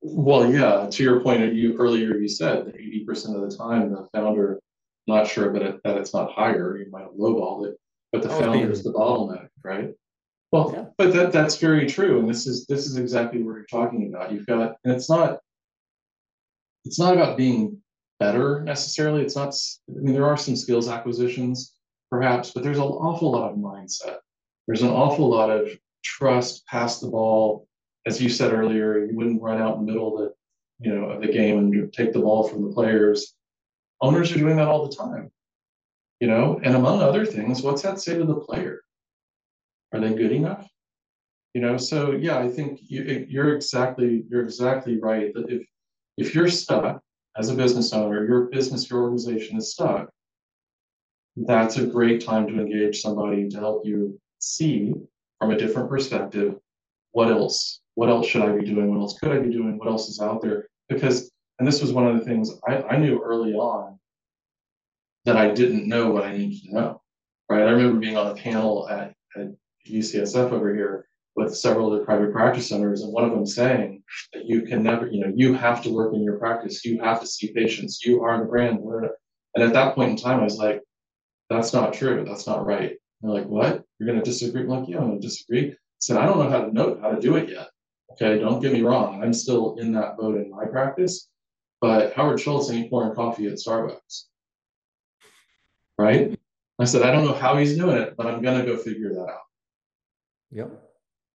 Well, 0.03 0.51
yeah, 0.53 0.89
to 0.91 1.03
your 1.03 1.21
point, 1.21 1.55
you 1.55 1.77
earlier 1.77 2.17
you 2.17 2.29
said 2.29 2.67
that 2.67 2.77
80% 2.77 3.37
of 3.37 3.49
the 3.49 3.57
time 3.57 3.93
the 3.93 4.09
founder, 4.13 4.59
not 5.07 5.29
sure 5.29 5.51
but 5.51 5.63
it, 5.63 5.81
that 5.85 5.97
it's 5.99 6.15
not 6.15 6.33
higher, 6.33 6.77
you 6.77 6.91
might 6.91 7.03
have 7.03 7.13
lowballed 7.13 7.67
it, 7.67 7.77
but 8.11 8.23
the 8.23 8.31
oh, 8.31 8.41
founder 8.41 8.71
is 8.71 8.83
the 8.83 8.93
bottleneck, 8.93 9.49
right? 9.63 9.93
Well, 10.53 10.73
yeah. 10.75 10.87
but 10.99 11.13
that 11.13 11.33
that's 11.33 11.59
very 11.59 11.87
true. 11.87 12.19
And 12.19 12.29
this 12.29 12.47
is 12.47 12.67
this 12.67 12.87
is 12.87 12.97
exactly 12.97 13.43
what 13.43 13.55
you're 13.55 13.67
talking 13.67 14.13
about. 14.13 14.33
You've 14.33 14.47
got 14.47 14.77
and 14.85 14.95
it's 14.95 15.09
not 15.09 15.39
it's 16.85 16.99
not 16.99 17.15
about 17.15 17.37
being 17.37 17.81
better 18.21 18.61
necessarily. 18.63 19.23
It's 19.23 19.37
not 19.37 19.55
I 19.89 20.01
mean 20.01 20.15
there 20.15 20.27
are 20.27 20.37
some 20.37 20.55
skills 20.55 20.89
acquisitions 20.89 21.75
perhaps, 22.11 22.51
but 22.51 22.63
there's 22.63 22.79
an 22.79 22.85
awful 22.85 23.33
lot 23.33 23.51
of 23.51 23.57
mindset. 23.57 24.19
There's 24.67 24.83
an 24.83 24.91
awful 24.91 25.29
lot 25.29 25.51
of 25.51 25.69
trust, 26.05 26.67
pass 26.67 27.01
the 27.01 27.09
ball, 27.09 27.67
as 28.07 28.21
you 28.21 28.29
said 28.29 28.53
earlier, 28.53 29.05
you 29.05 29.17
wouldn't 29.17 29.43
run 29.43 29.61
out 29.61 29.79
in 29.79 29.85
the 29.85 29.93
middle 29.93 30.19
of 30.19 30.25
the, 30.25 30.35
you 30.87 30.95
know, 30.95 31.11
of 31.11 31.21
the 31.21 31.29
game 31.29 31.59
and 31.59 31.93
take 31.93 32.13
the 32.13 32.21
ball 32.21 32.49
from 32.49 32.63
the 32.63 32.75
players. 32.75 33.35
Owners 34.01 34.33
are 34.33 34.39
doing 34.39 34.57
that 34.57 34.69
all 34.69 34.89
the 34.89 34.97
time, 34.97 35.31
you 36.21 36.27
know. 36.29 36.59
And 36.63 36.75
among 36.75 37.03
other 37.03 37.27
things, 37.27 37.63
what's 37.63 37.83
that 37.83 38.01
say 38.01 38.17
to 38.17 38.25
the 38.25 38.35
player? 38.35 38.81
Are 39.93 40.01
they 40.01 40.15
good 40.15 40.33
enough? 40.33 40.67
You 41.53 41.61
know. 41.61 41.77
So 41.77 42.13
yeah, 42.13 42.39
I 42.39 42.49
think 42.49 42.81
you, 42.83 43.27
you're 43.29 43.55
exactly 43.55 44.25
you're 44.31 44.43
exactly 44.43 44.99
right. 44.99 45.35
That 45.35 45.51
if 45.51 45.67
if 46.17 46.35
you're 46.35 46.49
stuck 46.49 47.03
as 47.41 47.49
a 47.49 47.55
business 47.55 47.95
owner, 47.95 48.27
your 48.27 48.43
business, 48.43 48.91
your 48.91 49.01
organization 49.01 49.57
is 49.57 49.73
stuck. 49.73 50.11
That's 51.37 51.79
a 51.79 51.87
great 51.87 52.23
time 52.23 52.47
to 52.47 52.61
engage 52.61 53.01
somebody 53.01 53.49
to 53.49 53.59
help 53.59 53.87
you 53.87 54.21
see 54.41 54.93
from 55.39 55.51
a 55.51 55.57
different 55.57 55.89
perspective 55.89 56.57
what 57.13 57.31
else 57.31 57.81
what 57.95 58.11
else 58.11 58.27
should 58.27 58.43
I 58.43 58.53
be 58.53 58.65
doing? 58.65 58.89
What 58.89 59.01
else 59.01 59.19
could 59.19 59.33
I 59.33 59.39
be 59.39 59.51
doing? 59.51 59.79
What 59.79 59.89
else 59.89 60.09
is 60.09 60.21
out 60.21 60.41
there? 60.41 60.69
Because, 60.89 61.31
and 61.59 61.67
this 61.67 61.83
was 61.83 61.93
one 61.93 62.07
of 62.07 62.19
the 62.19 62.25
things 62.25 62.51
I, 62.67 62.83
I 62.83 62.97
knew 62.99 63.23
early 63.23 63.53
on 63.53 63.99
that 65.25 65.37
I 65.37 65.51
didn't 65.51 65.89
know 65.89 66.11
what 66.11 66.25
I 66.25 66.37
needed 66.37 66.63
to 66.63 66.75
know. 66.75 67.03
Right. 67.49 67.63
I 67.63 67.71
remember 67.71 67.99
being 67.99 68.17
on 68.17 68.29
a 68.29 68.35
panel 68.35 68.89
at, 68.89 69.13
at 69.37 69.49
UCSF 69.87 70.53
over 70.53 70.75
here 70.75 71.07
with 71.37 71.57
several 71.57 71.93
of 71.93 71.99
the 71.99 72.05
private 72.05 72.33
practice 72.33 72.73
owners, 72.73 73.03
and 73.03 73.13
one 73.13 73.25
of 73.25 73.31
them 73.31 73.47
saying 73.47 74.03
that 74.33 74.47
you 74.47 74.63
can 74.63 74.83
never, 74.83 75.07
you 75.07 75.21
know, 75.21 75.33
you 75.35 75.55
have 75.55 75.83
to 75.85 75.91
work 75.91 76.13
in 76.15 76.23
your 76.23 76.39
practice, 76.39 76.85
you 76.85 77.01
have 77.01 77.21
to 77.21 77.27
see 77.27 77.53
patients, 77.53 78.05
you 78.05 78.23
are 78.23 78.39
the 78.39 78.45
brand. 78.45 78.81
And 79.55 79.65
at 79.65 79.73
that 79.73 79.95
point 79.95 80.11
in 80.11 80.17
time, 80.17 80.41
I 80.41 80.45
was 80.45 80.59
like, 80.59 80.83
that's 81.49 81.73
not 81.73 81.93
true. 81.93 82.25
That's 82.27 82.47
not 82.47 82.65
right. 82.65 82.91
And 82.91 82.99
they're 83.23 83.41
like, 83.41 83.49
what? 83.49 83.85
You're 83.99 84.07
going 84.07 84.19
to 84.19 84.25
disagree? 84.25 84.63
I'm 84.63 84.69
like, 84.69 84.89
yeah, 84.89 84.99
I'm 84.99 85.09
going 85.09 85.21
to 85.21 85.27
disagree. 85.27 85.73
I 85.73 85.77
said, 85.99 86.17
I 86.17 86.27
don't 86.27 86.39
know 86.39 86.49
how 86.49 86.65
to 86.65 86.73
know 86.73 86.99
how 87.01 87.11
to 87.11 87.21
do 87.21 87.37
it 87.37 87.49
yet. 87.49 87.69
Okay, 88.13 88.39
don't 88.39 88.61
get 88.61 88.73
me 88.73 88.83
wrong. 88.83 89.23
I'm 89.23 89.33
still 89.33 89.77
in 89.79 89.93
that 89.93 90.17
boat 90.17 90.37
in 90.37 90.51
my 90.51 90.65
practice, 90.65 91.29
but 91.81 92.13
Howard 92.15 92.41
Schultz 92.41 92.71
ain't 92.71 92.91
pouring 92.91 93.15
coffee 93.15 93.47
at 93.47 93.55
Starbucks. 93.55 94.25
Right? 95.99 96.39
I 96.79 96.85
said, 96.85 97.03
I 97.03 97.13
don't 97.13 97.25
know 97.25 97.35
how 97.35 97.57
he's 97.57 97.77
doing 97.77 97.97
it, 97.97 98.17
but 98.17 98.27
I'm 98.27 98.43
gonna 98.43 98.65
go 98.65 98.77
figure 98.77 99.13
that 99.15 99.29
out. 99.29 99.43
Yep. 100.51 100.90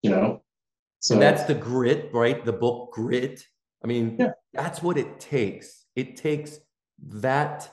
You 0.06 0.16
know? 0.16 0.42
So 1.00 1.14
and 1.14 1.22
that's 1.22 1.44
the 1.44 1.54
grit, 1.54 2.10
right? 2.12 2.44
The 2.44 2.52
book 2.52 2.92
grit. 2.92 3.44
I 3.84 3.86
mean, 3.86 4.16
yeah. 4.18 4.32
that's 4.52 4.82
what 4.82 4.96
it 4.96 5.20
takes. 5.20 5.84
It 5.94 6.16
takes 6.16 6.58
that 6.98 7.70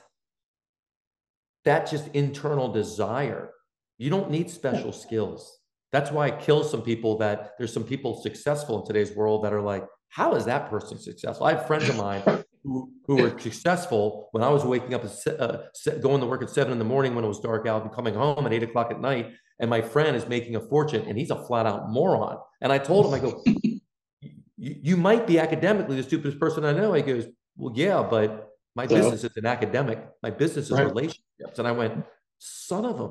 that 1.64 1.90
just 1.90 2.08
internal 2.08 2.70
desire. 2.70 3.50
You 3.98 4.10
don't 4.10 4.30
need 4.30 4.50
special 4.50 4.90
yeah. 4.90 4.98
skills. 4.98 5.58
That's 5.92 6.10
why 6.10 6.28
it 6.28 6.40
kills 6.40 6.70
some 6.70 6.82
people 6.82 7.18
that 7.18 7.52
there's 7.56 7.72
some 7.72 7.84
people 7.84 8.20
successful 8.20 8.80
in 8.80 8.86
today's 8.86 9.14
world 9.14 9.44
that 9.44 9.52
are 9.52 9.62
like, 9.62 9.84
how 10.08 10.34
is 10.34 10.44
that 10.44 10.68
person 10.68 10.98
successful? 10.98 11.46
I 11.46 11.54
have 11.54 11.66
friends 11.66 11.88
of 11.88 11.96
mine 11.96 12.22
who, 12.62 12.92
who 13.06 13.16
were 13.16 13.38
successful 13.38 14.28
when 14.32 14.42
I 14.42 14.48
was 14.48 14.64
waking 14.64 14.94
up, 14.94 15.04
at, 15.04 15.40
uh, 15.40 15.58
going 16.00 16.20
to 16.20 16.26
work 16.26 16.42
at 16.42 16.50
seven 16.50 16.72
in 16.72 16.78
the 16.78 16.84
morning 16.84 17.14
when 17.14 17.24
it 17.24 17.28
was 17.28 17.40
dark 17.40 17.66
out 17.66 17.82
and 17.82 17.92
coming 17.92 18.14
home 18.14 18.46
at 18.46 18.52
eight 18.52 18.62
o'clock 18.62 18.90
at 18.90 19.00
night. 19.00 19.32
And 19.60 19.70
my 19.70 19.80
friend 19.80 20.16
is 20.16 20.26
making 20.26 20.56
a 20.56 20.60
fortune 20.60 21.04
and 21.06 21.16
he's 21.16 21.30
a 21.30 21.44
flat 21.46 21.66
out 21.66 21.90
moron. 21.90 22.38
And 22.60 22.72
I 22.72 22.78
told 22.78 23.06
him, 23.06 23.14
I 23.14 23.18
go, 23.20 23.42
you 24.56 24.96
might 24.96 25.26
be 25.26 25.38
academically 25.38 25.96
the 25.96 26.02
stupidest 26.02 26.40
person 26.40 26.64
I 26.64 26.72
know. 26.72 26.92
He 26.92 27.02
goes, 27.02 27.26
well, 27.56 27.72
yeah, 27.76 28.02
but 28.02 28.50
my 28.74 28.86
so, 28.86 28.96
business 28.96 29.24
is 29.24 29.36
an 29.36 29.46
academic. 29.46 30.04
My 30.22 30.30
business 30.30 30.66
is 30.66 30.72
right. 30.72 30.86
relationships. 30.86 31.58
And 31.58 31.68
I 31.68 31.72
went, 31.72 32.04
son 32.38 32.84
of 32.84 33.00
a 33.00 33.10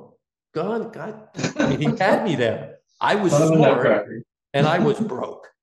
gun, 0.53 0.91
God. 0.91 1.27
I 1.57 1.69
mean, 1.69 1.79
he 1.79 1.97
had 1.97 2.23
me 2.23 2.35
there. 2.35 2.77
I 2.99 3.15
was 3.15 3.33
smart 3.33 4.07
and 4.53 4.67
I 4.67 4.79
was 4.79 4.99
broke. 4.99 5.47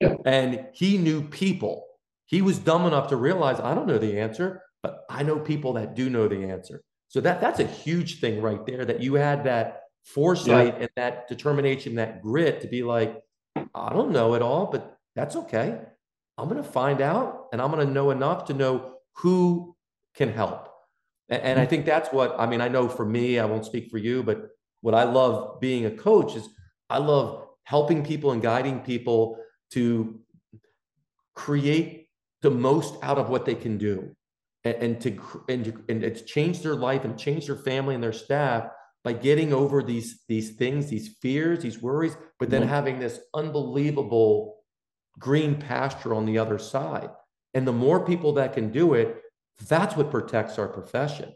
Yeah. 0.00 0.14
And 0.24 0.66
he 0.74 0.96
knew 0.96 1.22
people. 1.22 1.84
He 2.26 2.40
was 2.40 2.60
dumb 2.60 2.86
enough 2.86 3.08
to 3.08 3.16
realize 3.16 3.58
I 3.58 3.74
don't 3.74 3.88
know 3.88 3.98
the 3.98 4.20
answer, 4.20 4.62
but 4.80 5.00
I 5.10 5.24
know 5.24 5.40
people 5.40 5.72
that 5.72 5.96
do 5.96 6.08
know 6.08 6.28
the 6.28 6.44
answer. 6.44 6.82
So 7.08 7.20
that 7.22 7.40
that's 7.40 7.58
a 7.58 7.66
huge 7.66 8.20
thing 8.20 8.40
right 8.40 8.64
there 8.64 8.84
that 8.84 9.02
you 9.02 9.14
had 9.14 9.42
that 9.42 9.80
foresight 10.04 10.74
yeah. 10.74 10.82
and 10.82 10.90
that 10.96 11.28
determination, 11.28 11.96
that 11.96 12.22
grit 12.22 12.60
to 12.62 12.68
be 12.68 12.82
like, 12.82 13.20
I 13.74 13.92
don't 13.92 14.12
know 14.12 14.34
it 14.34 14.42
all, 14.42 14.66
but 14.66 14.96
that's 15.14 15.36
okay. 15.36 15.78
I'm 16.36 16.48
going 16.48 16.62
to 16.62 16.68
find 16.68 17.00
out 17.00 17.46
and 17.52 17.60
I'm 17.60 17.70
going 17.70 17.86
to 17.86 17.92
know 17.92 18.10
enough 18.10 18.46
to 18.46 18.54
know 18.54 18.94
who 19.16 19.76
can 20.14 20.32
help. 20.32 20.68
And, 21.28 21.42
and 21.42 21.58
I 21.58 21.62
mm-hmm. 21.62 21.70
think 21.70 21.86
that's 21.86 22.10
what, 22.12 22.36
I 22.38 22.46
mean, 22.46 22.60
I 22.60 22.68
know 22.68 22.88
for 22.88 23.04
me, 23.04 23.38
I 23.38 23.44
won't 23.44 23.66
speak 23.66 23.90
for 23.90 23.98
you, 23.98 24.22
but 24.22 24.48
what 24.80 24.94
I 24.94 25.02
love 25.04 25.60
being 25.60 25.86
a 25.86 25.90
coach 25.90 26.36
is 26.36 26.48
I 26.88 26.98
love 26.98 27.46
helping 27.64 28.04
people 28.04 28.32
and 28.32 28.40
guiding 28.40 28.80
people 28.80 29.38
to 29.72 30.20
create 31.34 32.08
the 32.42 32.50
most 32.50 32.94
out 33.02 33.18
of 33.18 33.28
what 33.28 33.44
they 33.44 33.54
can 33.54 33.78
do 33.78 34.14
and, 34.64 34.76
and 34.76 35.00
to 35.00 35.44
and, 35.48 35.64
to, 35.64 35.84
and 35.88 36.04
it's 36.04 36.22
change 36.22 36.62
their 36.62 36.74
life 36.74 37.04
and 37.04 37.18
change 37.18 37.46
their 37.46 37.56
family 37.56 37.94
and 37.94 38.02
their 38.02 38.12
staff 38.12 38.68
by 39.04 39.12
getting 39.12 39.52
over 39.52 39.82
these 39.82 40.24
these 40.28 40.50
things 40.56 40.88
these 40.88 41.16
fears 41.20 41.60
these 41.60 41.80
worries 41.80 42.16
but 42.38 42.50
then 42.50 42.62
mm-hmm. 42.62 42.70
having 42.70 42.98
this 42.98 43.20
unbelievable 43.34 44.56
green 45.18 45.56
pasture 45.56 46.14
on 46.14 46.26
the 46.26 46.38
other 46.38 46.58
side 46.58 47.10
and 47.54 47.66
the 47.66 47.72
more 47.72 48.04
people 48.04 48.32
that 48.34 48.52
can 48.52 48.70
do 48.70 48.94
it 48.94 49.22
that's 49.68 49.96
what 49.96 50.10
protects 50.10 50.58
our 50.58 50.68
profession 50.68 51.32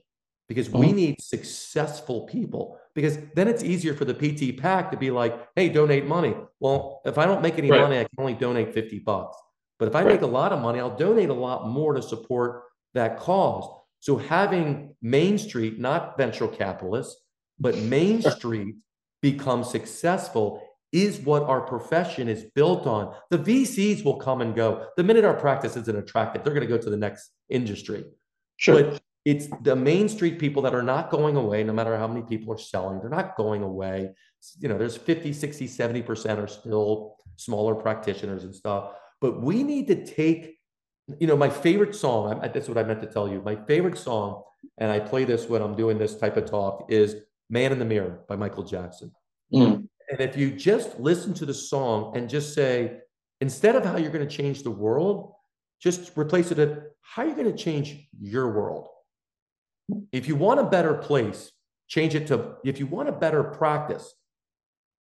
because 0.49 0.71
we 0.71 0.87
mm-hmm. 0.87 0.97
need 0.97 1.21
successful 1.21 2.23
people 2.23 2.79
because 2.95 3.19
then 3.35 3.49
it's 3.49 3.65
easier 3.65 3.95
for 3.95 4.05
the 4.05 4.15
PT-PAC 4.15 4.91
to 4.91 4.97
be 4.97 5.11
like 5.11 5.49
hey 5.57 5.69
donate 5.69 6.07
money 6.07 6.35
well 6.61 7.01
if 7.05 7.19
i 7.19 7.25
don't 7.25 7.43
make 7.43 7.59
any 7.59 7.71
right. 7.71 7.81
money 7.81 7.99
i 7.99 8.05
can 8.05 8.19
only 8.19 8.35
donate 8.35 8.75
50 8.75 8.99
bucks 9.01 9.37
but 9.79 9.89
if 9.89 9.97
i 9.97 10.03
right. 10.03 10.15
make 10.15 10.23
a 10.23 10.27
lot 10.27 10.53
of 10.53 10.61
money 10.61 10.79
i'll 10.79 10.97
donate 10.97 11.31
a 11.31 11.35
lot 11.35 11.69
more 11.69 11.95
to 11.95 12.03
support 12.03 12.65
that 12.95 13.19
cause 13.19 13.69
so 14.01 14.17
having 14.17 14.95
main 15.01 15.39
street 15.39 15.79
not 15.79 16.19
venture 16.19 16.49
capitalists 16.49 17.22
but 17.63 17.77
Main 17.79 18.21
Street 18.37 18.75
become 19.23 19.65
successful 19.65 20.63
is 20.93 21.21
what 21.21 21.45
our 21.45 21.63
profession 21.63 22.29
is 22.29 22.45
built 22.55 22.87
on. 22.87 23.15
The 23.31 23.39
VCs 23.39 24.05
will 24.05 24.17
come 24.17 24.43
and 24.43 24.55
go. 24.55 24.89
The 24.97 25.03
minute 25.03 25.25
our 25.25 25.35
practice 25.35 25.77
isn't 25.77 25.97
attractive, 25.97 26.45
they're 26.45 26.53
going 26.53 26.69
to 26.69 26.77
go 26.77 26.83
to 26.83 26.91
the 26.91 26.97
next 26.97 27.31
industry. 27.49 28.05
Sure. 28.59 28.83
But 28.83 29.03
it's 29.25 29.49
the 29.63 29.77
Main 29.77 30.09
Street 30.09 30.39
people 30.39 30.63
that 30.63 30.75
are 30.75 30.83
not 30.83 31.11
going 31.11 31.37
away, 31.37 31.63
no 31.63 31.73
matter 31.73 31.97
how 31.97 32.09
many 32.09 32.23
people 32.23 32.53
are 32.53 32.59
selling, 32.59 33.01
they're 33.01 33.09
not 33.09 33.37
going 33.37 33.63
away. 33.63 34.11
You 34.59 34.69
know, 34.69 34.77
there's 34.77 34.97
50, 34.97 35.33
60, 35.33 35.69
70% 35.69 36.39
are 36.39 36.49
still 36.49 37.17
smaller 37.37 37.75
practitioners 37.75 38.45
and 38.45 38.55
stuff. 38.55 38.93
But 39.21 39.41
we 39.41 39.63
need 39.63 39.87
to 39.87 40.05
take, 40.05 40.59
you 41.21 41.29
know, 41.29 41.37
my 41.37 41.49
favorite 41.49 41.95
song, 41.95 42.41
that's 42.53 42.69
what 42.69 42.77
I 42.77 42.83
meant 42.83 43.01
to 43.03 43.07
tell 43.07 43.29
you. 43.29 43.41
My 43.43 43.55
favorite 43.55 43.97
song, 43.97 44.43
and 44.79 44.91
I 44.91 44.99
play 44.99 45.25
this 45.25 45.49
when 45.49 45.63
I'm 45.63 45.77
doing 45.77 45.99
this 45.99 46.19
type 46.19 46.37
of 46.37 46.51
talk, 46.51 46.87
is 46.89 47.17
Man 47.53 47.71
in 47.71 47.79
the 47.79 47.85
Mirror 47.85 48.21
by 48.27 48.35
Michael 48.35 48.65
Jackson. 48.65 49.13
Mm. 49.53 49.87
And 50.11 50.21
if 50.21 50.39
you 50.39 50.51
just 50.51 50.99
listen 50.99 51.35
to 51.35 51.45
the 51.45 51.53
song 51.53 52.17
and 52.17 52.29
just 52.29 52.55
say, 52.55 53.01
instead 53.43 53.77
of 53.77 53.85
how 53.85 53.99
you're 53.99 54.11
going 54.11 54.27
to 54.27 54.37
change 54.37 54.63
the 54.63 54.71
world, 54.71 55.35
just 55.79 56.17
replace 56.17 56.51
it 56.51 56.59
at 56.59 56.85
how 57.03 57.25
you're 57.25 57.37
going 57.37 57.55
to 57.55 57.57
change 57.57 58.09
your 58.19 58.53
world. 58.53 58.89
If 60.13 60.29
you 60.29 60.35
want 60.35 60.61
a 60.61 60.65
better 60.65 60.95
place, 60.95 61.53
change 61.89 62.15
it 62.15 62.27
to 62.29 62.55
if 62.65 62.81
you 62.81 62.87
want 62.87 63.11
a 63.11 63.13
better 63.13 63.45
practice, 63.45 64.15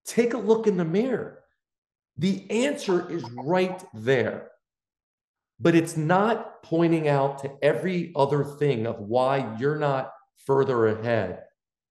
take 0.05 0.33
a 0.33 0.37
look 0.37 0.67
in 0.67 0.75
the 0.75 0.83
mirror. 0.83 1.39
The 2.17 2.45
answer 2.51 3.09
is 3.09 3.23
right 3.31 3.81
there. 3.93 4.49
But 5.57 5.75
it's 5.75 5.95
not 5.95 6.63
pointing 6.63 7.07
out 7.07 7.43
to 7.43 7.51
every 7.61 8.11
other 8.13 8.43
thing 8.43 8.87
of 8.87 8.99
why 8.99 9.55
you're 9.57 9.77
not 9.77 10.11
further 10.45 10.87
ahead 10.87 11.43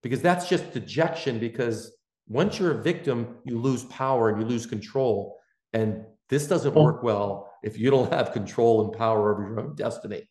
because 0.02 0.22
that's 0.22 0.48
just 0.48 0.72
dejection 0.72 1.38
because 1.38 1.92
once 2.28 2.58
you're 2.58 2.72
a 2.72 2.82
victim 2.82 3.36
you 3.44 3.58
lose 3.58 3.84
power 3.84 4.28
and 4.28 4.40
you 4.40 4.46
lose 4.46 4.66
control. 4.66 5.38
And 5.72 6.04
this 6.28 6.46
doesn't 6.46 6.74
work 6.74 7.02
well 7.02 7.52
if 7.62 7.78
you 7.78 7.90
don't 7.90 8.12
have 8.12 8.32
control 8.32 8.84
and 8.84 8.92
power 8.96 9.32
over 9.32 9.48
your 9.48 9.60
own 9.60 9.74
destiny. 9.74 10.28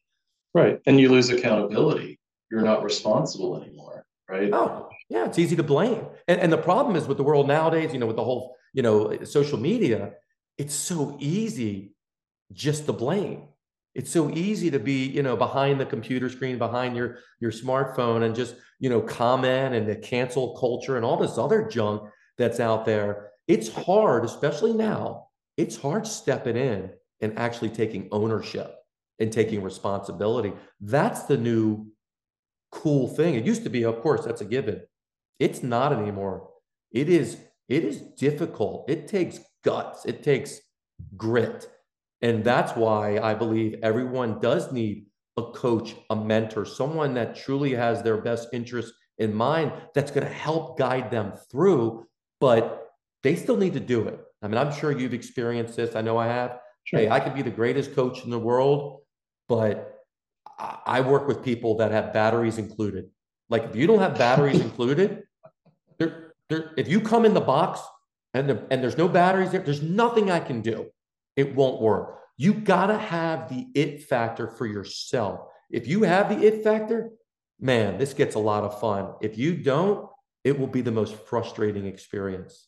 Right 0.53 0.79
and 0.85 0.99
you 0.99 1.09
lose 1.09 1.29
accountability. 1.29 2.19
You're 2.51 2.61
not 2.61 2.83
responsible 2.83 3.61
anymore 3.61 4.05
right? 4.29 4.49
Oh 4.53 4.87
yeah 5.09 5.25
it's 5.25 5.39
easy 5.39 5.55
to 5.55 5.63
blame. 5.63 6.05
And, 6.27 6.39
and 6.39 6.53
the 6.53 6.57
problem 6.57 6.95
is 6.95 7.07
with 7.07 7.17
the 7.17 7.23
world 7.23 7.47
nowadays 7.47 7.93
you 7.93 7.99
know 7.99 8.05
with 8.05 8.15
the 8.15 8.23
whole 8.23 8.55
you 8.73 8.81
know 8.81 9.23
social 9.23 9.59
media 9.59 10.13
it's 10.57 10.73
so 10.73 11.17
easy 11.19 11.93
just 12.51 12.85
to 12.85 12.93
blame 12.93 13.47
it's 13.95 14.11
so 14.11 14.29
easy 14.31 14.69
to 14.71 14.79
be 14.79 15.07
you 15.07 15.23
know 15.23 15.35
behind 15.35 15.79
the 15.79 15.85
computer 15.85 16.29
screen 16.29 16.57
behind 16.57 16.95
your 16.95 17.17
your 17.39 17.51
smartphone 17.51 18.23
and 18.23 18.35
just 18.35 18.55
you 18.79 18.89
know 18.89 19.01
comment 19.01 19.75
and 19.75 19.87
the 19.87 19.95
cancel 19.95 20.57
culture 20.57 20.95
and 20.95 21.05
all 21.05 21.17
this 21.17 21.37
other 21.37 21.67
junk 21.67 22.03
that's 22.37 22.59
out 22.59 22.85
there. 22.85 23.31
It's 23.47 23.71
hard 23.71 24.25
especially 24.25 24.73
now 24.73 25.27
it's 25.57 25.75
hard 25.75 26.07
stepping 26.07 26.55
in 26.55 26.91
and 27.19 27.37
actually 27.37 27.69
taking 27.69 28.07
ownership 28.13 28.75
and 29.19 29.29
taking 29.29 29.61
responsibility. 29.61 30.53
That's 30.79 31.23
the 31.23 31.37
new 31.37 31.87
cool 32.71 33.09
thing. 33.09 33.35
It 33.35 33.45
used 33.45 33.63
to 33.63 33.69
be 33.69 33.83
of 33.83 33.99
course 34.01 34.23
that's 34.23 34.41
a 34.41 34.45
given. 34.45 34.81
It's 35.39 35.63
not 35.63 35.91
anymore. 35.91 36.49
It 36.91 37.09
is 37.09 37.37
it 37.67 37.83
is 37.83 37.99
difficult. 37.99 38.89
It 38.89 39.07
takes 39.07 39.39
guts. 39.63 40.05
It 40.05 40.23
takes 40.23 40.61
grit 41.17 41.67
and 42.21 42.43
that's 42.43 42.75
why 42.75 43.17
I 43.19 43.33
believe 43.33 43.79
everyone 43.81 44.39
does 44.39 44.71
need 44.71 45.05
a 45.37 45.51
coach, 45.51 45.95
a 46.09 46.15
mentor, 46.15 46.65
someone 46.65 47.13
that 47.13 47.35
truly 47.35 47.73
has 47.73 48.03
their 48.03 48.17
best 48.17 48.49
interest 48.51 48.93
in 49.17 49.33
mind 49.33 49.71
that's 49.95 50.11
going 50.11 50.25
to 50.25 50.33
help 50.33 50.77
guide 50.77 51.11
them 51.11 51.33
through, 51.49 52.05
but 52.39 52.91
they 53.23 53.35
still 53.35 53.57
need 53.57 53.73
to 53.73 53.79
do 53.79 54.07
it. 54.07 54.19
I 54.41 54.47
mean, 54.47 54.57
I'm 54.57 54.73
sure 54.73 54.97
you've 54.97 55.13
experienced 55.13 55.75
this. 55.75 55.95
I 55.95 56.01
know 56.01 56.17
I 56.17 56.27
have. 56.27 56.59
Sure. 56.85 56.99
Hey, 56.99 57.09
I 57.09 57.19
could 57.19 57.35
be 57.35 57.41
the 57.41 57.49
greatest 57.49 57.95
coach 57.95 58.23
in 58.23 58.29
the 58.29 58.39
world, 58.39 59.01
but 59.47 59.99
I 60.57 61.01
work 61.01 61.27
with 61.27 61.43
people 61.43 61.77
that 61.77 61.91
have 61.91 62.13
batteries 62.13 62.57
included. 62.57 63.09
Like 63.49 63.63
if 63.63 63.75
you 63.75 63.87
don't 63.87 63.99
have 63.99 64.17
batteries 64.17 64.59
included, 64.61 65.23
there, 65.97 66.33
there, 66.49 66.71
if 66.77 66.87
you 66.87 67.01
come 67.01 67.25
in 67.25 67.33
the 67.33 67.41
box 67.41 67.81
and, 68.33 68.49
the, 68.49 68.65
and 68.71 68.81
there's 68.83 68.97
no 68.97 69.07
batteries 69.07 69.51
there, 69.51 69.61
there's 69.61 69.81
nothing 69.81 70.31
I 70.31 70.39
can 70.39 70.61
do 70.61 70.89
it 71.39 71.55
won't 71.55 71.81
work. 71.81 72.19
You 72.35 72.53
got 72.53 72.87
to 72.87 72.97
have 72.97 73.47
the 73.49 73.67
it 73.73 74.03
factor 74.03 74.47
for 74.47 74.65
yourself. 74.65 75.47
If 75.71 75.87
you 75.87 76.03
have 76.03 76.27
the 76.29 76.45
it 76.45 76.63
factor, 76.65 77.11
man, 77.61 77.97
this 77.97 78.13
gets 78.13 78.35
a 78.35 78.39
lot 78.39 78.63
of 78.63 78.79
fun. 78.81 79.13
If 79.21 79.37
you 79.37 79.55
don't, 79.55 80.09
it 80.43 80.59
will 80.59 80.67
be 80.67 80.81
the 80.81 80.91
most 80.91 81.15
frustrating 81.15 81.85
experience. 81.85 82.67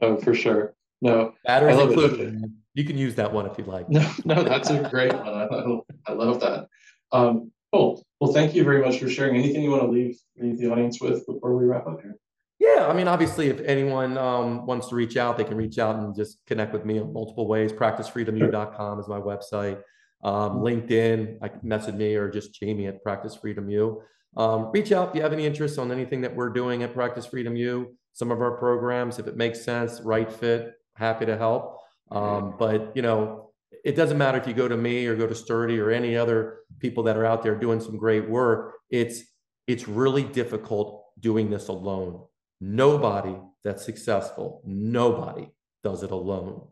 Oh, 0.00 0.16
for 0.16 0.34
sure. 0.34 0.74
No, 1.02 1.34
batteries 1.44 1.78
included. 1.78 2.52
You 2.72 2.84
can 2.84 2.96
use 2.96 3.16
that 3.16 3.30
one 3.30 3.46
if 3.46 3.58
you'd 3.58 3.66
like. 3.66 3.88
No, 3.90 4.10
no, 4.24 4.42
that's 4.42 4.70
a 4.70 4.88
great 4.88 5.12
one. 5.24 5.28
I, 5.28 6.10
I 6.10 6.12
love 6.14 6.40
that. 6.40 6.68
Um, 7.12 7.52
cool. 7.72 8.02
Well, 8.18 8.32
thank 8.32 8.54
you 8.54 8.64
very 8.64 8.80
much 8.80 8.98
for 8.98 9.10
sharing. 9.10 9.36
Anything 9.36 9.62
you 9.62 9.70
want 9.70 9.82
to 9.82 9.88
leave 9.88 10.18
leave 10.38 10.58
the 10.58 10.70
audience 10.70 11.00
with 11.02 11.26
before 11.26 11.54
we 11.54 11.66
wrap 11.66 11.86
up 11.86 12.00
here? 12.00 12.16
Yeah, 12.58 12.86
I 12.88 12.92
mean, 12.92 13.08
obviously, 13.08 13.48
if 13.48 13.60
anyone 13.60 14.16
um, 14.16 14.64
wants 14.66 14.88
to 14.88 14.94
reach 14.94 15.16
out, 15.16 15.36
they 15.36 15.44
can 15.44 15.56
reach 15.56 15.78
out 15.78 15.96
and 15.96 16.14
just 16.14 16.38
connect 16.46 16.72
with 16.72 16.84
me 16.84 16.98
in 16.98 17.12
multiple 17.12 17.48
ways. 17.48 17.72
PracticeFreedomU.com 17.72 19.00
is 19.00 19.08
my 19.08 19.18
website. 19.18 19.80
Um, 20.22 20.60
LinkedIn, 20.60 21.38
I 21.42 21.50
message 21.62 21.96
me 21.96 22.14
or 22.14 22.30
just 22.30 22.58
Jamey 22.58 22.88
at 22.88 23.02
Practice 23.02 23.34
Freedom 23.34 23.68
U. 23.68 24.02
Um, 24.36 24.70
reach 24.72 24.92
out 24.92 25.10
if 25.10 25.14
you 25.14 25.22
have 25.22 25.32
any 25.32 25.46
interest 25.46 25.78
on 25.78 25.92
anything 25.92 26.20
that 26.22 26.34
we're 26.34 26.48
doing 26.48 26.82
at 26.82 26.94
Practice 26.94 27.26
Freedom 27.26 27.54
U. 27.56 27.96
Some 28.12 28.30
of 28.30 28.40
our 28.40 28.56
programs, 28.56 29.18
if 29.18 29.26
it 29.26 29.36
makes 29.36 29.62
sense, 29.62 30.00
right 30.00 30.32
fit, 30.32 30.74
happy 30.94 31.26
to 31.26 31.36
help. 31.36 31.78
Um, 32.10 32.54
but 32.58 32.92
you 32.94 33.02
know, 33.02 33.50
it 33.84 33.96
doesn't 33.96 34.16
matter 34.16 34.38
if 34.38 34.46
you 34.46 34.54
go 34.54 34.68
to 34.68 34.76
me 34.76 35.06
or 35.06 35.16
go 35.16 35.26
to 35.26 35.34
Sturdy 35.34 35.78
or 35.78 35.90
any 35.90 36.16
other 36.16 36.60
people 36.78 37.02
that 37.04 37.16
are 37.16 37.26
out 37.26 37.42
there 37.42 37.54
doing 37.54 37.80
some 37.80 37.96
great 37.96 38.28
work. 38.28 38.74
It's 38.90 39.22
it's 39.66 39.88
really 39.88 40.24
difficult 40.24 41.04
doing 41.20 41.50
this 41.50 41.68
alone. 41.68 42.22
Nobody 42.66 43.36
that's 43.62 43.84
successful, 43.84 44.62
nobody 44.64 45.50
does 45.82 46.02
it 46.02 46.10
alone. 46.10 46.66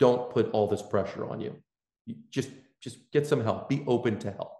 Don't 0.00 0.28
put 0.28 0.50
all 0.50 0.66
this 0.66 0.82
pressure 0.82 1.24
on 1.24 1.40
you. 1.40 1.54
you 2.04 2.16
just 2.32 2.50
just 2.80 2.98
get 3.12 3.28
some 3.28 3.40
help. 3.40 3.68
Be 3.68 3.84
open 3.86 4.18
to 4.18 4.32
help. 4.32 4.56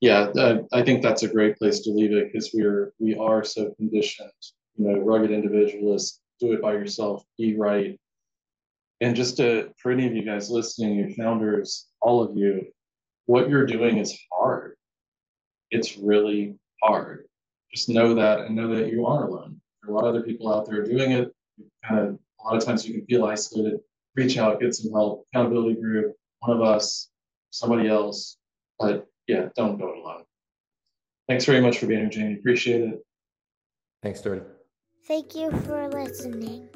Yeah, 0.00 0.30
uh, 0.36 0.62
I 0.72 0.82
think 0.82 1.00
that's 1.00 1.22
a 1.22 1.28
great 1.28 1.58
place 1.58 1.78
to 1.80 1.90
leave 1.90 2.10
it 2.10 2.32
because 2.32 2.50
we're 2.52 2.92
we 2.98 3.14
are 3.14 3.44
so 3.44 3.72
conditioned. 3.76 4.32
You 4.74 4.88
know, 4.88 4.98
rugged 4.98 5.30
individualists, 5.30 6.18
do 6.40 6.52
it 6.52 6.60
by 6.60 6.72
yourself, 6.72 7.22
be 7.38 7.56
right. 7.56 8.00
And 9.00 9.14
just 9.14 9.36
to 9.36 9.70
for 9.80 9.92
any 9.92 10.08
of 10.08 10.16
you 10.16 10.24
guys 10.24 10.50
listening, 10.50 10.98
your 10.98 11.10
founders, 11.10 11.86
all 12.00 12.20
of 12.20 12.36
you, 12.36 12.66
what 13.26 13.48
you're 13.48 13.66
doing 13.66 13.98
is 13.98 14.18
hard. 14.32 14.74
It's 15.70 15.96
really 15.96 16.58
hard. 16.82 17.25
Just 17.76 17.90
know 17.90 18.14
that 18.14 18.40
and 18.40 18.56
know 18.56 18.74
that 18.74 18.90
you 18.90 19.04
aren't 19.04 19.28
alone. 19.28 19.60
There 19.82 19.90
are 19.90 19.92
a 19.92 19.94
lot 19.94 20.08
of 20.08 20.14
other 20.14 20.22
people 20.22 20.50
out 20.50 20.64
there 20.64 20.82
doing 20.82 21.12
it. 21.12 21.30
Kind 21.86 22.00
of 22.00 22.18
a 22.40 22.42
lot 22.42 22.56
of 22.56 22.64
times 22.64 22.88
you 22.88 22.94
can 22.94 23.04
feel 23.04 23.26
isolated. 23.26 23.80
Reach 24.14 24.38
out, 24.38 24.60
get 24.60 24.74
some 24.74 24.90
help. 24.92 25.26
Accountability 25.34 25.78
group, 25.78 26.14
one 26.38 26.56
of 26.56 26.62
us, 26.62 27.10
somebody 27.50 27.86
else. 27.86 28.38
But 28.78 29.06
yeah, 29.28 29.48
don't 29.56 29.78
go 29.78 29.90
it 29.90 29.98
alone. 29.98 30.22
Thanks 31.28 31.44
very 31.44 31.60
much 31.60 31.76
for 31.76 31.86
being 31.86 32.00
here, 32.00 32.08
Jamey. 32.08 32.38
Appreciate 32.38 32.80
it. 32.80 32.98
Thanks, 34.02 34.20
Sturdy. 34.20 34.40
Thank 35.06 35.34
you 35.34 35.50
for 35.50 35.86
listening. 35.90 36.70